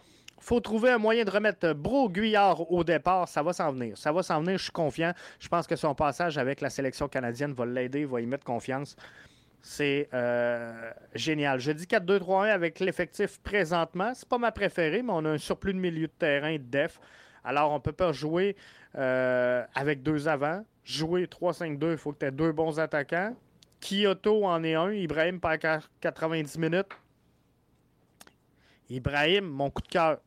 faut 0.40 0.60
trouver 0.60 0.90
un 0.90 0.98
moyen 0.98 1.24
de 1.24 1.30
remettre 1.30 1.72
Bro 1.74 2.08
Guyard 2.08 2.70
au 2.72 2.82
départ. 2.82 3.28
Ça 3.28 3.42
va 3.42 3.52
s'en 3.52 3.72
venir. 3.72 3.96
Ça 3.96 4.10
va 4.10 4.22
s'en 4.22 4.40
venir, 4.40 4.58
je 4.58 4.64
suis 4.64 4.72
confiant. 4.72 5.12
Je 5.38 5.48
pense 5.48 5.66
que 5.66 5.76
son 5.76 5.94
passage 5.94 6.38
avec 6.38 6.60
la 6.60 6.70
sélection 6.70 7.08
canadienne 7.08 7.52
va 7.52 7.66
l'aider, 7.66 8.04
va 8.04 8.20
y 8.20 8.26
mettre 8.26 8.44
confiance. 8.44 8.96
C'est 9.62 10.08
euh, 10.14 10.90
génial. 11.14 11.60
Je 11.60 11.72
dis 11.72 11.84
4-2-3-1 11.84 12.50
avec 12.50 12.80
l'effectif 12.80 13.38
présentement. 13.40 14.12
C'est 14.14 14.28
pas 14.28 14.38
ma 14.38 14.52
préférée, 14.52 15.02
mais 15.02 15.12
on 15.12 15.24
a 15.26 15.30
un 15.30 15.38
surplus 15.38 15.74
de 15.74 15.78
milieu 15.78 16.06
de 16.06 16.12
terrain 16.18 16.54
de 16.54 16.58
def. 16.58 16.98
Alors, 17.44 17.72
on 17.72 17.80
peut 17.80 17.92
pas 17.92 18.12
jouer 18.12 18.56
euh, 18.96 19.64
avec 19.74 20.02
deux 20.02 20.28
avant. 20.28 20.64
Jouer 20.84 21.26
3-5-2, 21.26 21.92
il 21.92 21.98
faut 21.98 22.12
que 22.12 22.18
tu 22.20 22.26
aies 22.26 22.30
deux 22.30 22.52
bons 22.52 22.80
attaquants. 22.80 23.34
Kyoto 23.80 24.44
en 24.44 24.64
est 24.64 24.74
un. 24.74 24.92
Ibrahim 24.92 25.40
par 25.40 25.56
90 26.00 26.58
minutes. 26.58 26.88
Ibrahim, 28.88 29.44
mon 29.44 29.70
coup 29.70 29.82
de 29.82 29.88
cœur 29.88 30.18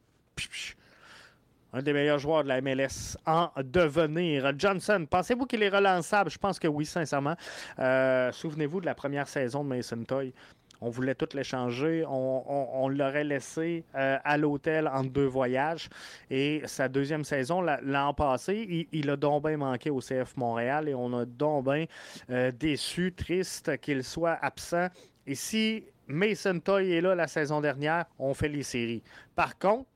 un 1.74 1.82
des 1.82 1.92
meilleurs 1.92 2.20
joueurs 2.20 2.44
de 2.44 2.50
la 2.50 2.62
MLS 2.62 3.18
en 3.26 3.50
devenir. 3.58 4.54
Johnson, 4.58 5.06
pensez-vous 5.10 5.46
qu'il 5.48 5.64
est 5.64 5.70
relançable? 5.70 6.30
Je 6.30 6.38
pense 6.38 6.60
que 6.60 6.68
oui, 6.68 6.86
sincèrement. 6.86 7.36
Euh, 7.80 8.32
souvenez-vous 8.32 8.80
de 8.80 8.86
la 8.86 8.94
première 8.94 9.28
saison 9.28 9.64
de 9.64 9.70
Mason 9.70 10.04
Toy. 10.04 10.34
On 10.82 10.90
voulait 10.90 11.16
tout 11.16 11.30
l'échanger. 11.34 12.04
On, 12.06 12.90
l'aurait 12.90 13.24
laissé 13.24 13.86
euh, 13.96 14.18
à 14.24 14.38
l'hôtel 14.38 14.88
en 14.88 15.04
deux 15.04 15.26
voyages. 15.26 15.90
Et 16.30 16.62
sa 16.66 16.90
deuxième 16.90 17.24
saison, 17.24 17.62
l'an 17.62 18.14
passé, 18.14 18.88
il, 18.92 19.10
a 19.10 19.16
donc 19.16 19.48
bien 19.48 19.58
manqué 19.58 19.90
au 19.90 20.00
CF 20.00 20.36
Montréal 20.36 20.90
et 20.90 20.94
on 20.94 21.14
a 21.14 21.26
donc 21.26 21.66
bien 21.66 21.86
euh, 22.30 22.52
déçu, 22.52 23.14
triste 23.14 23.78
qu'il 23.80 24.04
soit 24.04 24.38
absent. 24.42 24.90
Et 25.26 25.36
si 25.36 25.86
Mason 26.06 26.60
Toy 26.60 26.92
est 26.92 27.02
là 27.02 27.16
la 27.16 27.28
saison 27.28 27.62
dernière, 27.62 28.06
on 28.20 28.34
fait 28.34 28.50
les 28.50 28.64
séries. 28.64 29.02
Par 29.36 29.58
contre, 29.58 29.88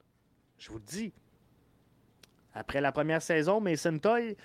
je 0.57 0.69
vous 0.69 0.77
le 0.77 0.83
dis, 0.83 1.13
après 2.53 2.81
la 2.81 2.91
première 2.91 3.21
saison, 3.21 3.61
Mason 3.61 3.99
Toy, 3.99 4.35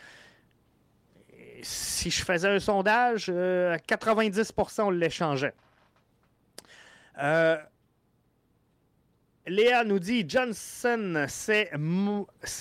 si 1.63 2.11
je 2.11 2.25
faisais 2.25 2.49
un 2.49 2.59
sondage, 2.61 3.29
90% 3.29 3.33
euh, 3.33 4.85
on 4.85 4.91
l'échangeait. 4.91 5.55
Euh, 7.19 7.57
Léa 9.47 9.85
nous 9.85 9.99
dit 9.99 10.25
Johnson 10.29 11.27
s'est 11.29 11.71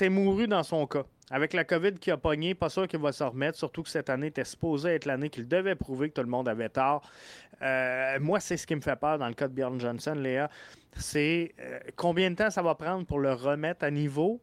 mouru 0.09 0.47
dans 0.47 0.63
son 0.63 0.87
cas. 0.87 1.03
Avec 1.33 1.53
la 1.53 1.63
COVID 1.63 1.93
qui 1.93 2.11
a 2.11 2.17
pogné, 2.17 2.53
pas 2.55 2.67
sûr 2.67 2.89
qu'il 2.89 2.99
va 2.99 3.13
se 3.13 3.23
remettre, 3.23 3.57
surtout 3.57 3.83
que 3.83 3.89
cette 3.89 4.09
année 4.09 4.27
était 4.27 4.43
supposée 4.43 4.95
être 4.95 5.05
l'année 5.05 5.29
qu'il 5.29 5.47
devait 5.47 5.75
prouver 5.75 6.09
que 6.09 6.15
tout 6.15 6.21
le 6.21 6.29
monde 6.29 6.49
avait 6.49 6.67
tort. 6.67 7.09
Euh, 7.61 8.19
moi, 8.19 8.41
c'est 8.41 8.57
ce 8.57 8.67
qui 8.67 8.75
me 8.75 8.81
fait 8.81 8.97
peur 8.97 9.17
dans 9.17 9.29
le 9.29 9.33
cas 9.33 9.47
de 9.47 9.53
Bjorn 9.53 9.79
Johnson, 9.79 10.13
Léa. 10.13 10.49
C'est 10.97 11.55
euh, 11.61 11.79
combien 11.95 12.29
de 12.31 12.35
temps 12.35 12.49
ça 12.49 12.61
va 12.61 12.75
prendre 12.75 13.05
pour 13.05 13.19
le 13.19 13.31
remettre 13.31 13.85
à 13.85 13.91
niveau? 13.91 14.41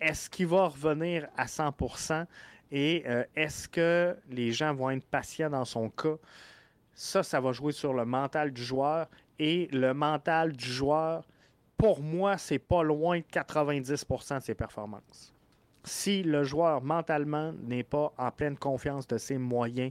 Est-ce 0.00 0.30
qu'il 0.30 0.46
va 0.46 0.68
revenir 0.68 1.26
à 1.36 1.46
100% 1.46 2.24
Et 2.70 3.02
euh, 3.08 3.24
est-ce 3.34 3.68
que 3.68 4.16
les 4.30 4.52
gens 4.52 4.72
vont 4.74 4.90
être 4.90 5.06
patients 5.06 5.50
dans 5.50 5.64
son 5.64 5.90
cas? 5.90 6.18
Ça, 6.94 7.24
ça 7.24 7.40
va 7.40 7.50
jouer 7.50 7.72
sur 7.72 7.92
le 7.92 8.04
mental 8.04 8.52
du 8.52 8.62
joueur. 8.62 9.08
Et 9.40 9.68
le 9.72 9.92
mental 9.92 10.52
du 10.52 10.66
joueur, 10.66 11.26
pour 11.76 12.00
moi, 12.00 12.38
c'est 12.38 12.60
pas 12.60 12.84
loin 12.84 13.18
de 13.18 13.24
90% 13.24 14.38
de 14.38 14.42
ses 14.44 14.54
performances 14.54 15.34
si 15.88 16.22
le 16.22 16.44
joueur 16.44 16.82
mentalement 16.82 17.52
n'est 17.64 17.82
pas 17.82 18.12
en 18.16 18.30
pleine 18.30 18.56
confiance 18.56 19.06
de 19.06 19.18
ses 19.18 19.38
moyens, 19.38 19.90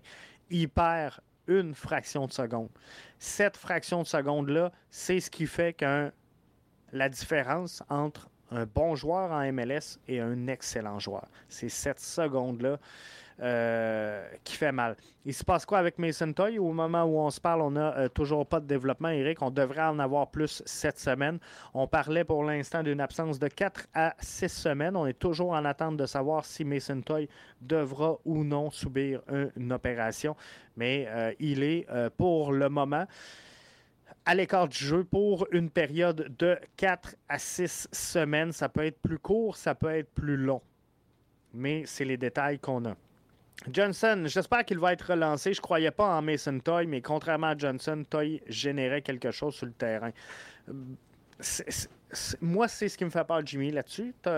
il 0.49 0.69
perd 0.69 1.19
une 1.47 1.73
fraction 1.73 2.25
de 2.25 2.31
seconde. 2.31 2.69
Cette 3.19 3.57
fraction 3.57 4.01
de 4.01 4.07
seconde-là, 4.07 4.71
c'est 4.89 5.19
ce 5.19 5.29
qui 5.29 5.45
fait 5.47 5.73
que 5.73 6.11
la 6.91 7.09
différence 7.09 7.83
entre 7.89 8.29
un 8.51 8.65
bon 8.65 8.95
joueur 8.95 9.31
en 9.31 9.51
MLS 9.51 9.99
et 10.07 10.21
un 10.21 10.47
excellent 10.47 10.99
joueur. 10.99 11.27
C'est 11.49 11.69
cette 11.69 11.99
seconde-là 11.99 12.79
qui 13.37 14.55
fait 14.55 14.71
mal. 14.71 14.95
Il 15.27 15.33
se 15.33 15.43
passe 15.43 15.65
quoi 15.65 15.79
avec 15.79 15.99
Mason 15.99 16.31
Toy? 16.31 16.57
Au 16.57 16.71
moment 16.71 17.03
où 17.03 17.19
on 17.19 17.29
se 17.29 17.41
parle, 17.41 17.61
on 17.61 17.71
n'a 17.71 17.97
euh, 17.97 18.07
toujours 18.07 18.47
pas 18.47 18.61
de 18.61 18.65
développement, 18.65 19.09
Eric. 19.09 19.41
On 19.41 19.51
devrait 19.51 19.81
en 19.81 19.99
avoir 19.99 20.31
plus 20.31 20.63
cette 20.65 20.97
semaine. 20.97 21.37
On 21.73 21.85
parlait 21.85 22.23
pour 22.23 22.45
l'instant 22.45 22.81
d'une 22.81 23.01
absence 23.01 23.37
de 23.37 23.49
4 23.49 23.87
à 23.93 24.15
6 24.21 24.47
semaines. 24.47 24.95
On 24.95 25.05
est 25.05 25.19
toujours 25.19 25.49
en 25.49 25.65
attente 25.65 25.97
de 25.97 26.05
savoir 26.05 26.45
si 26.45 26.63
Mason 26.63 27.01
Toy 27.01 27.27
devra 27.59 28.17
ou 28.23 28.45
non 28.45 28.71
subir 28.71 29.21
une 29.57 29.73
opération. 29.73 30.37
Mais 30.77 31.07
euh, 31.09 31.33
il 31.41 31.61
est 31.61 31.85
pour 32.15 32.53
le 32.53 32.69
moment 32.69 33.05
à 34.23 34.33
l'écart 34.33 34.69
du 34.69 34.77
jeu 34.77 35.03
pour 35.03 35.45
une 35.51 35.69
période 35.69 36.33
de 36.39 36.57
4 36.77 37.17
à 37.27 37.37
6 37.37 37.89
semaines. 37.91 38.53
Ça 38.53 38.69
peut 38.69 38.85
être 38.85 39.01
plus 39.01 39.19
court, 39.19 39.57
ça 39.57 39.75
peut 39.75 39.93
être 39.93 40.09
plus 40.13 40.37
long. 40.37 40.61
Mais 41.53 41.83
c'est 41.85 42.05
les 42.05 42.15
détails 42.15 42.59
qu'on 42.59 42.85
a. 42.85 42.95
Johnson, 43.71 44.23
j'espère 44.25 44.63
qu'il 44.65 44.79
va 44.79 44.93
être 44.93 45.11
relancé. 45.11 45.53
Je 45.53 45.61
croyais 45.61 45.91
pas 45.91 46.17
en 46.17 46.21
Mason 46.21 46.59
Toy, 46.59 46.85
mais 46.85 47.01
contrairement 47.01 47.47
à 47.47 47.57
Johnson, 47.57 48.05
Toy 48.09 48.41
générait 48.47 49.01
quelque 49.01 49.31
chose 49.31 49.55
sur 49.55 49.65
le 49.65 49.73
terrain. 49.73 50.11
moi, 52.41 52.67
c'est 52.67 52.89
ce 52.89 52.97
qui 52.97 53.05
me 53.05 53.09
fait 53.09 53.25
peur, 53.25 53.45
Jimmy, 53.45 53.71
là-dessus. 53.71 54.13
Tu 54.23 54.29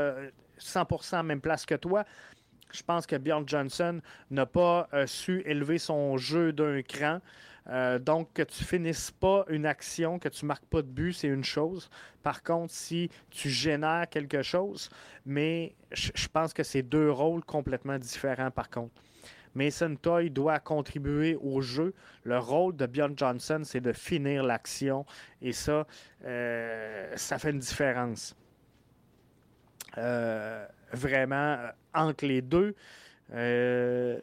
100% 0.59 1.24
même 1.24 1.41
place 1.41 1.65
que 1.65 1.76
toi. 1.76 2.05
Je 2.72 2.84
pense 2.84 3.07
que 3.07 3.15
Bjorn 3.15 3.47
Johnson 3.47 3.99
n'a 4.30 4.45
pas 4.45 4.88
euh, 4.93 5.07
su 5.07 5.41
élever 5.45 5.80
son 5.80 6.17
jeu 6.17 6.53
d'un 6.53 6.82
cran. 6.82 7.20
Euh, 7.70 7.99
donc, 7.99 8.34
que 8.34 8.41
tu 8.41 8.63
finisses 8.63 9.11
pas 9.11 9.45
une 9.47 9.65
action, 9.65 10.17
que 10.20 10.30
tu 10.30 10.45
marques 10.45 10.65
pas 10.65 10.82
de 10.82 10.88
but, 10.88 11.13
c'est 11.13 11.28
une 11.28 11.43
chose. 11.43 11.89
Par 12.24 12.41
contre, 12.43 12.74
si 12.74 13.09
tu 13.30 13.49
génères 13.49 14.09
quelque 14.09 14.41
chose, 14.41 14.89
mais 15.26 15.76
je 15.91 16.28
pense 16.28 16.53
que 16.53 16.63
c'est 16.63 16.82
deux 16.82 17.11
rôles 17.11 17.43
complètement 17.43 17.97
différents 17.97 18.51
par 18.51 18.70
contre. 18.70 18.93
Mason 19.55 19.95
Toy 19.95 20.30
doit 20.30 20.59
contribuer 20.59 21.36
au 21.41 21.61
jeu. 21.61 21.93
Le 22.24 22.38
rôle 22.38 22.76
de 22.76 22.86
Bjorn 22.86 23.13
Johnson, 23.17 23.61
c'est 23.63 23.82
de 23.82 23.93
finir 23.93 24.43
l'action. 24.43 25.05
Et 25.41 25.53
ça, 25.53 25.88
euh, 26.26 27.11
ça 27.15 27.39
fait 27.39 27.51
une 27.51 27.59
différence. 27.59 28.36
Euh, 29.97 30.65
vraiment, 30.93 31.57
entre 31.93 32.26
les 32.26 32.41
deux. 32.41 32.76
Euh, 33.34 34.20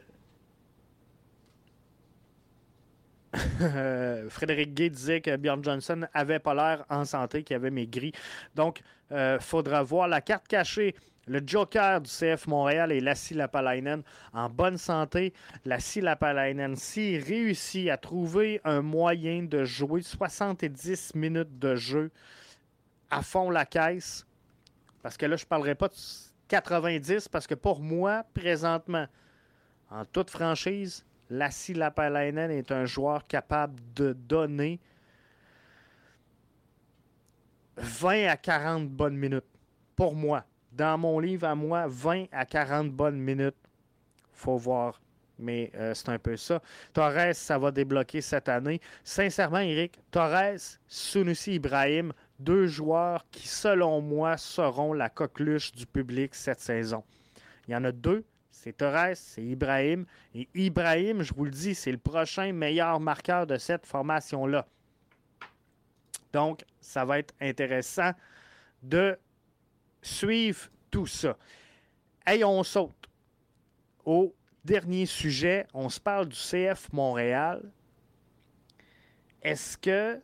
Frédéric 4.29 4.73
Gay 4.73 4.89
disait 4.89 5.21
que 5.21 5.35
Bjorn 5.35 5.63
Johnson 5.63 6.07
avait 6.13 6.39
pas 6.39 6.53
l'air 6.53 6.85
en 6.89 7.05
santé, 7.05 7.43
qu'il 7.43 7.55
avait 7.55 7.71
maigri. 7.71 8.11
Donc, 8.55 8.81
il 9.11 9.37
faudra 9.39 9.83
voir 9.83 10.07
la 10.07 10.21
carte 10.21 10.47
cachée 10.47 10.95
le 11.27 11.41
joker 11.45 11.99
du 11.99 12.09
CF 12.09 12.47
Montréal 12.47 12.91
est 12.91 13.01
Lassie 13.01 13.33
Lapalainen 13.33 14.01
en 14.33 14.49
bonne 14.49 14.77
santé. 14.77 15.33
Lassie 15.65 15.99
Lapalainen, 15.99 16.75
s'il 16.77 17.21
réussit 17.21 17.89
à 17.89 17.97
trouver 17.97 18.61
un 18.63 18.81
moyen 18.81 19.43
de 19.43 19.65
jouer 19.65 20.01
70 20.01 21.15
minutes 21.15 21.59
de 21.59 21.75
jeu 21.75 22.11
à 23.09 23.21
fond 23.21 23.49
la 23.49 23.65
caisse, 23.65 24.25
parce 25.01 25.17
que 25.17 25.25
là, 25.25 25.35
je 25.35 25.43
ne 25.43 25.47
parlerai 25.47 25.75
pas 25.75 25.89
de 25.89 25.95
90, 26.47 27.27
parce 27.27 27.45
que 27.45 27.55
pour 27.55 27.81
moi, 27.81 28.23
présentement, 28.33 29.07
en 29.89 30.05
toute 30.05 30.29
franchise, 30.29 31.05
Lassie 31.29 31.73
Lapalainen 31.73 32.51
est 32.51 32.71
un 32.71 32.85
joueur 32.85 33.27
capable 33.27 33.79
de 33.95 34.13
donner 34.13 34.79
20 37.77 38.27
à 38.27 38.37
40 38.37 38.89
bonnes 38.89 39.17
minutes. 39.17 39.45
Pour 39.95 40.15
moi 40.15 40.45
dans 40.77 40.97
mon 40.97 41.19
livre 41.19 41.47
à 41.47 41.55
moi, 41.55 41.85
20 41.87 42.25
à 42.31 42.45
40 42.45 42.91
bonnes 42.91 43.19
minutes. 43.19 43.55
faut 44.31 44.57
voir. 44.57 45.01
Mais 45.39 45.71
euh, 45.75 45.93
c'est 45.93 46.09
un 46.09 46.17
peu 46.17 46.35
ça. 46.35 46.61
Torres, 46.93 47.33
ça 47.33 47.59
va 47.59 47.71
débloquer 47.71 48.21
cette 48.21 48.49
année. 48.49 48.79
Sincèrement, 49.03 49.59
Eric, 49.59 49.99
Torres, 50.09 50.79
Sunusi 50.87 51.55
Ibrahim, 51.55 52.11
deux 52.39 52.65
joueurs 52.65 53.25
qui, 53.29 53.47
selon 53.47 54.01
moi, 54.01 54.37
seront 54.37 54.93
la 54.93 55.09
coqueluche 55.09 55.71
du 55.73 55.85
public 55.85 56.33
cette 56.33 56.59
saison. 56.59 57.03
Il 57.67 57.73
y 57.73 57.75
en 57.75 57.83
a 57.83 57.91
deux. 57.91 58.23
C'est 58.67 58.75
Torres, 58.75 59.15
c'est 59.15 59.45
Ibrahim. 59.45 60.05
Et 60.35 60.49
Ibrahim, 60.53 61.23
je 61.23 61.33
vous 61.33 61.45
le 61.45 61.51
dis, 61.51 61.73
c'est 61.73 61.89
le 61.89 61.97
prochain 61.97 62.51
meilleur 62.51 62.99
marqueur 62.99 63.47
de 63.47 63.57
cette 63.57 63.85
formation-là. 63.85 64.67
Donc, 66.33 66.65
ça 66.81 67.05
va 67.05 67.19
être 67.19 67.33
intéressant 67.39 68.11
de 68.83 69.17
suivre 70.01 70.67
tout 70.91 71.05
ça. 71.05 71.37
Hey, 72.25 72.43
on 72.43 72.61
saute 72.61 73.07
au 74.03 74.35
dernier 74.65 75.05
sujet. 75.05 75.65
On 75.73 75.87
se 75.87 76.01
parle 76.01 76.27
du 76.27 76.35
CF 76.35 76.91
Montréal. 76.91 77.71
est-ce 79.41 79.77
qu'il 79.77 80.21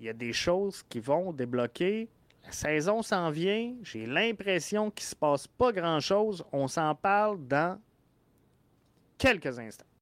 y 0.00 0.08
a 0.08 0.12
des 0.12 0.32
choses 0.32 0.82
qui 0.88 0.98
vont 0.98 1.32
débloquer? 1.32 2.08
La 2.44 2.52
saison 2.52 3.02
s'en 3.02 3.30
vient. 3.30 3.74
J'ai 3.82 4.04
l'impression 4.04 4.90
qu'il 4.90 5.04
ne 5.04 5.08
se 5.10 5.16
passe 5.16 5.46
pas 5.46 5.72
grand-chose. 5.72 6.44
On 6.52 6.68
s'en 6.68 6.94
parle 6.94 7.46
dans 7.46 7.80
quelques 9.24 9.58
instants. 9.58 9.93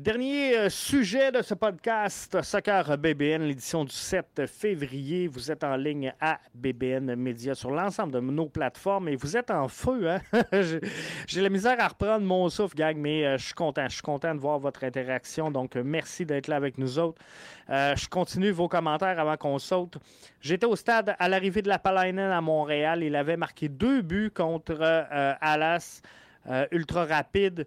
Dernier 0.00 0.56
euh, 0.56 0.70
sujet 0.70 1.30
de 1.30 1.42
ce 1.42 1.52
podcast, 1.52 2.40
Soccer 2.40 2.96
BBN, 2.96 3.42
l'édition 3.42 3.84
du 3.84 3.92
7 3.92 4.46
février. 4.46 5.26
Vous 5.26 5.50
êtes 5.50 5.62
en 5.62 5.76
ligne 5.76 6.14
à 6.22 6.40
BBN 6.54 7.14
Media 7.16 7.54
sur 7.54 7.70
l'ensemble 7.70 8.14
de 8.14 8.20
nos 8.20 8.48
plateformes 8.48 9.10
et 9.10 9.16
vous 9.16 9.36
êtes 9.36 9.50
en 9.50 9.68
feu. 9.68 10.08
Hein? 10.08 10.20
J'ai 11.26 11.42
la 11.42 11.50
misère 11.50 11.78
à 11.78 11.88
reprendre 11.88 12.24
mon 12.24 12.48
souffle, 12.48 12.76
gang, 12.76 12.96
mais 12.96 13.26
euh, 13.26 13.36
je 13.36 13.44
suis 13.44 13.54
content. 13.54 13.84
Je 13.90 13.96
suis 13.96 14.02
content 14.02 14.34
de 14.34 14.40
voir 14.40 14.58
votre 14.58 14.84
interaction. 14.84 15.50
Donc, 15.50 15.76
euh, 15.76 15.82
merci 15.84 16.24
d'être 16.24 16.48
là 16.48 16.56
avec 16.56 16.78
nous 16.78 16.98
autres. 16.98 17.20
je 17.68 18.08
continue 18.08 18.52
vos 18.52 18.68
commentaires 18.68 19.20
avant 19.20 19.36
qu'on 19.36 19.58
saute. 19.58 19.98
J'étais 20.40 20.64
au 20.64 20.76
stade 20.76 21.14
à 21.18 21.28
l'arrivée 21.28 21.60
de 21.60 21.68
la 21.68 21.78
Palainen 21.78 22.30
à 22.30 22.40
Montréal. 22.40 23.02
Il 23.02 23.14
avait 23.14 23.36
marqué 23.36 23.68
deux 23.68 24.00
buts 24.00 24.32
contre 24.34 24.80
Alas 25.42 26.00
ultra 26.72 27.04
rapide 27.04 27.66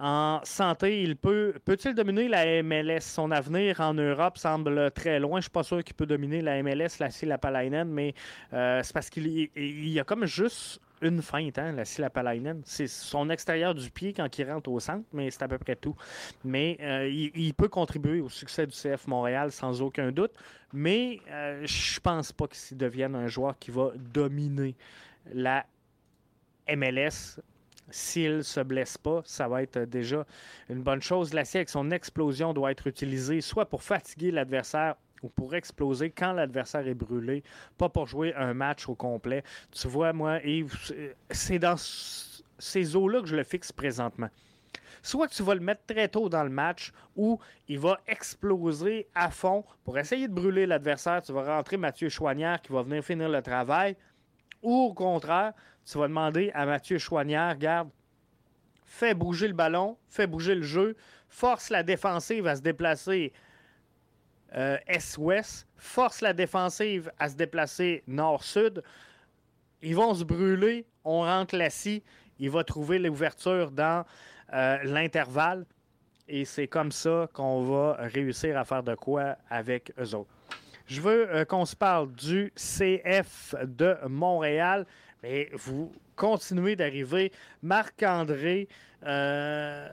en 0.00 0.40
santé, 0.44 1.02
il 1.02 1.16
peut 1.16 1.54
peut-il 1.64 1.94
dominer 1.94 2.28
la 2.28 2.62
MLS 2.62 3.00
Son 3.00 3.30
avenir 3.30 3.80
en 3.80 3.94
Europe 3.94 4.38
semble 4.38 4.90
très 4.92 5.18
loin. 5.18 5.40
Je 5.40 5.44
suis 5.44 5.50
pas 5.50 5.64
sûr 5.64 5.82
qu'il 5.82 5.94
peut 5.94 6.06
dominer 6.06 6.40
la 6.40 6.62
MLS, 6.62 6.98
la 7.00 7.08
Lapalainen, 7.22 7.88
mais 7.88 8.14
euh, 8.52 8.80
c'est 8.84 8.92
parce 8.92 9.10
qu'il 9.10 9.50
y 9.56 10.00
a 10.00 10.04
comme 10.04 10.24
juste 10.24 10.80
une 11.00 11.20
feinte, 11.20 11.58
hein, 11.58 11.72
la 11.72 11.82
Lapalainen. 11.98 12.62
C'est 12.64 12.86
son 12.86 13.28
extérieur 13.30 13.74
du 13.74 13.90
pied 13.90 14.12
quand 14.12 14.38
il 14.38 14.50
rentre 14.50 14.70
au 14.70 14.78
centre, 14.78 15.04
mais 15.12 15.30
c'est 15.30 15.42
à 15.42 15.48
peu 15.48 15.58
près 15.58 15.76
tout. 15.76 15.96
Mais 16.44 16.78
euh, 16.80 17.08
il, 17.08 17.54
peut 17.54 17.68
contribuer 17.68 18.20
au 18.20 18.28
succès 18.28 18.66
du 18.66 18.72
CF 18.72 19.06
Montréal 19.08 19.50
sans 19.50 19.82
aucun 19.82 20.12
doute, 20.12 20.32
mais 20.72 21.20
euh, 21.30 21.66
je 21.66 21.98
pense 22.00 22.30
pas 22.32 22.46
qu'il 22.46 22.76
devienne 22.76 23.16
un 23.16 23.26
joueur 23.26 23.58
qui 23.58 23.72
va 23.72 23.90
dominer 23.96 24.76
la 25.32 25.66
MLS 26.68 27.40
s'il 27.90 28.38
ne 28.38 28.42
se 28.42 28.60
blesse 28.60 28.98
pas, 28.98 29.22
ça 29.24 29.48
va 29.48 29.62
être 29.62 29.80
déjà 29.80 30.26
une 30.68 30.82
bonne 30.82 31.02
chose. 31.02 31.32
L'acier 31.32 31.60
avec 31.60 31.68
son 31.68 31.90
explosion 31.90 32.52
doit 32.52 32.70
être 32.70 32.86
utilisé 32.86 33.40
soit 33.40 33.66
pour 33.66 33.82
fatiguer 33.82 34.30
l'adversaire 34.30 34.96
ou 35.22 35.28
pour 35.28 35.54
exploser 35.54 36.10
quand 36.10 36.32
l'adversaire 36.32 36.86
est 36.86 36.94
brûlé, 36.94 37.42
pas 37.76 37.88
pour 37.88 38.06
jouer 38.06 38.34
un 38.34 38.54
match 38.54 38.88
au 38.88 38.94
complet. 38.94 39.42
Tu 39.72 39.88
vois, 39.88 40.12
moi, 40.12 40.38
c'est 41.30 41.58
dans 41.58 41.76
ces 42.58 42.96
eaux-là 42.96 43.20
que 43.20 43.26
je 43.26 43.36
le 43.36 43.44
fixe 43.44 43.72
présentement. 43.72 44.28
Soit 45.02 45.28
tu 45.28 45.42
vas 45.42 45.54
le 45.54 45.60
mettre 45.60 45.82
très 45.86 46.08
tôt 46.08 46.28
dans 46.28 46.42
le 46.42 46.50
match 46.50 46.92
ou 47.16 47.38
il 47.68 47.78
va 47.78 48.00
exploser 48.06 49.06
à 49.14 49.30
fond 49.30 49.64
pour 49.84 49.96
essayer 49.98 50.28
de 50.28 50.34
brûler 50.34 50.66
l'adversaire. 50.66 51.22
Tu 51.22 51.32
vas 51.32 51.56
rentrer 51.56 51.76
Mathieu 51.76 52.08
Chouanière 52.08 52.60
qui 52.60 52.72
va 52.72 52.82
venir 52.82 53.04
finir 53.04 53.28
le 53.28 53.40
travail. 53.40 53.96
Ou 54.60 54.74
au 54.74 54.94
contraire, 54.94 55.52
tu 55.90 55.98
vas 55.98 56.08
demander 56.08 56.50
à 56.54 56.66
Mathieu 56.66 56.98
Chouanière, 56.98 57.56
garde, 57.56 57.88
fais 58.84 59.14
bouger 59.14 59.48
le 59.48 59.54
ballon, 59.54 59.96
fais 60.08 60.26
bouger 60.26 60.54
le 60.54 60.62
jeu, 60.62 60.96
force 61.28 61.70
la 61.70 61.82
défensive 61.82 62.46
à 62.46 62.56
se 62.56 62.60
déplacer 62.60 63.32
euh, 64.54 64.76
est-ouest, 64.86 65.66
force 65.76 66.20
la 66.20 66.32
défensive 66.32 67.10
à 67.18 67.28
se 67.28 67.36
déplacer 67.36 68.02
nord-sud. 68.06 68.82
Ils 69.80 69.94
vont 69.94 70.14
se 70.14 70.24
brûler, 70.24 70.86
on 71.04 71.20
rentre 71.20 71.56
la 71.56 71.70
scie, 71.70 72.02
il 72.38 72.50
va 72.50 72.64
trouver 72.64 72.98
l'ouverture 72.98 73.70
dans 73.70 74.04
euh, 74.52 74.78
l'intervalle. 74.84 75.64
Et 76.28 76.44
c'est 76.44 76.66
comme 76.66 76.92
ça 76.92 77.28
qu'on 77.32 77.62
va 77.62 77.96
réussir 78.00 78.58
à 78.58 78.64
faire 78.64 78.82
de 78.82 78.94
quoi 78.94 79.36
avec 79.48 79.92
eux 79.98 80.14
autres. 80.14 80.30
Je 80.86 81.02
veux 81.02 81.30
euh, 81.34 81.44
qu'on 81.44 81.66
se 81.66 81.76
parle 81.76 82.10
du 82.12 82.52
CF 82.56 83.54
de 83.62 83.96
Montréal. 84.08 84.86
Mais 85.22 85.48
vous 85.52 85.92
continuez 86.16 86.76
d'arriver. 86.76 87.32
Marc-André, 87.62 88.68
euh, 89.04 89.88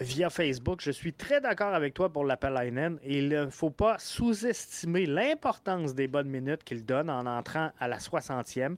via 0.00 0.30
Facebook, 0.30 0.80
je 0.80 0.90
suis 0.90 1.12
très 1.12 1.40
d'accord 1.40 1.74
avec 1.74 1.94
toi 1.94 2.12
pour 2.12 2.24
l'appel 2.24 2.54
Linen. 2.54 2.98
Il 3.04 3.28
ne 3.28 3.46
faut 3.48 3.70
pas 3.70 3.98
sous-estimer 3.98 5.06
l'importance 5.06 5.94
des 5.94 6.08
bonnes 6.08 6.28
minutes 6.28 6.64
qu'il 6.64 6.84
donne 6.84 7.10
en 7.10 7.26
entrant 7.26 7.70
à 7.78 7.88
la 7.88 7.98
60e. 7.98 8.76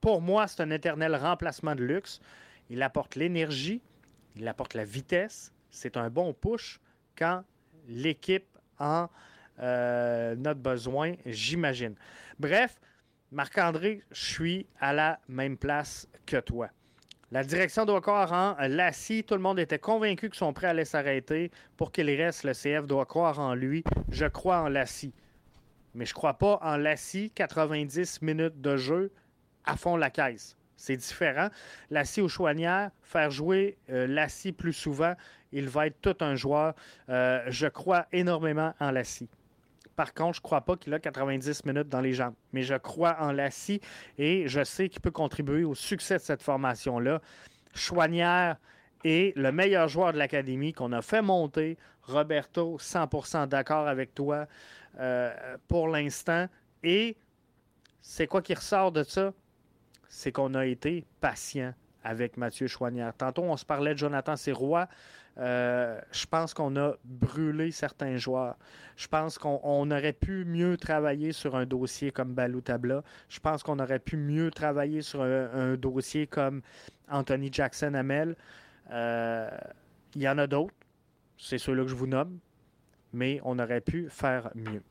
Pour 0.00 0.20
moi, 0.20 0.46
c'est 0.46 0.62
un 0.62 0.70
éternel 0.70 1.14
remplacement 1.16 1.74
de 1.74 1.84
luxe. 1.84 2.20
Il 2.70 2.82
apporte 2.82 3.16
l'énergie, 3.16 3.80
il 4.36 4.48
apporte 4.48 4.74
la 4.74 4.84
vitesse. 4.84 5.52
C'est 5.70 5.96
un 5.96 6.10
bon 6.10 6.32
push 6.32 6.80
quand 7.16 7.44
l'équipe 7.88 8.46
en 8.78 9.08
euh, 9.60 10.36
a 10.44 10.54
besoin, 10.54 11.14
j'imagine. 11.26 11.94
Bref, 12.38 12.80
Marc-André, 13.32 14.02
je 14.10 14.24
suis 14.24 14.66
à 14.78 14.92
la 14.92 15.18
même 15.26 15.56
place 15.56 16.06
que 16.26 16.36
toi. 16.36 16.68
La 17.30 17.42
direction 17.42 17.86
doit 17.86 18.02
croire 18.02 18.30
en 18.30 18.54
Lassie. 18.68 19.24
Tout 19.24 19.32
le 19.32 19.40
monde 19.40 19.58
était 19.58 19.78
convaincu 19.78 20.28
qu'ils 20.28 20.38
sont 20.38 20.52
prêts 20.52 20.78
à 20.78 20.84
s'arrêter. 20.84 21.50
Pour 21.78 21.92
qu'il 21.92 22.10
reste, 22.10 22.44
le 22.44 22.52
CF 22.52 22.86
doit 22.86 23.06
croire 23.06 23.38
en 23.38 23.54
lui. 23.54 23.84
Je 24.10 24.26
crois 24.26 24.60
en 24.60 24.68
Lassie. 24.68 25.14
Mais 25.94 26.04
je 26.04 26.12
crois 26.12 26.34
pas 26.34 26.58
en 26.60 26.76
Lassie. 26.76 27.32
90 27.34 28.20
minutes 28.20 28.60
de 28.60 28.76
jeu 28.76 29.10
à 29.64 29.78
fond 29.78 29.96
la 29.96 30.10
caisse. 30.10 30.58
C'est 30.76 30.98
différent. 30.98 31.48
Lassie 31.88 32.20
au 32.20 32.28
Chouanière, 32.28 32.90
faire 33.00 33.30
jouer 33.30 33.78
euh, 33.88 34.06
Lassie 34.06 34.52
plus 34.52 34.74
souvent, 34.74 35.14
il 35.52 35.70
va 35.70 35.86
être 35.86 36.00
tout 36.02 36.16
un 36.20 36.34
joueur. 36.34 36.74
Euh, 37.08 37.42
je 37.48 37.66
crois 37.66 38.06
énormément 38.12 38.74
en 38.78 38.90
Lassie. 38.90 39.30
Par 40.02 40.14
contre, 40.14 40.34
je 40.34 40.40
ne 40.40 40.42
crois 40.42 40.62
pas 40.62 40.74
qu'il 40.76 40.92
a 40.94 40.98
90 40.98 41.64
minutes 41.64 41.88
dans 41.88 42.00
les 42.00 42.12
jambes. 42.12 42.34
Mais 42.52 42.64
je 42.64 42.74
crois 42.74 43.16
en 43.20 43.30
Lassie 43.30 43.80
et 44.18 44.48
je 44.48 44.64
sais 44.64 44.88
qu'il 44.88 45.00
peut 45.00 45.12
contribuer 45.12 45.62
au 45.62 45.76
succès 45.76 46.16
de 46.16 46.22
cette 46.22 46.42
formation-là. 46.42 47.22
Chouanière 47.72 48.56
est 49.04 49.32
le 49.36 49.52
meilleur 49.52 49.86
joueur 49.86 50.12
de 50.12 50.18
l'Académie 50.18 50.72
qu'on 50.72 50.90
a 50.90 51.02
fait 51.02 51.22
monter. 51.22 51.78
Roberto, 52.02 52.78
100% 52.80 53.46
d'accord 53.46 53.86
avec 53.86 54.12
toi 54.12 54.48
euh, 54.98 55.32
pour 55.68 55.86
l'instant. 55.86 56.48
Et 56.82 57.16
c'est 58.00 58.26
quoi 58.26 58.42
qui 58.42 58.54
ressort 58.54 58.90
de 58.90 59.04
ça? 59.04 59.32
C'est 60.08 60.32
qu'on 60.32 60.54
a 60.54 60.66
été 60.66 61.04
patient 61.20 61.74
avec 62.02 62.36
Mathieu 62.36 62.66
Chouanière. 62.66 63.14
Tantôt, 63.16 63.44
on 63.44 63.56
se 63.56 63.64
parlait 63.64 63.94
de 63.94 63.98
Jonathan 64.00 64.34
Sirois. 64.34 64.88
Euh, 65.38 65.98
je 66.12 66.26
pense 66.26 66.52
qu'on 66.52 66.76
a 66.76 66.94
brûlé 67.04 67.70
certains 67.70 68.16
joueurs. 68.16 68.56
Je 68.96 69.08
pense 69.08 69.38
qu'on 69.38 69.90
aurait 69.90 70.12
pu 70.12 70.44
mieux 70.44 70.76
travailler 70.76 71.32
sur 71.32 71.56
un 71.56 71.64
dossier 71.64 72.10
comme 72.10 72.34
Balou 72.34 72.60
Tabla. 72.60 73.02
Je 73.28 73.40
pense 73.40 73.62
qu'on 73.62 73.78
aurait 73.78 73.98
pu 73.98 74.16
mieux 74.16 74.50
travailler 74.50 75.02
sur 75.02 75.22
un, 75.22 75.74
dossier 75.76 76.26
comme 76.26 76.60
Anthony 77.08 77.50
Jackson 77.50 77.94
Amel. 77.94 78.36
Euh, 78.90 79.48
il 80.14 80.22
y 80.22 80.28
en 80.28 80.38
a 80.38 80.46
d'autres. 80.46 80.74
C'est 81.38 81.58
ceux-là 81.58 81.84
que 81.84 81.88
je 81.88 81.96
vous 81.96 82.06
nomme. 82.06 82.38
Mais 83.14 83.40
on 83.44 83.58
aurait 83.58 83.80
pu 83.80 84.08
faire 84.10 84.50
mieux. 84.54 84.82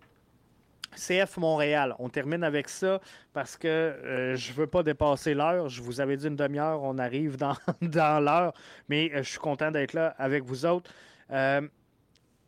CF 0.96 1.38
Montréal, 1.38 1.96
on 2.00 2.10
termine 2.10 2.44
avec 2.44 2.68
ça 2.68 3.00
parce 3.34 3.56
que 3.58 3.68
euh, 3.68 4.36
je 4.36 4.52
ne 4.52 4.58
veux 4.58 4.68
pas 4.68 4.84
dépasser 4.84 5.34
l'heure. 5.34 5.70
Je 5.70 5.82
vous 5.82 6.02
avais 6.02 6.18
dit 6.18 6.28
une 6.28 6.36
demi-heure, 6.36 6.84
on 6.84 6.98
arrive 6.98 7.38
dans, 7.38 7.56
l'heure, 8.20 8.54
mais 8.90 9.10
euh, 9.14 9.24
je 9.24 9.30
suis 9.30 9.40
content 9.40 9.72
d'être 9.72 9.94
là 9.94 10.14
avec 10.18 10.44
vous 10.44 10.66
autres. 10.66 10.92
Euh, 11.32 11.68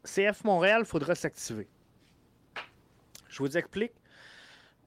CF 0.04 0.44
Montréal, 0.44 0.82
il 0.82 0.86
faudra 0.86 1.16
s'activer. 1.16 1.68
Je 3.30 3.40
vous 3.40 3.58
explique. 3.58 3.94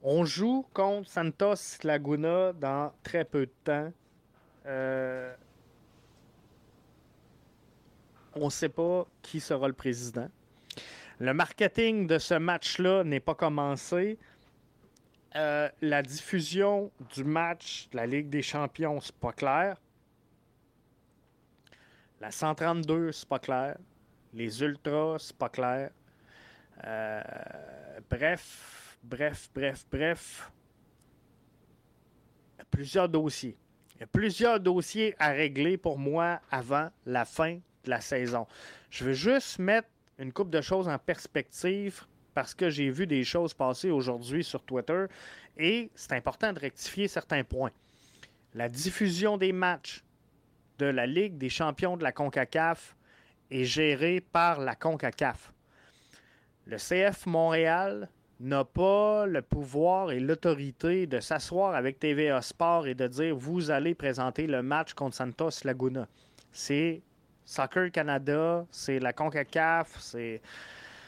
On 0.03 0.23
joue 0.23 0.65
contre 0.73 1.09
Santos 1.09 1.79
Laguna 1.83 2.53
dans 2.53 2.93
très 3.01 3.25
peu 3.25 3.47
de 3.47 3.51
temps. 3.63 3.91
on 8.35 8.45
ne 8.45 8.49
sait 8.51 8.69
pas 8.69 9.07
qui 9.23 9.39
sera 9.39 9.67
le 9.67 9.73
président. 9.73 10.29
Le 11.19 11.33
marketing 11.33 12.05
de 12.05 12.19
ce 12.19 12.35
match-là 12.35 13.03
n'est 13.03 13.19
pas 13.19 13.33
commencé. 13.33 14.19
Euh, 15.35 15.67
la 15.81 16.03
diffusion 16.03 16.91
du 17.15 17.23
match 17.23 17.89
de 17.91 17.97
la 17.97 18.05
Ligue 18.05 18.29
des 18.29 18.43
Champions, 18.43 18.99
c'est 19.01 19.15
pas 19.15 19.31
clair. 19.31 19.77
La 22.21 22.29
132, 22.29 23.11
c'est 23.11 23.27
pas 23.27 23.39
clair. 23.39 23.77
Les 24.33 24.61
Ultras, 24.61 25.17
c'est 25.19 25.37
pas 25.37 25.49
clair. 25.49 25.89
Euh, 26.83 27.21
bref, 28.09 28.97
bref, 29.03 29.49
bref, 29.53 29.85
bref. 29.91 30.51
Il 32.53 32.59
y 32.59 32.61
a 32.61 32.65
plusieurs 32.65 33.09
dossiers. 33.09 33.57
Il 33.95 34.01
y 34.01 34.03
a 34.03 34.07
plusieurs 34.07 34.59
dossiers 34.59 35.15
à 35.17 35.29
régler 35.29 35.77
pour 35.77 35.97
moi 35.97 36.39
avant 36.51 36.89
la 37.07 37.25
fin 37.25 37.55
de 37.83 37.89
la 37.89 38.01
saison. 38.01 38.45
Je 38.91 39.05
veux 39.05 39.13
juste 39.13 39.57
mettre 39.57 39.89
une 40.19 40.31
coupe 40.33 40.49
de 40.49 40.61
choses 40.61 40.87
en 40.87 40.97
perspective 40.97 42.03
parce 42.33 42.53
que 42.53 42.69
j'ai 42.69 42.89
vu 42.89 43.07
des 43.07 43.23
choses 43.23 43.53
passer 43.53 43.89
aujourd'hui 43.89 44.43
sur 44.43 44.63
Twitter 44.63 45.05
et 45.57 45.89
c'est 45.95 46.13
important 46.13 46.53
de 46.53 46.59
rectifier 46.59 47.07
certains 47.07 47.43
points. 47.43 47.71
La 48.53 48.69
diffusion 48.69 49.37
des 49.37 49.51
matchs 49.51 50.03
de 50.79 50.85
la 50.85 51.05
Ligue 51.07 51.37
des 51.37 51.49
champions 51.49 51.97
de 51.97 52.03
la 52.03 52.11
CONCACAF 52.11 52.95
est 53.49 53.63
gérée 53.63 54.21
par 54.21 54.59
la 54.59 54.75
CONCACAF. 54.75 55.53
Le 56.65 56.77
CF 56.77 57.25
Montréal 57.25 58.09
n'a 58.39 58.63
pas 58.63 59.25
le 59.25 59.41
pouvoir 59.41 60.11
et 60.11 60.19
l'autorité 60.19 61.07
de 61.07 61.19
s'asseoir 61.19 61.73
avec 61.75 61.99
TVA 61.99 62.41
Sport 62.41 62.87
et 62.87 62.93
de 62.93 63.07
dire 63.07 63.35
vous 63.35 63.71
allez 63.71 63.95
présenter 63.95 64.45
le 64.45 64.61
match 64.61 64.93
contre 64.93 65.15
Santos 65.15 65.63
Laguna. 65.63 66.07
C'est 66.51 67.01
Soccer 67.47 67.89
Canada, 67.91 68.65
c'est 68.71 68.99
la 68.99 69.13
CONCACAF, 69.13 69.97
c'est 69.99 70.41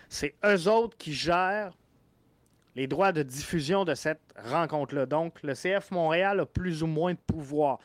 c'est 0.07 0.33
eux 0.43 0.67
autres 0.69 0.97
qui 0.97 1.13
gèrent 1.13 1.77
les 2.75 2.87
droits 2.87 3.11
de 3.11 3.23
diffusion 3.23 3.83
de 3.83 3.93
cette 3.93 4.21
rencontre-là. 4.45 5.05
Donc, 5.05 5.43
le 5.43 5.53
CF 5.53 5.91
Montréal 5.91 6.39
a 6.39 6.45
plus 6.45 6.81
ou 6.81 6.87
moins 6.87 7.13
de 7.13 7.19
pouvoir. 7.19 7.79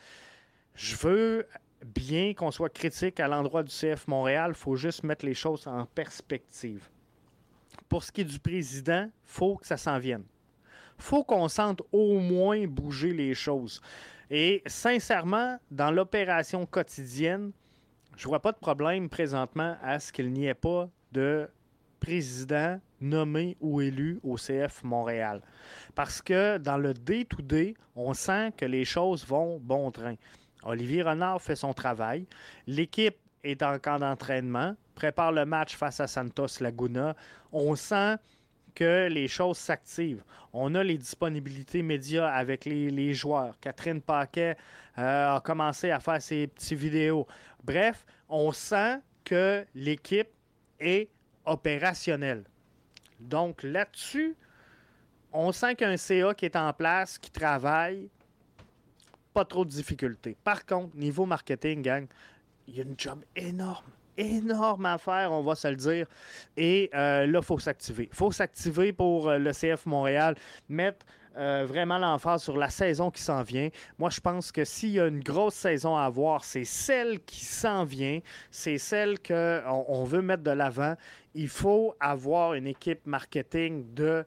Je 0.73 0.95
veux 0.95 1.47
bien 1.85 2.33
qu'on 2.33 2.49
soit 2.49 2.69
critique 2.69 3.19
à 3.19 3.27
l'endroit 3.27 3.61
du 3.61 3.71
CF 3.71 4.07
Montréal, 4.07 4.51
il 4.51 4.57
faut 4.57 4.77
juste 4.77 5.03
mettre 5.03 5.25
les 5.25 5.33
choses 5.33 5.67
en 5.67 5.85
perspective. 5.85 6.87
Pour 7.89 8.03
ce 8.03 8.11
qui 8.11 8.21
est 8.21 8.25
du 8.25 8.39
président, 8.39 9.03
il 9.03 9.11
faut 9.25 9.57
que 9.57 9.67
ça 9.67 9.75
s'en 9.75 9.99
vienne. 9.99 10.23
Faut 10.97 11.25
qu'on 11.25 11.49
sente 11.49 11.81
au 11.91 12.19
moins 12.19 12.65
bouger 12.65 13.11
les 13.11 13.33
choses. 13.33 13.81
Et 14.31 14.63
sincèrement, 14.65 15.59
dans 15.69 15.91
l'opération 15.91 16.65
quotidienne, 16.65 17.51
je 18.17 18.25
ne 18.25 18.29
vois 18.29 18.41
pas 18.41 18.51
de 18.51 18.57
problème 18.57 19.09
présentement 19.09 19.77
à 19.81 19.99
ce 19.99 20.11
qu'il 20.11 20.31
n'y 20.31 20.47
ait 20.47 20.53
pas 20.53 20.89
de 21.11 21.49
président 21.99 22.79
nommé 23.01 23.57
ou 23.59 23.81
élu 23.81 24.19
au 24.23 24.35
CF 24.35 24.83
Montréal. 24.83 25.41
Parce 25.95 26.21
que 26.21 26.57
dans 26.57 26.77
le 26.77 26.93
day-to-day, 26.93 27.75
on 27.95 28.13
sent 28.13 28.51
que 28.57 28.65
les 28.65 28.85
choses 28.85 29.25
vont 29.25 29.59
bon 29.59 29.91
train. 29.91 30.15
Olivier 30.63 31.03
Renard 31.03 31.41
fait 31.41 31.55
son 31.55 31.73
travail. 31.73 32.25
L'équipe 32.67 33.17
est 33.43 33.61
en 33.61 33.77
camp 33.79 33.99
d'entraînement, 33.99 34.75
prépare 34.95 35.31
le 35.31 35.45
match 35.45 35.75
face 35.75 35.99
à 35.99 36.07
Santos 36.07 36.59
Laguna. 36.61 37.15
On 37.51 37.75
sent 37.75 38.15
que 38.75 39.07
les 39.07 39.27
choses 39.27 39.57
s'activent. 39.57 40.23
On 40.53 40.75
a 40.75 40.83
les 40.83 40.97
disponibilités 40.97 41.81
médias 41.81 42.29
avec 42.29 42.65
les, 42.65 43.13
joueurs. 43.13 43.57
Catherine 43.59 44.01
Paquet 44.01 44.55
euh, 44.97 45.35
a 45.35 45.41
commencé 45.41 45.91
à 45.91 45.99
faire 45.99 46.21
ses 46.21 46.47
petites 46.47 46.77
vidéos. 46.77 47.25
Bref, 47.63 48.05
on 48.29 48.51
sent 48.51 48.99
que 49.23 49.65
l'équipe 49.73 50.29
est 50.79 51.09
opérationnel. 51.45 52.43
Donc 53.19 53.63
là-dessus, 53.63 54.35
on 55.31 55.51
sent 55.51 55.75
qu'un 55.75 55.97
CA 55.97 56.33
qui 56.33 56.45
est 56.45 56.55
en 56.55 56.71
place, 56.73 57.17
qui 57.17 57.31
travaille, 57.31 58.09
pas 59.33 59.45
trop 59.45 59.65
de 59.65 59.69
difficultés. 59.69 60.37
Par 60.43 60.65
contre, 60.65 60.95
niveau 60.95 61.25
marketing, 61.25 61.81
gang, 61.81 62.07
il 62.67 62.75
y 62.75 62.79
a 62.79 62.83
une 62.83 62.95
job 62.97 63.23
énorme, 63.35 63.91
énorme 64.17 64.85
à 64.85 64.97
faire, 64.97 65.31
on 65.31 65.41
va 65.43 65.55
se 65.55 65.67
le 65.67 65.75
dire. 65.75 66.07
Et 66.57 66.89
euh, 66.93 67.25
là, 67.25 67.39
il 67.39 67.45
faut 67.45 67.59
s'activer. 67.59 68.09
Il 68.11 68.15
faut 68.15 68.31
s'activer 68.31 68.93
pour 68.93 69.29
euh, 69.29 69.37
le 69.37 69.51
CF 69.51 69.85
Montréal, 69.85 70.35
mettre 70.69 71.05
euh, 71.37 71.65
vraiment 71.67 71.97
l'emphase 71.97 72.43
sur 72.43 72.55
la 72.55 72.69
saison 72.69 73.11
qui 73.11 73.21
s'en 73.21 73.43
vient. 73.43 73.69
Moi, 73.99 74.09
je 74.09 74.21
pense 74.21 74.51
que 74.51 74.63
s'il 74.63 74.91
y 74.91 74.99
a 74.99 75.07
une 75.07 75.21
grosse 75.21 75.55
saison 75.55 75.97
à 75.97 76.03
avoir, 76.03 76.45
c'est 76.45 76.63
celle 76.63 77.19
qui 77.25 77.43
s'en 77.43 77.83
vient, 77.83 78.19
c'est 78.51 78.77
celle 78.77 79.19
qu'on 79.21 79.85
on 79.87 80.03
veut 80.05 80.21
mettre 80.21 80.43
de 80.43 80.51
l'avant. 80.51 80.95
Il 81.33 81.49
faut 81.49 81.93
avoir 81.99 82.53
une 82.53 82.67
équipe 82.67 83.05
marketing 83.05 83.93
de 83.93 84.25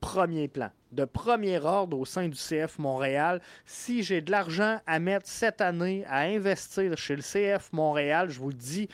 premier 0.00 0.48
plan, 0.48 0.70
de 0.92 1.04
premier 1.04 1.58
ordre 1.58 1.98
au 1.98 2.04
sein 2.04 2.28
du 2.28 2.36
CF 2.36 2.78
Montréal. 2.78 3.40
Si 3.66 4.02
j'ai 4.02 4.20
de 4.20 4.30
l'argent 4.30 4.80
à 4.86 4.98
mettre 4.98 5.26
cette 5.26 5.60
année 5.60 6.04
à 6.06 6.20
investir 6.20 6.96
chez 6.96 7.16
le 7.16 7.22
CF 7.22 7.72
Montréal, 7.72 8.30
je 8.30 8.38
vous 8.38 8.52
dis, 8.52 8.88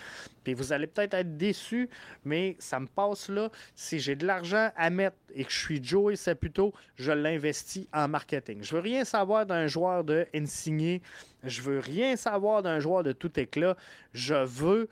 puis 0.45 0.55
vous 0.55 0.73
allez 0.73 0.87
peut-être 0.87 1.15
être 1.15 1.37
déçus, 1.37 1.91
mais 2.25 2.57
ça 2.59 2.81
me 2.81 2.87
passe 2.87 3.29
là. 3.29 3.51
Si 3.75 3.99
j'ai 3.99 4.17
de 4.17 4.27
l'argent 4.27 4.71
à 4.77 4.91
mettre 4.91 5.17
et 5.35 5.45
que 5.45 5.51
je 5.53 5.59
suis 5.59 5.85
Joey 5.85 6.17
Saputo, 6.17 6.73
je 6.97 7.13
l'investis 7.13 7.87
en 7.93 8.09
marketing. 8.09 8.63
Je 8.63 8.75
veux 8.75 8.81
rien 8.81 9.05
savoir 9.05 9.45
d'un 9.45 9.67
joueur 9.67 10.05
de 10.05 10.27
Insigné. 10.35 11.03
Je 11.43 11.63
veux 11.63 11.81
rien 11.81 12.17
savoir 12.17 12.63
d'un 12.63 12.81
joueur 12.81 13.03
de 13.03 13.13
tout 13.13 13.39
éclat. 13.39 13.77
Je 14.13 14.35
veux 14.35 14.89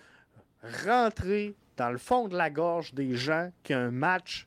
rentrer 0.85 1.55
dans 1.77 1.91
le 1.91 1.99
fond 1.99 2.29
de 2.29 2.37
la 2.37 2.51
gorge 2.51 2.95
des 2.95 3.15
gens 3.15 3.51
qui 3.63 3.75
ont 3.75 3.79
un 3.79 3.91
match 3.91 4.47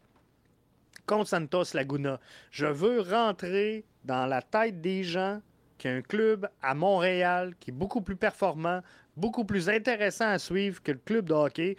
contre 1.10 1.28
Santos 1.28 1.74
Laguna. 1.74 2.20
Je 2.52 2.68
veux 2.68 3.02
rentrer 3.02 3.84
dans 4.06 4.28
la 4.28 4.44
tête 4.44 4.80
des 4.80 5.04
gens 5.04 5.42
qui 5.80 5.88
a 5.88 5.92
un 5.92 6.04
club 6.04 6.48
à 6.62 6.76
Montréal 6.76 7.56
qui 7.60 7.72
est 7.72 7.74
beaucoup 7.74 8.02
plus 8.02 8.16
performant, 8.16 8.82
beaucoup 9.18 9.44
plus 9.44 9.70
intéressant 9.70 10.30
à 10.30 10.38
suivre 10.38 10.84
que 10.84 10.92
le 10.92 11.00
club 11.00 11.26
de 11.28 11.34
hockey 11.34 11.78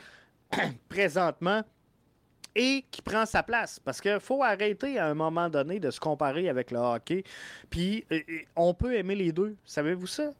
présentement 0.89 1.63
et 2.57 2.85
qui 2.91 3.03
prend 3.03 3.25
sa 3.25 3.45
place. 3.45 3.79
Parce 3.79 4.01
qu'il 4.01 4.19
faut 4.19 4.43
arrêter 4.43 4.99
à 4.99 5.07
un 5.07 5.15
moment 5.15 5.49
donné 5.49 5.79
de 5.79 5.93
se 5.93 6.01
comparer 6.01 6.49
avec 6.49 6.73
le 6.73 6.79
hockey. 6.79 7.23
Puis 7.71 8.05
euh, 8.11 8.19
euh, 8.29 8.39
on 8.57 8.75
peut 8.75 8.97
aimer 8.97 9.15
les 9.15 9.31
deux. 9.31 9.55
Savez-vous 9.65 10.09
ça? 10.09 10.33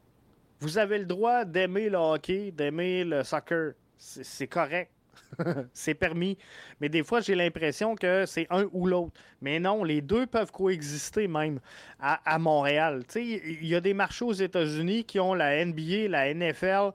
Vous 0.59 0.77
avez 0.77 0.97
le 0.97 1.05
droit 1.05 1.45
d'aimer 1.45 1.87
le 1.89 1.97
hockey, 1.97 2.51
d'aimer 2.51 3.05
le 3.05 3.23
soccer. 3.23 3.71
C'est 3.97 4.47
correct. 4.47 4.91
c'est 5.73 5.93
permis. 5.93 6.37
Mais 6.79 6.89
des 6.89 7.03
fois, 7.03 7.21
j'ai 7.21 7.35
l'impression 7.35 7.95
que 7.95 8.25
c'est 8.25 8.47
un 8.49 8.65
ou 8.71 8.85
l'autre. 8.85 9.13
Mais 9.41 9.59
non, 9.59 9.83
les 9.83 10.01
deux 10.01 10.25
peuvent 10.27 10.51
coexister 10.51 11.27
même 11.27 11.59
à, 11.99 12.37
Montréal. 12.39 13.03
Il 13.15 13.65
y 13.65 13.75
a 13.75 13.81
des 13.81 13.93
marchés 13.93 14.25
aux 14.25 14.33
États-Unis 14.33 15.03
qui 15.05 15.19
ont 15.19 15.33
la 15.33 15.63
NBA, 15.63 16.07
la 16.09 16.33
NFL, 16.33 16.91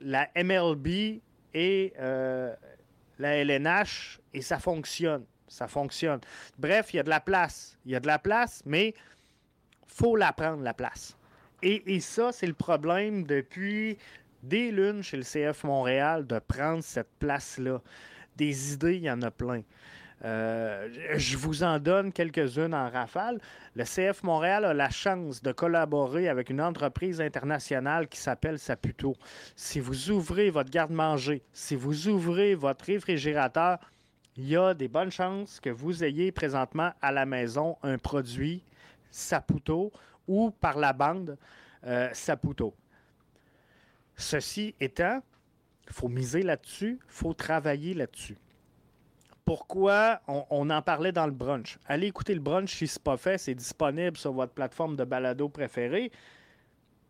la 0.00 0.28
MLB 0.36 1.20
et 1.54 1.92
euh, 1.98 2.54
la 3.18 3.36
LNH 3.36 4.20
et 4.32 4.42
ça 4.42 4.58
fonctionne. 4.58 5.24
Ça 5.48 5.68
fonctionne. 5.68 6.20
Bref, 6.58 6.92
il 6.92 6.96
y 6.96 7.00
a 7.00 7.04
de 7.04 7.10
la 7.10 7.20
place. 7.20 7.78
Il 7.84 7.92
y 7.92 7.96
a 7.96 8.00
de 8.00 8.06
la 8.06 8.18
place, 8.18 8.62
mais 8.64 8.94
faut 9.86 10.16
la 10.16 10.32
prendre, 10.32 10.62
la 10.62 10.74
place. 10.74 11.16
Et 11.62 12.00
ça, 12.00 12.30
c'est 12.30 12.46
le 12.46 12.52
problème 12.52 13.24
depuis 13.24 13.96
des 14.48 14.70
lunes 14.70 15.02
chez 15.02 15.16
le 15.16 15.22
CF 15.22 15.64
Montréal 15.64 16.26
de 16.26 16.38
prendre 16.38 16.82
cette 16.82 17.10
place-là. 17.18 17.80
Des 18.36 18.72
idées, 18.72 18.96
il 18.96 19.04
y 19.04 19.10
en 19.10 19.22
a 19.22 19.30
plein. 19.30 19.62
Euh, 20.24 20.88
je 21.16 21.36
vous 21.36 21.62
en 21.62 21.78
donne 21.78 22.12
quelques-unes 22.12 22.74
en 22.74 22.88
rafale. 22.88 23.40
Le 23.74 23.84
CF 23.84 24.22
Montréal 24.22 24.64
a 24.64 24.74
la 24.74 24.90
chance 24.90 25.42
de 25.42 25.52
collaborer 25.52 26.28
avec 26.28 26.50
une 26.50 26.60
entreprise 26.60 27.20
internationale 27.20 28.08
qui 28.08 28.18
s'appelle 28.18 28.58
Saputo. 28.58 29.14
Si 29.54 29.80
vous 29.80 30.10
ouvrez 30.10 30.50
votre 30.50 30.70
garde-manger, 30.70 31.42
si 31.52 31.74
vous 31.74 32.08
ouvrez 32.08 32.54
votre 32.54 32.86
réfrigérateur, 32.86 33.78
il 34.36 34.48
y 34.48 34.56
a 34.56 34.74
des 34.74 34.88
bonnes 34.88 35.12
chances 35.12 35.60
que 35.60 35.70
vous 35.70 36.02
ayez 36.02 36.32
présentement 36.32 36.92
à 37.00 37.12
la 37.12 37.26
maison 37.26 37.76
un 37.82 37.98
produit 37.98 38.64
Saputo 39.10 39.92
ou 40.26 40.50
par 40.50 40.78
la 40.78 40.92
bande 40.92 41.36
euh, 41.86 42.08
Saputo. 42.12 42.74
Ceci 44.16 44.74
étant, 44.80 45.22
il 45.86 45.92
faut 45.92 46.08
miser 46.08 46.42
là-dessus, 46.42 46.98
il 47.04 47.12
faut 47.12 47.34
travailler 47.34 47.94
là-dessus. 47.94 48.36
Pourquoi 49.44 50.22
on, 50.26 50.70
en 50.70 50.80
parlait 50.80 51.12
dans 51.12 51.26
le 51.26 51.32
brunch? 51.32 51.78
Allez 51.86 52.06
écouter 52.06 52.34
le 52.34 52.40
brunch 52.40 52.74
si 52.74 52.86
ce 52.86 52.98
n'est 52.98 53.02
pas 53.02 53.18
fait, 53.18 53.36
c'est 53.36 53.54
disponible 53.54 54.16
sur 54.16 54.32
votre 54.32 54.54
plateforme 54.54 54.96
de 54.96 55.04
balado 55.04 55.50
préférée. 55.50 56.10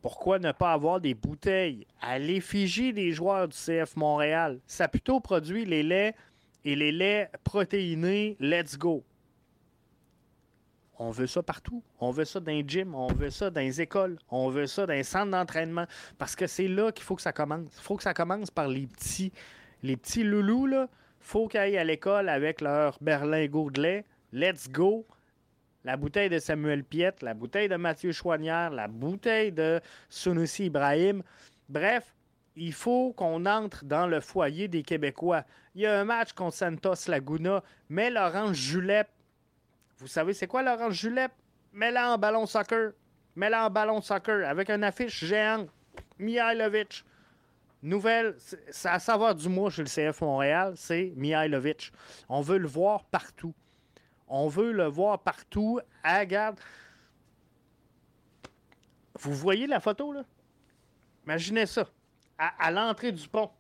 Pourquoi 0.03 0.39
ne 0.41 0.51
pas 0.51 0.73
avoir 0.73 1.01
des 1.01 1.15
bouteilles 1.15 1.87
à 2.01 2.19
l'effigie 2.19 2.93
des 2.93 3.13
joueurs 3.13 3.49
du 3.49 3.57
CF 3.57 3.95
Montréal? 3.97 4.59
Ça 4.67 4.89
plutôt 4.89 5.21
produit 5.21 5.65
les 5.65 5.83
laits 5.85 6.17
et 6.65 6.75
les 6.75 6.91
laits 6.91 7.31
protéinés 7.45 8.37
Let's 8.41 8.77
Go. 8.77 9.05
On 10.99 11.11
veut 11.11 11.27
ça 11.27 11.43
partout. 11.43 11.83
On 11.99 12.11
veut 12.11 12.25
ça 12.25 12.41
dans 12.41 12.53
les 12.53 12.65
gyms, 12.67 12.95
on 12.95 13.09
veut 13.09 13.31
ça 13.31 13.51
dans 13.51 13.61
les 13.61 13.81
écoles, 13.81 14.19
on 14.31 14.49
veut 14.49 14.67
ça 14.67 14.87
dans 14.87 14.93
les 14.93 15.03
centres 15.03 15.31
d'entraînement. 15.31 15.87
Parce 16.19 16.37
que 16.37 16.47
c'est 16.47 16.69
là 16.69 16.93
qu'il 16.93 17.05
faut 17.05 17.17
que 17.17 17.23
ça 17.23 17.33
commence. 17.33 17.69
Il 17.77 17.83
faut 17.83 17.97
que 17.97 18.03
ça 18.03 18.15
commence 18.15 18.51
par 18.51 18.69
les 18.69 18.87
petits. 18.87 19.33
Les 19.83 19.97
petits 19.97 20.25
loulous, 20.25 20.67
là, 20.67 20.89
faut 21.21 21.49
qu'ils 21.49 21.61
aillent 21.61 21.79
à 21.79 21.85
l'école 21.85 22.29
avec 22.29 22.61
leur 22.61 22.97
berlingot 23.01 23.71
de 23.71 23.83
lait. 23.83 24.05
Let's 24.33 24.69
go! 24.71 25.07
La 25.85 25.99
bouteille 25.99 26.31
de 26.31 26.39
Samuel 26.39 26.83
Piette, 26.83 27.23
la 27.23 27.35
bouteille 27.35 27.69
de 27.69 27.77
Mathieu 27.77 28.13
Chouanière, 28.13 28.71
la 28.71 28.89
bouteille 28.89 29.53
de 29.53 29.81
Sunusi 30.09 30.67
Ibrahim. 30.67 31.23
Bref, 31.69 32.15
il 32.57 32.73
faut 32.73 33.13
qu'on 33.13 33.45
entre 33.45 33.85
dans 33.85 34.07
le 34.07 34.21
foyer 34.21 34.69
des 34.69 34.83
Québécois. 34.83 35.45
Il 35.75 35.83
y 35.83 35.87
a 35.87 36.01
un 36.01 36.05
match 36.05 36.33
contre 36.33 36.57
Santos 36.57 37.09
Laguna, 37.09 37.63
mais 37.89 38.11
Laurent 38.11 38.53
Julep 38.53 39.09
vous 39.99 40.07
savez, 40.07 40.35
c'est 40.35 40.47
quoi 40.47 40.63
l'orange 40.63 40.95
julep? 40.95 41.33
Mets-la 41.73 42.15
en 42.15 42.19
ballon 42.19 42.47
soccer. 42.47 42.93
Mets-la 43.37 43.67
en 43.67 43.71
ballon 43.71 44.01
soccer 44.01 44.49
avec 44.49 44.71
une 44.71 44.85
affiche 44.85 45.25
géante. 45.25 45.69
Mihailovic. 46.19 47.05
Nouvelle, 47.83 48.35
c'est 48.39 48.89
à 48.89 48.99
savoir 48.99 49.35
du 49.35 49.49
mois 49.49 49.69
chez 49.69 49.83
le 49.83 49.89
CF 49.89 50.23
Montréal, 50.23 50.73
c'est 50.75 51.13
Mihailovic. 51.17 51.93
On 52.31 52.41
veut 52.41 52.57
le 52.57 52.67
voir 52.67 53.05
partout. 53.05 53.55
On 54.27 54.49
veut 54.49 54.73
le 54.73 54.87
voir 54.87 55.19
partout. 55.19 55.81
À 56.03 56.25
garde. 56.25 56.59
Vous 59.21 59.35
voyez 59.35 59.67
la 59.67 59.81
photo, 59.81 60.13
là? 60.13 60.25
Imaginez 61.25 61.67
ça. 61.67 61.87
À, 62.39 62.71
l'entrée 62.71 63.13
du 63.13 63.29
pont. 63.29 63.51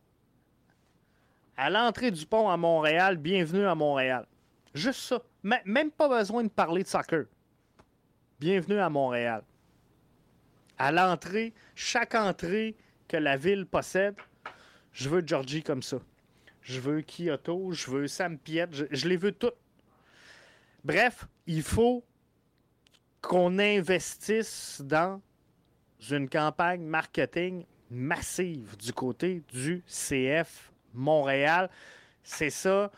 À 1.57 1.71
l'entrée 1.71 2.11
du 2.11 2.27
pont 2.27 2.49
à 2.49 2.57
Montréal, 2.57 3.17
bienvenue 3.17 3.67
à 3.67 3.75
Montréal. 3.75 4.27
Juste 4.75 5.01
ça. 5.01 5.23
même 5.43 5.93
pas 5.93 6.09
besoin 6.09 6.43
de 6.43 6.49
parler 6.49 6.83
de 6.83 6.89
soccer. 6.89 7.27
Bienvenue 8.41 8.81
à 8.81 8.91
Montréal. 8.91 9.45
À 10.77 10.91
l'entrée, 10.91 11.55
chaque 11.77 12.17
entrée 12.17 12.75
que 13.07 13.17
la 13.17 13.37
ville 13.37 13.67
possède, 13.67 14.17
je 14.91 15.09
veux 15.09 15.23
Georgie 15.25 15.63
comme 15.63 15.83
ça. 15.83 15.99
Je 16.61 16.81
veux 16.81 17.03
Kyoto, 17.03 17.71
je 17.71 17.89
veux 17.89 18.09
Sam 18.09 18.37
Piet, 18.37 18.67
je, 18.73 19.09
les 19.09 19.17
veux 19.17 19.31
toutes. 19.31 19.55
Bref, 20.83 21.29
il 21.47 21.63
faut 21.63 22.05
qu'on 23.21 23.61
investisse 23.61 24.83
dans 24.85 25.23
une 26.11 26.29
campagne 26.29 26.83
marketing 26.83 27.65
massive 27.91 28.77
du 28.77 28.93
côté 28.93 29.45
du 29.53 29.85
CF 29.87 30.73
Montréal. 30.93 31.71
C'est 32.25 32.51
ça 32.51 32.91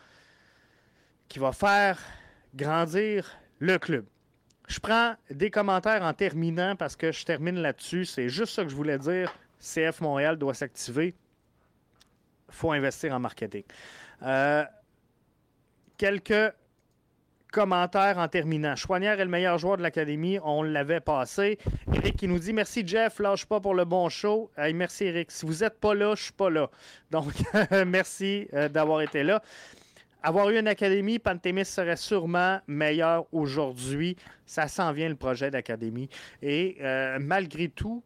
qui 1.27 1.39
va 1.39 1.51
faire 1.51 1.99
grandir 2.55 3.37
le 3.59 3.77
club. 3.77 4.05
Je 4.67 4.79
prends 4.79 5.15
des 5.29 5.49
commentaires 5.49 6.03
en 6.03 6.13
terminant 6.13 6.75
parce 6.75 6.95
que 6.95 7.11
je 7.11 7.23
termine 7.23 7.55
là-dessus. 7.55 8.05
C'est 8.05 8.29
juste 8.29 8.53
ça 8.53 8.63
que 8.63 8.69
je 8.69 8.75
voulais 8.75 8.97
dire. 8.97 9.33
CF 9.59 10.01
Montréal 10.01 10.37
doit 10.37 10.53
s'activer. 10.53 11.15
Il 12.49 12.53
faut 12.53 12.71
investir 12.71 13.13
en 13.13 13.19
marketing. 13.19 13.63
Euh, 14.23 14.65
quelques 15.97 16.53
commentaires 17.51 18.17
en 18.17 18.27
terminant. 18.27 18.75
Chouanière 18.75 19.19
est 19.19 19.25
le 19.25 19.31
meilleur 19.31 19.57
joueur 19.57 19.77
de 19.77 19.81
l'Académie. 19.81 20.37
On 20.43 20.63
l'avait 20.63 20.99
passé. 20.99 21.57
Eric 21.93 22.17
qui 22.17 22.27
nous 22.27 22.39
dit 22.39 22.53
Merci 22.53 22.85
Jeff, 22.85 23.19
lâche 23.19 23.45
pas 23.45 23.59
pour 23.59 23.73
le 23.73 23.85
bon 23.85 24.09
show. 24.09 24.51
merci 24.75 25.05
Eric. 25.05 25.31
Si 25.31 25.45
vous 25.45 25.63
n'êtes 25.63 25.79
pas 25.79 25.93
là, 25.95 26.13
je 26.15 26.23
suis 26.23 26.33
pas 26.33 26.49
là. 26.49 26.69
Donc, 27.09 27.31
merci 27.87 28.47
euh, 28.53 28.69
d'avoir 28.69 29.01
été 29.01 29.23
là. 29.23 29.41
Avoir 30.23 30.49
eu 30.49 30.59
une 30.59 30.67
académie, 30.67 31.19
Pantémis 31.19 31.65
serait 31.65 31.95
sûrement 31.95 32.59
meilleur 32.67 33.25
aujourd'hui. 33.31 34.17
Ça 34.45 34.67
s'en 34.67 34.91
vient 34.91 35.09
le 35.09 35.15
projet 35.15 35.51
d'académie. 35.51 36.09
Et 36.41 36.77
euh, 36.81 37.17
malgré 37.19 37.69
tout, 37.69 38.03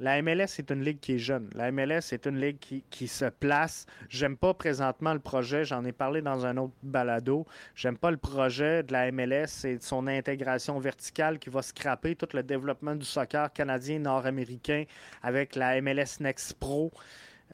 la 0.00 0.20
MLS 0.20 0.58
est 0.58 0.70
une 0.70 0.82
ligue 0.82 0.98
qui 0.98 1.12
est 1.14 1.18
jeune. 1.18 1.48
La 1.54 1.70
MLS 1.70 2.12
est 2.12 2.26
une 2.26 2.40
ligue 2.40 2.58
qui, 2.58 3.08
se 3.08 3.26
place. 3.26 3.86
J'aime 4.08 4.36
pas 4.36 4.52
présentement 4.52 5.14
le 5.14 5.20
projet. 5.20 5.64
J'en 5.64 5.84
ai 5.84 5.92
parlé 5.92 6.20
dans 6.20 6.44
un 6.44 6.56
autre 6.56 6.74
balado. 6.82 7.46
J'aime 7.76 7.96
pas 7.96 8.10
le 8.10 8.16
projet 8.16 8.82
de 8.82 8.92
la 8.92 9.12
MLS 9.12 9.64
et 9.64 9.76
de 9.76 9.82
son 9.82 10.08
intégration 10.08 10.80
verticale 10.80 11.38
qui 11.38 11.48
va 11.48 11.62
scraper 11.62 12.16
tout 12.16 12.28
le 12.34 12.42
développement 12.42 12.96
du 12.96 13.04
soccer 13.04 13.52
canadien 13.52 14.00
nord-américain 14.00 14.84
avec 15.22 15.54
la 15.54 15.80
MLS 15.80 16.18
Next 16.18 16.54
Pro. 16.54 16.90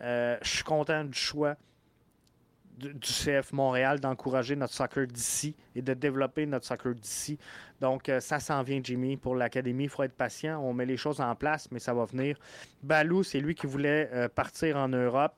Euh, 0.01 0.39
je 0.41 0.49
suis 0.49 0.65
content 0.65 1.05
du 1.05 1.19
choix 1.19 1.57
du 2.81 3.13
CF 3.13 3.53
Montréal 3.53 4.01
d'encourager 4.01 4.57
notre 4.57 4.73
soccer 4.73 5.07
d'ici 5.07 5.55
et 5.75 5.83
de 5.83 5.95
développer 5.95 6.47
notre 6.47 6.67
soccer 6.67 6.95
d'ici. 6.95 7.39
Donc, 7.81 8.09
euh, 8.09 8.21
ça 8.21 8.41
s'en 8.41 8.63
vient, 8.63 8.81
Jimmy, 8.83 9.17
pour 9.17 9.35
l'Académie. 9.35 9.85
Il 9.85 9.91
faut 9.91 10.03
être 10.03 10.17
patient. 10.17 10.61
On 10.61 10.73
met 10.73 10.87
les 10.87 10.97
choses 10.97 11.21
en 11.21 11.35
place, 11.35 11.69
mais 11.71 11.79
ça 11.79 11.95
va 11.95 12.05
venir. 12.05 12.37
Balou, 12.83 13.23
c'est 13.23 13.41
lui 13.41 13.55
qui 13.55 13.67
voulait 13.67 14.09
euh, 14.13 14.29
partir 14.29 14.77
en 14.77 14.89
Europe. 14.89 15.35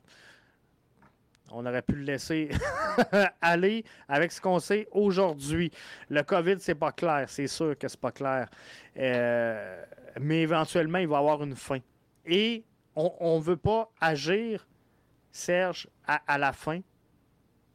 On 1.51 1.65
aurait 1.65 1.81
pu 1.81 1.95
le 1.95 2.03
laisser 2.03 2.49
aller 3.41 3.83
avec 4.07 4.31
ce 4.31 4.41
qu'on 4.41 4.59
sait 4.59 4.87
aujourd'hui. 4.91 5.71
Le 6.09 6.23
COVID, 6.23 6.55
c'est 6.59 6.75
pas 6.75 6.91
clair. 6.91 7.25
C'est 7.27 7.47
sûr 7.47 7.77
que 7.77 7.87
c'est 7.87 7.99
pas 7.99 8.11
clair. 8.11 8.47
Euh, 8.97 9.83
mais 10.19 10.41
éventuellement, 10.41 10.99
il 10.99 11.07
va 11.07 11.19
avoir 11.19 11.43
une 11.43 11.55
fin. 11.55 11.79
Et 12.25 12.63
on 12.95 13.39
ne 13.39 13.43
veut 13.43 13.57
pas 13.57 13.91
agir, 13.99 14.67
Serge, 15.31 15.87
à 16.05 16.37
la 16.37 16.53
fin 16.53 16.79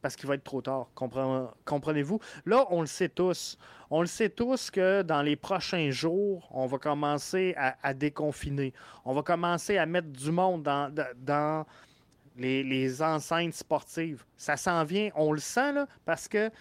parce 0.01 0.17
qu'il 0.17 0.29
va 0.29 0.35
être 0.35 0.45
trop 0.45 0.63
tard. 0.63 0.89
Comprenez-vous? 0.95 2.21
Là, 2.47 2.67
on 2.71 2.81
le 2.81 2.87
sait 2.87 3.09
tous. 3.09 3.59
On 3.91 4.01
le 4.01 4.07
sait 4.07 4.29
tous 4.29 4.71
que 4.71 5.03
dans 5.03 5.23
les 5.23 5.37
prochains 5.37 5.91
jours, 5.91 6.49
on 6.51 6.67
va 6.67 6.79
commencer 6.79 7.55
à, 7.57 7.95
déconfiner. 7.95 8.73
On 9.05 9.15
va 9.15 9.23
commencer 9.23 9.79
à 9.79 9.87
mettre 9.87 10.09
du 10.09 10.31
monde 10.31 10.63
dans, 10.63 11.67
les, 12.37 13.03
enceintes 13.03 13.55
sportives. 13.55 14.25
Ça 14.37 14.57
s'en 14.57 14.85
vient, 14.85 15.11
on 15.15 15.33
le 15.33 15.41
sent, 15.41 15.73
là, 15.73 15.87
parce 16.05 16.29
que, 16.29 16.49
tu 16.49 16.55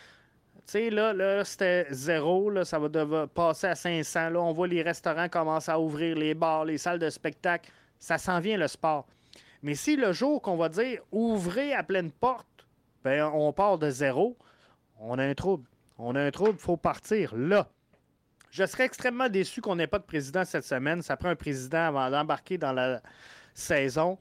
sais, 0.66 0.90
là, 0.90 1.44
c'était 1.44 1.88
zéro, 1.92 2.50
là, 2.50 2.64
ça 2.64 2.80
va 2.80 2.88
devoir 2.88 3.28
passer 3.28 3.68
à 3.68 3.76
500. 3.76 4.30
Là, 4.30 4.42
on 4.42 4.54
voit 4.54 4.68
les 4.68 4.82
restaurants 4.82 5.28
commencer 5.28 5.72
à 5.72 5.80
ouvrir, 5.80 6.16
les 6.16 6.34
bars, 6.34 6.66
les 6.66 6.78
salles 6.78 7.00
de 7.00 7.10
spectacle. 7.10 7.70
Ça 8.00 8.18
s'en 8.18 8.40
vient, 8.40 8.58
le 8.58 8.68
sport. 8.68 9.06
Mais 9.62 9.76
si 9.76 9.96
le 9.96 10.14
jour 10.14 10.42
qu'on 10.42 10.56
va 10.56 10.70
dire 10.70 11.02
ouvrez 11.12 11.74
à 11.74 11.84
pleine 11.84 12.12
porte, 12.12 12.48
ben, 13.08 13.32
on 13.34 13.54
part 13.54 13.78
de 13.78 13.90
zéro, 13.90 14.38
on 15.00 15.18
a 15.18 15.24
un 15.24 15.34
trouble. 15.34 15.66
On 15.98 16.14
a 16.16 16.22
un 16.22 16.30
trouble, 16.30 16.56
il 16.56 16.62
faut 16.62 16.76
partir 16.76 17.34
là. 17.38 17.70
Je 18.52 18.66
serais 18.66 18.84
extrêmement 18.84 19.30
déçu 19.30 19.62
qu'on 19.62 19.78
n'ait 19.78 19.88
pas 19.88 20.00
de 20.00 20.04
président 20.04 20.44
cette 20.44 20.66
semaine. 20.66 21.02
Ça 21.02 21.16
prend 21.16 21.30
un 21.30 21.36
président 21.36 21.88
avant 21.88 22.10
d'embarquer 22.10 22.58
dans 22.58 22.74
la 22.74 23.02
saison. 23.54 24.18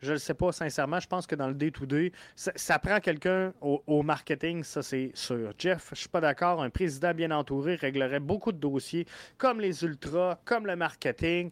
Je 0.00 0.08
ne 0.08 0.12
le 0.14 0.18
sais 0.18 0.34
pas, 0.34 0.50
sincèrement. 0.50 0.98
Je 0.98 1.06
pense 1.06 1.28
que 1.28 1.36
dans 1.36 1.46
le 1.46 1.54
day-to-day, 1.54 2.10
ça, 2.34 2.78
prend 2.80 2.98
quelqu'un 2.98 3.52
au, 3.60 4.02
marketing, 4.02 4.64
ça 4.64 4.82
c'est 4.82 5.12
sûr. 5.14 5.52
Jeff, 5.56 5.86
je 5.88 5.92
ne 5.92 5.96
suis 5.96 6.08
pas 6.08 6.20
d'accord. 6.20 6.60
Un 6.60 6.70
président 6.70 7.14
bien 7.14 7.30
entouré 7.30 7.76
réglerait 7.76 8.20
beaucoup 8.20 8.50
de 8.50 8.58
dossiers, 8.58 9.06
comme 9.36 9.60
les 9.60 9.84
ultras, 9.84 10.40
comme 10.44 10.66
le 10.66 10.74
marketing. 10.74 11.50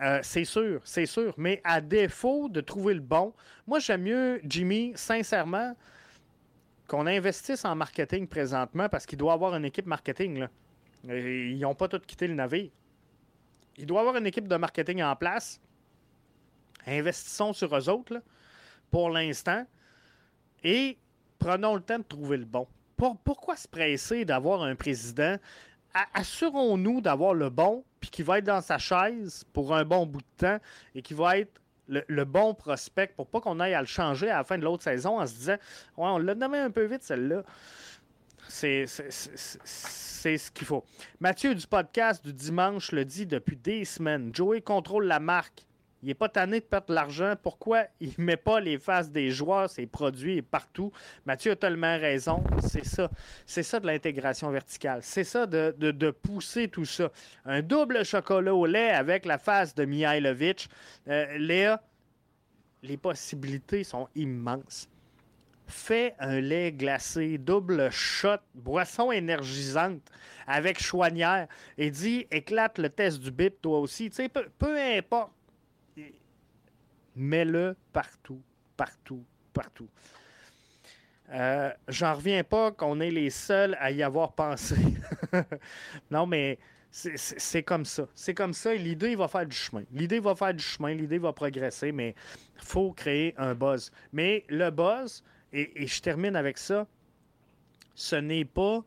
Euh, 0.00 0.18
c'est 0.22 0.44
sûr, 0.44 0.80
c'est 0.82 1.06
sûr. 1.06 1.34
Mais 1.36 1.60
à 1.62 1.80
défaut 1.80 2.48
de 2.48 2.60
trouver 2.60 2.94
le 2.94 3.00
bon, 3.00 3.32
moi 3.68 3.78
j'aime 3.78 4.02
mieux, 4.02 4.40
Jimmy, 4.44 4.92
sincèrement, 4.96 5.76
qu'on 6.90 7.06
investisse 7.06 7.64
en 7.64 7.76
marketing 7.76 8.26
présentement 8.26 8.88
parce 8.88 9.06
qu'il 9.06 9.16
doit 9.16 9.32
avoir 9.32 9.54
une 9.54 9.64
équipe 9.64 9.86
marketing. 9.86 10.40
Là. 10.40 10.50
Ils 11.04 11.60
n'ont 11.60 11.76
pas 11.76 11.86
tous 11.86 12.00
quitté 12.00 12.26
le 12.26 12.34
navire. 12.34 12.68
Il 13.76 13.86
doit 13.86 14.00
avoir 14.00 14.16
une 14.16 14.26
équipe 14.26 14.48
de 14.48 14.56
marketing 14.56 15.00
en 15.04 15.14
place. 15.14 15.60
Investissons 16.84 17.52
sur 17.52 17.76
eux 17.76 17.88
autres 17.88 18.20
pour 18.90 19.08
l'instant 19.08 19.64
et 20.64 20.98
prenons 21.38 21.76
le 21.76 21.80
temps 21.80 21.98
de 21.98 22.02
trouver 22.02 22.38
le 22.38 22.44
bon. 22.44 22.66
pourquoi 22.96 23.54
se 23.54 23.68
presser 23.68 24.24
d'avoir 24.24 24.64
un 24.64 24.74
président? 24.74 25.36
Assurons-nous 26.12 27.00
d'avoir 27.00 27.34
le 27.34 27.50
bon, 27.50 27.84
puis 28.00 28.10
qui 28.10 28.24
va 28.24 28.38
être 28.38 28.46
dans 28.46 28.60
sa 28.60 28.78
chaise 28.78 29.44
pour 29.52 29.74
un 29.76 29.84
bon 29.84 30.06
bout 30.06 30.22
de 30.22 30.46
temps 30.46 30.58
et 30.96 31.02
qui 31.02 31.14
va 31.14 31.38
être 31.38 31.59
le, 31.90 32.24
bon 32.24 32.54
prospect 32.54 33.12
pour 33.16 33.26
pas 33.26 33.40
qu'on 33.40 33.60
aille 33.60 33.74
à 33.74 33.80
le 33.80 33.86
changer 33.86 34.30
à 34.30 34.38
la 34.38 34.44
fin 34.44 34.58
de 34.58 34.64
l'autre 34.64 34.82
saison 34.82 35.20
en 35.20 35.26
se 35.26 35.34
disant 35.34 35.56
Ouais, 35.96 36.08
on 36.08 36.18
l'a 36.18 36.34
nommé 36.34 36.58
un 36.58 36.70
peu 36.70 36.84
vite 36.84 37.02
celle-là. 37.02 37.42
C'est 38.48 38.86
ce 38.86 40.50
qu'il 40.50 40.66
faut. 40.66 40.84
Mathieu 41.20 41.54
du 41.54 41.66
podcast 41.66 42.24
du 42.24 42.32
dimanche 42.32 42.92
le 42.92 43.04
dit 43.04 43.26
depuis 43.26 43.56
des 43.56 43.84
semaines. 43.84 44.34
Joey 44.34 44.60
contrôle 44.60 45.06
la 45.06 45.20
marque. 45.20 45.66
Il 46.02 46.06
n'est 46.06 46.14
pas 46.14 46.28
tanné 46.28 46.60
de 46.60 46.64
perdre 46.64 46.88
de 46.88 46.94
l'argent. 46.94 47.34
Pourquoi 47.42 47.84
il 48.00 48.12
ne 48.18 48.24
met 48.24 48.36
pas 48.36 48.60
les 48.60 48.78
faces 48.78 49.10
des 49.10 49.30
joueurs, 49.30 49.68
ses 49.68 49.86
produits 49.86 50.38
et 50.38 50.42
partout? 50.42 50.92
Mathieu 51.26 51.52
a 51.52 51.56
tellement 51.56 51.98
raison. 51.98 52.42
C'est 52.66 52.86
ça. 52.86 53.10
C'est 53.44 53.62
ça 53.62 53.80
de 53.80 53.86
l'intégration 53.86 54.50
verticale. 54.50 55.00
C'est 55.02 55.24
ça 55.24 55.46
de, 55.46 56.10
pousser 56.10 56.68
tout 56.68 56.84
ça. 56.84 57.10
Un 57.44 57.62
double 57.62 58.04
chocolat 58.04 58.54
au 58.54 58.66
lait 58.66 58.90
avec 58.90 59.26
la 59.26 59.38
face 59.38 59.74
de 59.74 59.84
Mihailovic. 59.84 60.68
Euh, 61.08 61.38
Léa, 61.38 61.82
les 62.82 62.96
possibilités 62.96 63.84
sont 63.84 64.08
immenses. 64.14 64.88
Fais 65.66 66.14
un 66.18 66.40
lait 66.40 66.72
glacé, 66.72 67.38
double 67.38 67.90
shot, 67.90 68.38
boisson 68.54 69.12
énergisante 69.12 70.02
avec 70.46 70.82
chouanière 70.82 71.46
et 71.78 71.90
dis 71.92 72.26
éclate 72.32 72.78
le 72.78 72.88
test 72.88 73.20
du 73.20 73.30
bip 73.30 73.62
toi 73.62 73.78
aussi. 73.78 74.10
Peu 74.58 74.76
importe 74.78 75.30
mets-le 77.20 77.76
partout, 77.92 78.42
partout, 78.76 79.24
partout. 79.52 79.88
Euh, 81.32 81.70
j'en 81.86 82.14
reviens 82.14 82.42
pas 82.42 82.72
qu'on 82.72 82.98
est 82.98 83.10
les 83.10 83.30
seuls 83.30 83.76
à 83.78 83.90
y 83.90 84.02
avoir 84.02 84.32
pensé. 84.32 84.74
non, 86.10 86.26
mais 86.26 86.58
c'est 86.90 87.62
comme 87.62 87.84
ça. 87.84 88.08
C'est 88.14 88.34
comme 88.34 88.52
ça. 88.52 88.74
L'idée 88.74 89.14
va 89.14 89.28
faire 89.28 89.46
du 89.46 89.54
chemin. 89.54 89.84
L'idée 89.92 90.18
va 90.18 90.34
faire 90.34 90.54
du 90.54 90.64
chemin. 90.64 90.92
L'idée 90.94 91.18
va 91.18 91.32
progresser, 91.32 91.92
mais 91.92 92.14
il 92.56 92.64
faut 92.64 92.92
créer 92.92 93.34
un 93.36 93.54
buzz. 93.54 93.92
Mais 94.12 94.44
le 94.48 94.70
buzz, 94.70 95.22
et, 95.52 95.86
je 95.86 96.00
termine 96.00 96.34
avec 96.34 96.58
ça, 96.58 96.86
ce 97.94 98.16
n'est 98.16 98.44
pas 98.44 98.82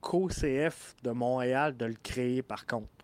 qu'au 0.00 0.28
CF 0.28 0.94
de 1.02 1.10
Montréal 1.10 1.76
de 1.76 1.86
le 1.86 1.96
créer, 2.00 2.42
par 2.42 2.64
contre. 2.66 2.97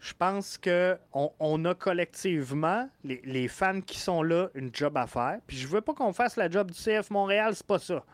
Je 0.00 0.12
pense 0.12 0.58
qu'on 0.58 1.32
on 1.38 1.64
a 1.64 1.74
collectivement, 1.74 2.88
les, 3.04 3.48
fans 3.48 3.80
qui 3.80 3.98
sont 3.98 4.22
là, 4.22 4.48
une 4.54 4.70
job 4.72 4.96
à 4.96 5.06
faire. 5.06 5.38
Puis 5.46 5.56
je 5.56 5.66
veux 5.66 5.80
pas 5.80 5.94
qu'on 5.94 6.12
fasse 6.12 6.36
la 6.36 6.50
job 6.50 6.70
du 6.70 6.78
CF 6.78 7.10
Montréal, 7.10 7.54
c'est 7.54 7.66
pas 7.66 7.78
ça. 7.78 8.04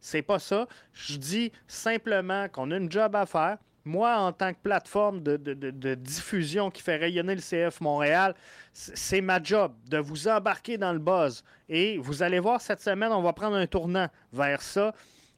C'est 0.00 0.22
pas 0.22 0.38
ça. 0.38 0.66
Je 0.92 1.16
dis 1.16 1.52
simplement 1.66 2.48
qu'on 2.48 2.70
a 2.70 2.76
une 2.76 2.90
job 2.90 3.14
à 3.14 3.26
faire. 3.26 3.58
Moi, 3.84 4.14
en 4.14 4.32
tant 4.32 4.52
que 4.52 4.58
plateforme 4.62 5.22
de 5.22 5.94
diffusion 5.94 6.70
qui 6.70 6.82
fait 6.82 6.96
rayonner 6.96 7.34
le 7.34 7.40
CF 7.40 7.80
Montréal, 7.80 8.34
c'est 8.72 9.20
ma 9.20 9.42
job 9.42 9.72
de 9.88 9.98
vous 9.98 10.28
embarquer 10.28 10.76
dans 10.76 10.92
le 10.92 10.98
buzz. 10.98 11.42
Et 11.68 11.96
vous 11.98 12.22
allez 12.22 12.40
voir, 12.40 12.60
cette 12.60 12.82
semaine, 12.82 13.12
on 13.12 13.22
va 13.22 13.32
prendre 13.32 13.56
un 13.56 13.66
tournant 13.66 14.08
vers 14.32 14.60
ça. 14.60 14.92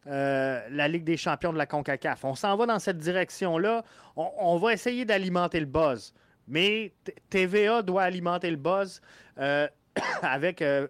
Euh, 0.09 0.61
la 0.71 0.89
Ligue 0.89 1.05
des 1.05 1.17
champions 1.17 1.53
de 1.53 1.59
la 1.59 1.67
CONCACAF. 1.67 2.25
On 2.25 2.35
s'en 2.35 2.57
va 2.57 2.67
dans 2.67 2.79
cette 2.79 2.99
direction-là. 2.99 3.85
On, 4.17 4.57
va 4.57 4.73
essayer 4.73 5.05
d'alimenter 5.05 5.61
le 5.61 5.67
buzz. 5.67 6.13
Mais 6.49 6.93
TVA 7.31 7.83
doit 7.83 8.03
alimenter 8.03 8.51
le 8.51 8.57
buzz 8.57 9.01
euh, 9.39 9.69
avec, 10.23 10.61
euh, 10.61 10.89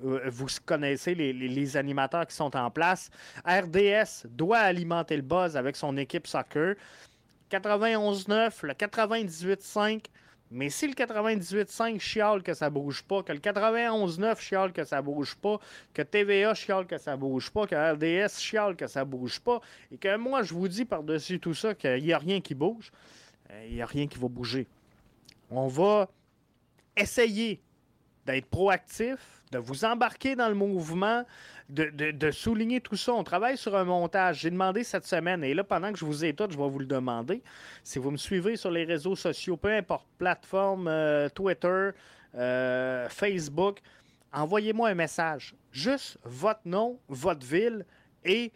vous 0.00 0.46
connaissez 0.64 1.14
les, 1.14 1.76
animateurs 1.76 2.26
qui 2.26 2.34
sont 2.34 2.56
en 2.56 2.70
place. 2.70 3.10
RDS 3.46 4.26
doit 4.30 4.58
alimenter 4.58 5.16
le 5.16 5.22
buzz 5.22 5.56
avec 5.56 5.76
son 5.76 5.96
équipe 5.98 6.26
soccer. 6.26 6.74
91-9, 7.50 8.66
le 8.66 8.72
98-5, 8.72 10.06
mais 10.54 10.70
si 10.70 10.86
le 10.86 10.94
98.5 10.94 11.98
chiale 11.98 12.40
que 12.44 12.54
ça 12.54 12.70
bouge 12.70 13.02
pas, 13.02 13.24
que 13.24 13.32
le 13.32 13.40
91.9 13.40 14.38
chiale 14.38 14.72
que 14.72 14.84
ça 14.84 15.02
bouge 15.02 15.34
pas, 15.34 15.58
que 15.92 16.02
TVA 16.02 16.54
chiale 16.54 16.86
que 16.86 16.96
ça 16.96 17.16
bouge 17.16 17.50
pas, 17.50 17.66
que 17.66 17.74
RDS 17.74 18.38
chiale 18.38 18.76
que 18.76 18.86
ça 18.86 19.04
bouge 19.04 19.40
pas, 19.40 19.60
et 19.90 19.98
que 19.98 20.16
moi 20.16 20.44
je 20.44 20.54
vous 20.54 20.68
dis 20.68 20.84
par-dessus 20.84 21.40
tout 21.40 21.54
ça 21.54 21.74
qu'il 21.74 22.04
n'y 22.04 22.12
a 22.12 22.18
rien 22.18 22.40
qui 22.40 22.54
bouge, 22.54 22.92
euh, 23.50 23.66
il 23.68 23.74
n'y 23.74 23.82
a 23.82 23.86
rien 23.86 24.06
qui 24.06 24.16
va 24.16 24.28
bouger. 24.28 24.68
On 25.50 25.66
va 25.66 26.08
essayer 26.96 27.60
d'être 28.24 28.46
proactif, 28.46 29.42
de 29.50 29.58
vous 29.58 29.84
embarquer 29.84 30.36
dans 30.36 30.48
le 30.48 30.54
mouvement, 30.54 31.24
de, 31.68 32.30
souligner 32.30 32.80
tout 32.80 32.96
ça. 32.96 33.12
On 33.12 33.24
travaille 33.24 33.56
sur 33.56 33.76
un 33.76 33.84
montage. 33.84 34.40
J'ai 34.40 34.50
demandé 34.50 34.84
cette 34.84 35.06
semaine, 35.06 35.42
et 35.44 35.54
là, 35.54 35.64
pendant 35.64 35.92
que 35.92 35.98
je 35.98 36.04
vous 36.04 36.20
tout, 36.32 36.48
je 36.50 36.56
vais 36.56 36.68
vous 36.68 36.78
le 36.78 36.86
demander. 36.86 37.42
Si 37.82 37.98
vous 37.98 38.10
me 38.10 38.16
suivez 38.16 38.56
sur 38.56 38.70
les 38.70 38.84
réseaux 38.84 39.16
sociaux, 39.16 39.56
peu 39.56 39.72
importe, 39.72 40.06
plateforme, 40.18 40.88
euh, 40.88 41.28
Twitter, 41.28 41.90
euh, 42.34 43.08
Facebook, 43.08 43.80
envoyez-moi 44.32 44.90
un 44.90 44.94
message. 44.94 45.54
Juste 45.72 46.18
votre 46.24 46.60
nom, 46.64 46.98
votre 47.08 47.46
ville 47.46 47.84
et 48.24 48.52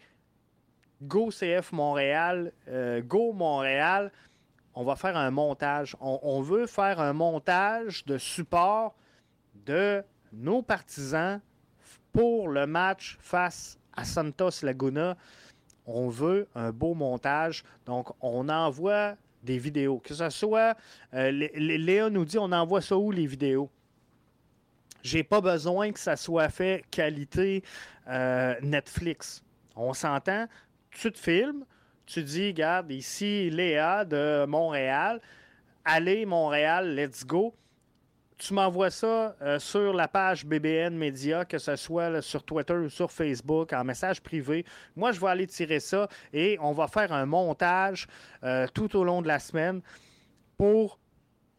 Go 1.01 1.29
CF 1.29 1.71
Montréal, 1.71 2.51
euh, 2.67 3.01
Go 3.01 3.33
Montréal. 3.33 4.11
On 4.75 4.83
va 4.83 4.95
faire 4.95 5.17
un 5.17 5.31
montage. 5.31 5.95
on 5.99 6.41
veut 6.41 6.67
faire 6.67 7.01
un 7.01 7.11
montage 7.11 8.05
de 8.05 8.17
support 8.17 8.95
de 9.65 10.03
nos 10.31 10.61
partisans 10.61 11.41
pour 12.13 12.49
le 12.49 12.65
match 12.67 13.17
face 13.21 13.77
à 13.95 14.03
Santos 14.03 14.63
Laguna. 14.63 15.17
On 15.85 16.09
veut 16.09 16.47
un 16.55 16.71
beau 16.71 16.93
montage. 16.93 17.63
Donc, 17.85 18.09
on 18.21 18.47
envoie 18.49 19.15
des 19.43 19.57
vidéos. 19.57 19.99
Que 19.99 20.13
ce 20.13 20.29
soit, 20.29 20.75
euh, 21.13 21.31
Léa 21.31 22.09
nous 22.09 22.25
dit, 22.25 22.37
on 22.37 22.51
envoie 22.51 22.81
ça 22.81 22.97
où 22.97 23.11
les 23.11 23.25
vidéos? 23.25 23.69
J'ai 25.01 25.23
pas 25.23 25.41
besoin 25.41 25.91
que 25.91 25.99
ça 25.99 26.15
soit 26.15 26.49
fait 26.49 26.83
qualité 26.91 27.63
euh, 28.07 28.55
Netflix. 28.61 29.41
On 29.75 29.93
s'entend, 29.93 30.45
tu 30.91 31.11
te 31.11 31.17
filmes, 31.17 31.63
tu 32.05 32.21
dis, 32.23 32.47
regarde, 32.47 32.91
ici 32.91 33.49
Léa 33.49 34.03
de 34.03 34.45
Montréal, 34.45 35.21
allez 35.85 36.25
Montréal, 36.25 36.95
let's 36.95 37.25
go 37.25 37.53
tu 38.39 38.53
m'envoies 38.53 38.89
ça 38.89 39.35
euh, 39.41 39.59
sur 39.59 39.93
la 39.93 40.07
page 40.07 40.45
BBN 40.45 40.95
Media, 40.95 41.45
que 41.45 41.57
ce 41.57 41.75
soit 41.75 42.21
sur 42.21 42.41
Twitter 42.43 42.73
ou 42.73 42.89
sur 42.89 43.11
Facebook, 43.11 43.73
en 43.73 43.83
message 43.83 44.21
privé. 44.21 44.65
Moi, 44.95 45.11
je 45.11 45.19
vais 45.19 45.27
aller 45.27 45.45
tirer 45.45 45.81
ça 45.81 46.07
et 46.33 46.57
on 46.61 46.71
va 46.71 46.87
faire 46.87 47.11
un 47.11 47.25
montage 47.25 48.07
euh, 48.43 48.65
tout 48.73 48.95
au 48.95 49.03
long 49.03 49.21
de 49.21 49.27
la 49.27 49.39
semaine 49.39 49.81
pour 50.57 50.99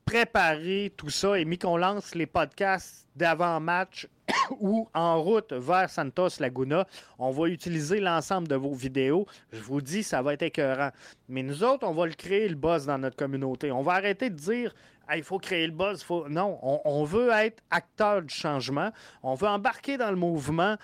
préparer 0.06 0.92
tout 0.96 1.10
ça 1.10 1.38
et 1.38 1.44
mis 1.44 1.58
qu'on 1.58 1.76
lance 1.76 2.14
les 2.14 2.26
podcasts 2.26 3.06
d'avant-match 3.14 4.08
ou 4.58 4.88
en 4.94 5.22
route 5.22 5.52
vers 5.52 5.90
Santos 5.90 6.40
Laguna, 6.40 6.86
on 7.18 7.30
va 7.30 7.48
utiliser 7.48 8.00
l'ensemble 8.00 8.48
de 8.48 8.56
vos 8.56 8.74
vidéos. 8.74 9.26
Je 9.52 9.60
vous 9.60 9.82
dis, 9.82 10.02
ça 10.02 10.22
va 10.22 10.32
être 10.32 10.42
écœurant. 10.42 10.90
Mais 11.28 11.42
nous 11.42 11.62
autres, 11.62 11.86
on 11.86 11.92
va 11.92 12.06
le 12.06 12.14
créer 12.14 12.48
le 12.48 12.56
buzz 12.56 12.86
dans 12.86 12.98
notre 12.98 13.16
communauté. 13.16 13.70
On 13.70 13.82
va 13.82 13.92
arrêter 13.92 14.30
de 14.30 14.36
dire 14.36 14.74
il 15.16 15.24
faut 15.24 15.38
créer 15.38 15.66
le 15.66 15.72
buzz. 15.72 16.02
Faut... 16.02 16.28
Non, 16.28 16.58
on, 16.62 17.04
veut 17.04 17.30
être 17.30 17.62
acteur 17.70 18.22
du 18.22 18.34
changement. 18.34 18.92
On 19.22 19.34
veut 19.34 19.48
embarquer 19.48 19.96
dans 19.96 20.10
le 20.10 20.16
mouvement. 20.16 20.76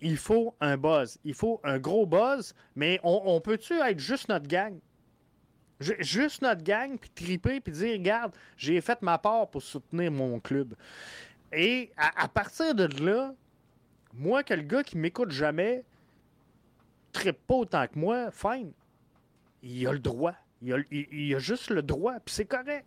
Il 0.00 0.16
faut 0.16 0.54
un 0.60 0.76
buzz. 0.76 1.18
Il 1.24 1.34
faut 1.34 1.60
un 1.64 1.78
gros 1.78 2.06
buzz, 2.06 2.54
mais 2.74 3.00
on, 3.02 3.40
peut-tu 3.40 3.74
être 3.74 3.98
juste 3.98 4.28
notre 4.28 4.46
gang? 4.46 4.78
Juste 5.80 6.42
notre 6.42 6.62
gang, 6.62 6.98
puis 6.98 7.10
triper, 7.10 7.60
puis 7.60 7.72
dire, 7.72 7.92
regarde, 7.94 8.34
j'ai 8.56 8.80
fait 8.80 9.00
ma 9.02 9.18
part 9.18 9.48
pour 9.48 9.62
soutenir 9.62 10.10
mon 10.10 10.40
club. 10.40 10.74
Et 11.52 11.90
à, 11.96 12.28
partir 12.28 12.74
de 12.74 12.84
là, 13.02 13.34
moi, 14.14 14.42
que 14.42 14.54
le 14.54 14.62
gars 14.62 14.82
qui 14.82 14.96
m'écoute 14.96 15.30
jamais, 15.30 15.84
tripe 17.12 17.46
pas 17.46 17.54
autant 17.54 17.86
que 17.86 17.98
moi, 17.98 18.30
fine. 18.30 18.72
Il 19.62 19.86
a 19.86 19.92
le 19.92 19.98
droit. 19.98 20.34
Il 20.62 20.72
a, 20.72 20.78
il 20.90 21.34
a 21.34 21.38
juste 21.38 21.70
le 21.70 21.82
droit, 21.82 22.14
puis 22.20 22.34
c'est 22.34 22.46
correct. 22.46 22.86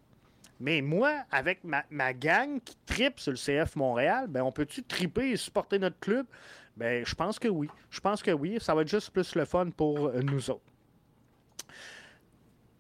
Mais 0.59 0.81
moi, 0.81 1.23
avec 1.31 1.59
ma, 1.63 2.13
gang 2.13 2.59
qui 2.63 2.75
tripe 2.85 3.19
sur 3.19 3.31
le 3.31 3.37
CF 3.37 3.75
Montréal, 3.75 4.25
ben 4.27 4.41
on 4.41 4.51
peut-tu 4.51 4.83
triper 4.83 5.31
et 5.31 5.37
supporter 5.37 5.77
notre 5.77 5.99
club? 5.99 6.25
Ben, 6.75 7.05
je 7.05 7.15
pense 7.15 7.39
que 7.39 7.47
oui. 7.47 7.67
Je 7.89 7.99
pense 7.99 8.23
que 8.23 8.31
oui. 8.31 8.57
Ça 8.59 8.73
va 8.73 8.81
être 8.81 8.87
juste 8.87 9.11
plus 9.11 9.35
le 9.35 9.45
fun 9.45 9.69
pour 9.69 10.07
euh, 10.07 10.21
nous 10.21 10.49
autres. 10.49 10.61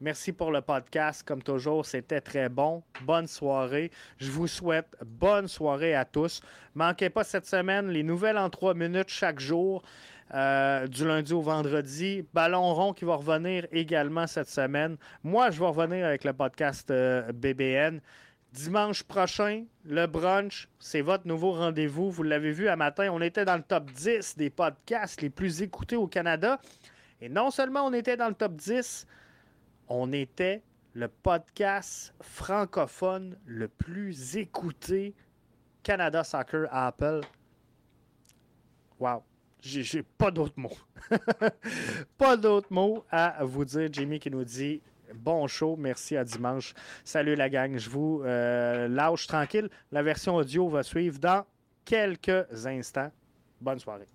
Merci 0.00 0.32
pour 0.32 0.50
le 0.50 0.60
podcast. 0.60 1.22
Comme 1.22 1.42
toujours, 1.42 1.86
c'était 1.86 2.20
très 2.20 2.50
bon. 2.50 2.82
Bonne 3.02 3.26
soirée. 3.26 3.90
Je 4.18 4.30
vous 4.30 4.46
souhaite 4.46 4.94
bonne 5.04 5.48
soirée 5.48 5.94
à 5.94 6.04
tous. 6.04 6.42
Manquez 6.74 7.08
pas 7.08 7.24
cette 7.24 7.46
semaine 7.46 7.88
les 7.88 8.02
nouvelles 8.02 8.36
en 8.36 8.50
trois 8.50 8.74
minutes 8.74 9.08
chaque 9.08 9.40
jour. 9.40 9.82
Euh, 10.34 10.86
du 10.86 11.06
lundi 11.06 11.32
au 11.32 11.40
vendredi. 11.40 12.24
Ballon 12.34 12.74
rond 12.74 12.92
qui 12.92 13.04
va 13.04 13.16
revenir 13.16 13.66
également 13.70 14.26
cette 14.26 14.48
semaine. 14.48 14.96
Moi, 15.22 15.50
je 15.50 15.60
vais 15.60 15.66
revenir 15.66 16.04
avec 16.06 16.24
le 16.24 16.32
podcast 16.32 16.90
euh, 16.90 17.30
BBN. 17.32 18.00
Dimanche 18.52 19.02
prochain, 19.02 19.64
le 19.84 20.06
brunch, 20.06 20.68
c'est 20.78 21.02
votre 21.02 21.26
nouveau 21.26 21.52
rendez-vous. 21.52 22.10
Vous 22.10 22.22
l'avez 22.22 22.52
vu 22.52 22.68
à 22.68 22.76
matin, 22.76 23.10
on 23.12 23.20
était 23.20 23.44
dans 23.44 23.56
le 23.56 23.62
top 23.62 23.90
10 23.90 24.36
des 24.36 24.50
podcasts 24.50 25.20
les 25.20 25.30
plus 25.30 25.62
écoutés 25.62 25.96
au 25.96 26.06
Canada. 26.06 26.58
Et 27.20 27.28
non 27.28 27.50
seulement 27.50 27.84
on 27.84 27.92
était 27.92 28.16
dans 28.16 28.28
le 28.28 28.34
top 28.34 28.54
10, 28.54 29.06
on 29.88 30.12
était 30.12 30.62
le 30.94 31.08
podcast 31.08 32.14
francophone 32.22 33.36
le 33.44 33.68
plus 33.68 34.38
écouté 34.38 35.14
Canada 35.82 36.24
Soccer 36.24 36.66
Apple. 36.70 37.20
Wow. 38.98 39.22
J'ai 39.66 40.02
pas 40.02 40.30
d'autres 40.30 40.58
mots. 40.58 40.76
pas 42.18 42.36
d'autres 42.36 42.72
mots 42.72 43.04
à 43.10 43.44
vous 43.44 43.64
dire. 43.64 43.88
Jimmy 43.90 44.18
qui 44.18 44.30
nous 44.30 44.44
dit 44.44 44.80
bon 45.14 45.46
show. 45.46 45.76
Merci 45.76 46.16
à 46.16 46.24
dimanche. 46.24 46.74
Salut 47.04 47.34
la 47.34 47.48
gang. 47.48 47.76
Je 47.76 47.90
vous 47.90 48.22
euh, 48.24 48.88
lâche 48.88 49.26
tranquille. 49.26 49.68
La 49.90 50.02
version 50.02 50.36
audio 50.36 50.68
va 50.68 50.82
suivre 50.82 51.18
dans 51.18 51.44
quelques 51.84 52.66
instants. 52.66 53.10
Bonne 53.60 53.78
soirée. 53.78 54.06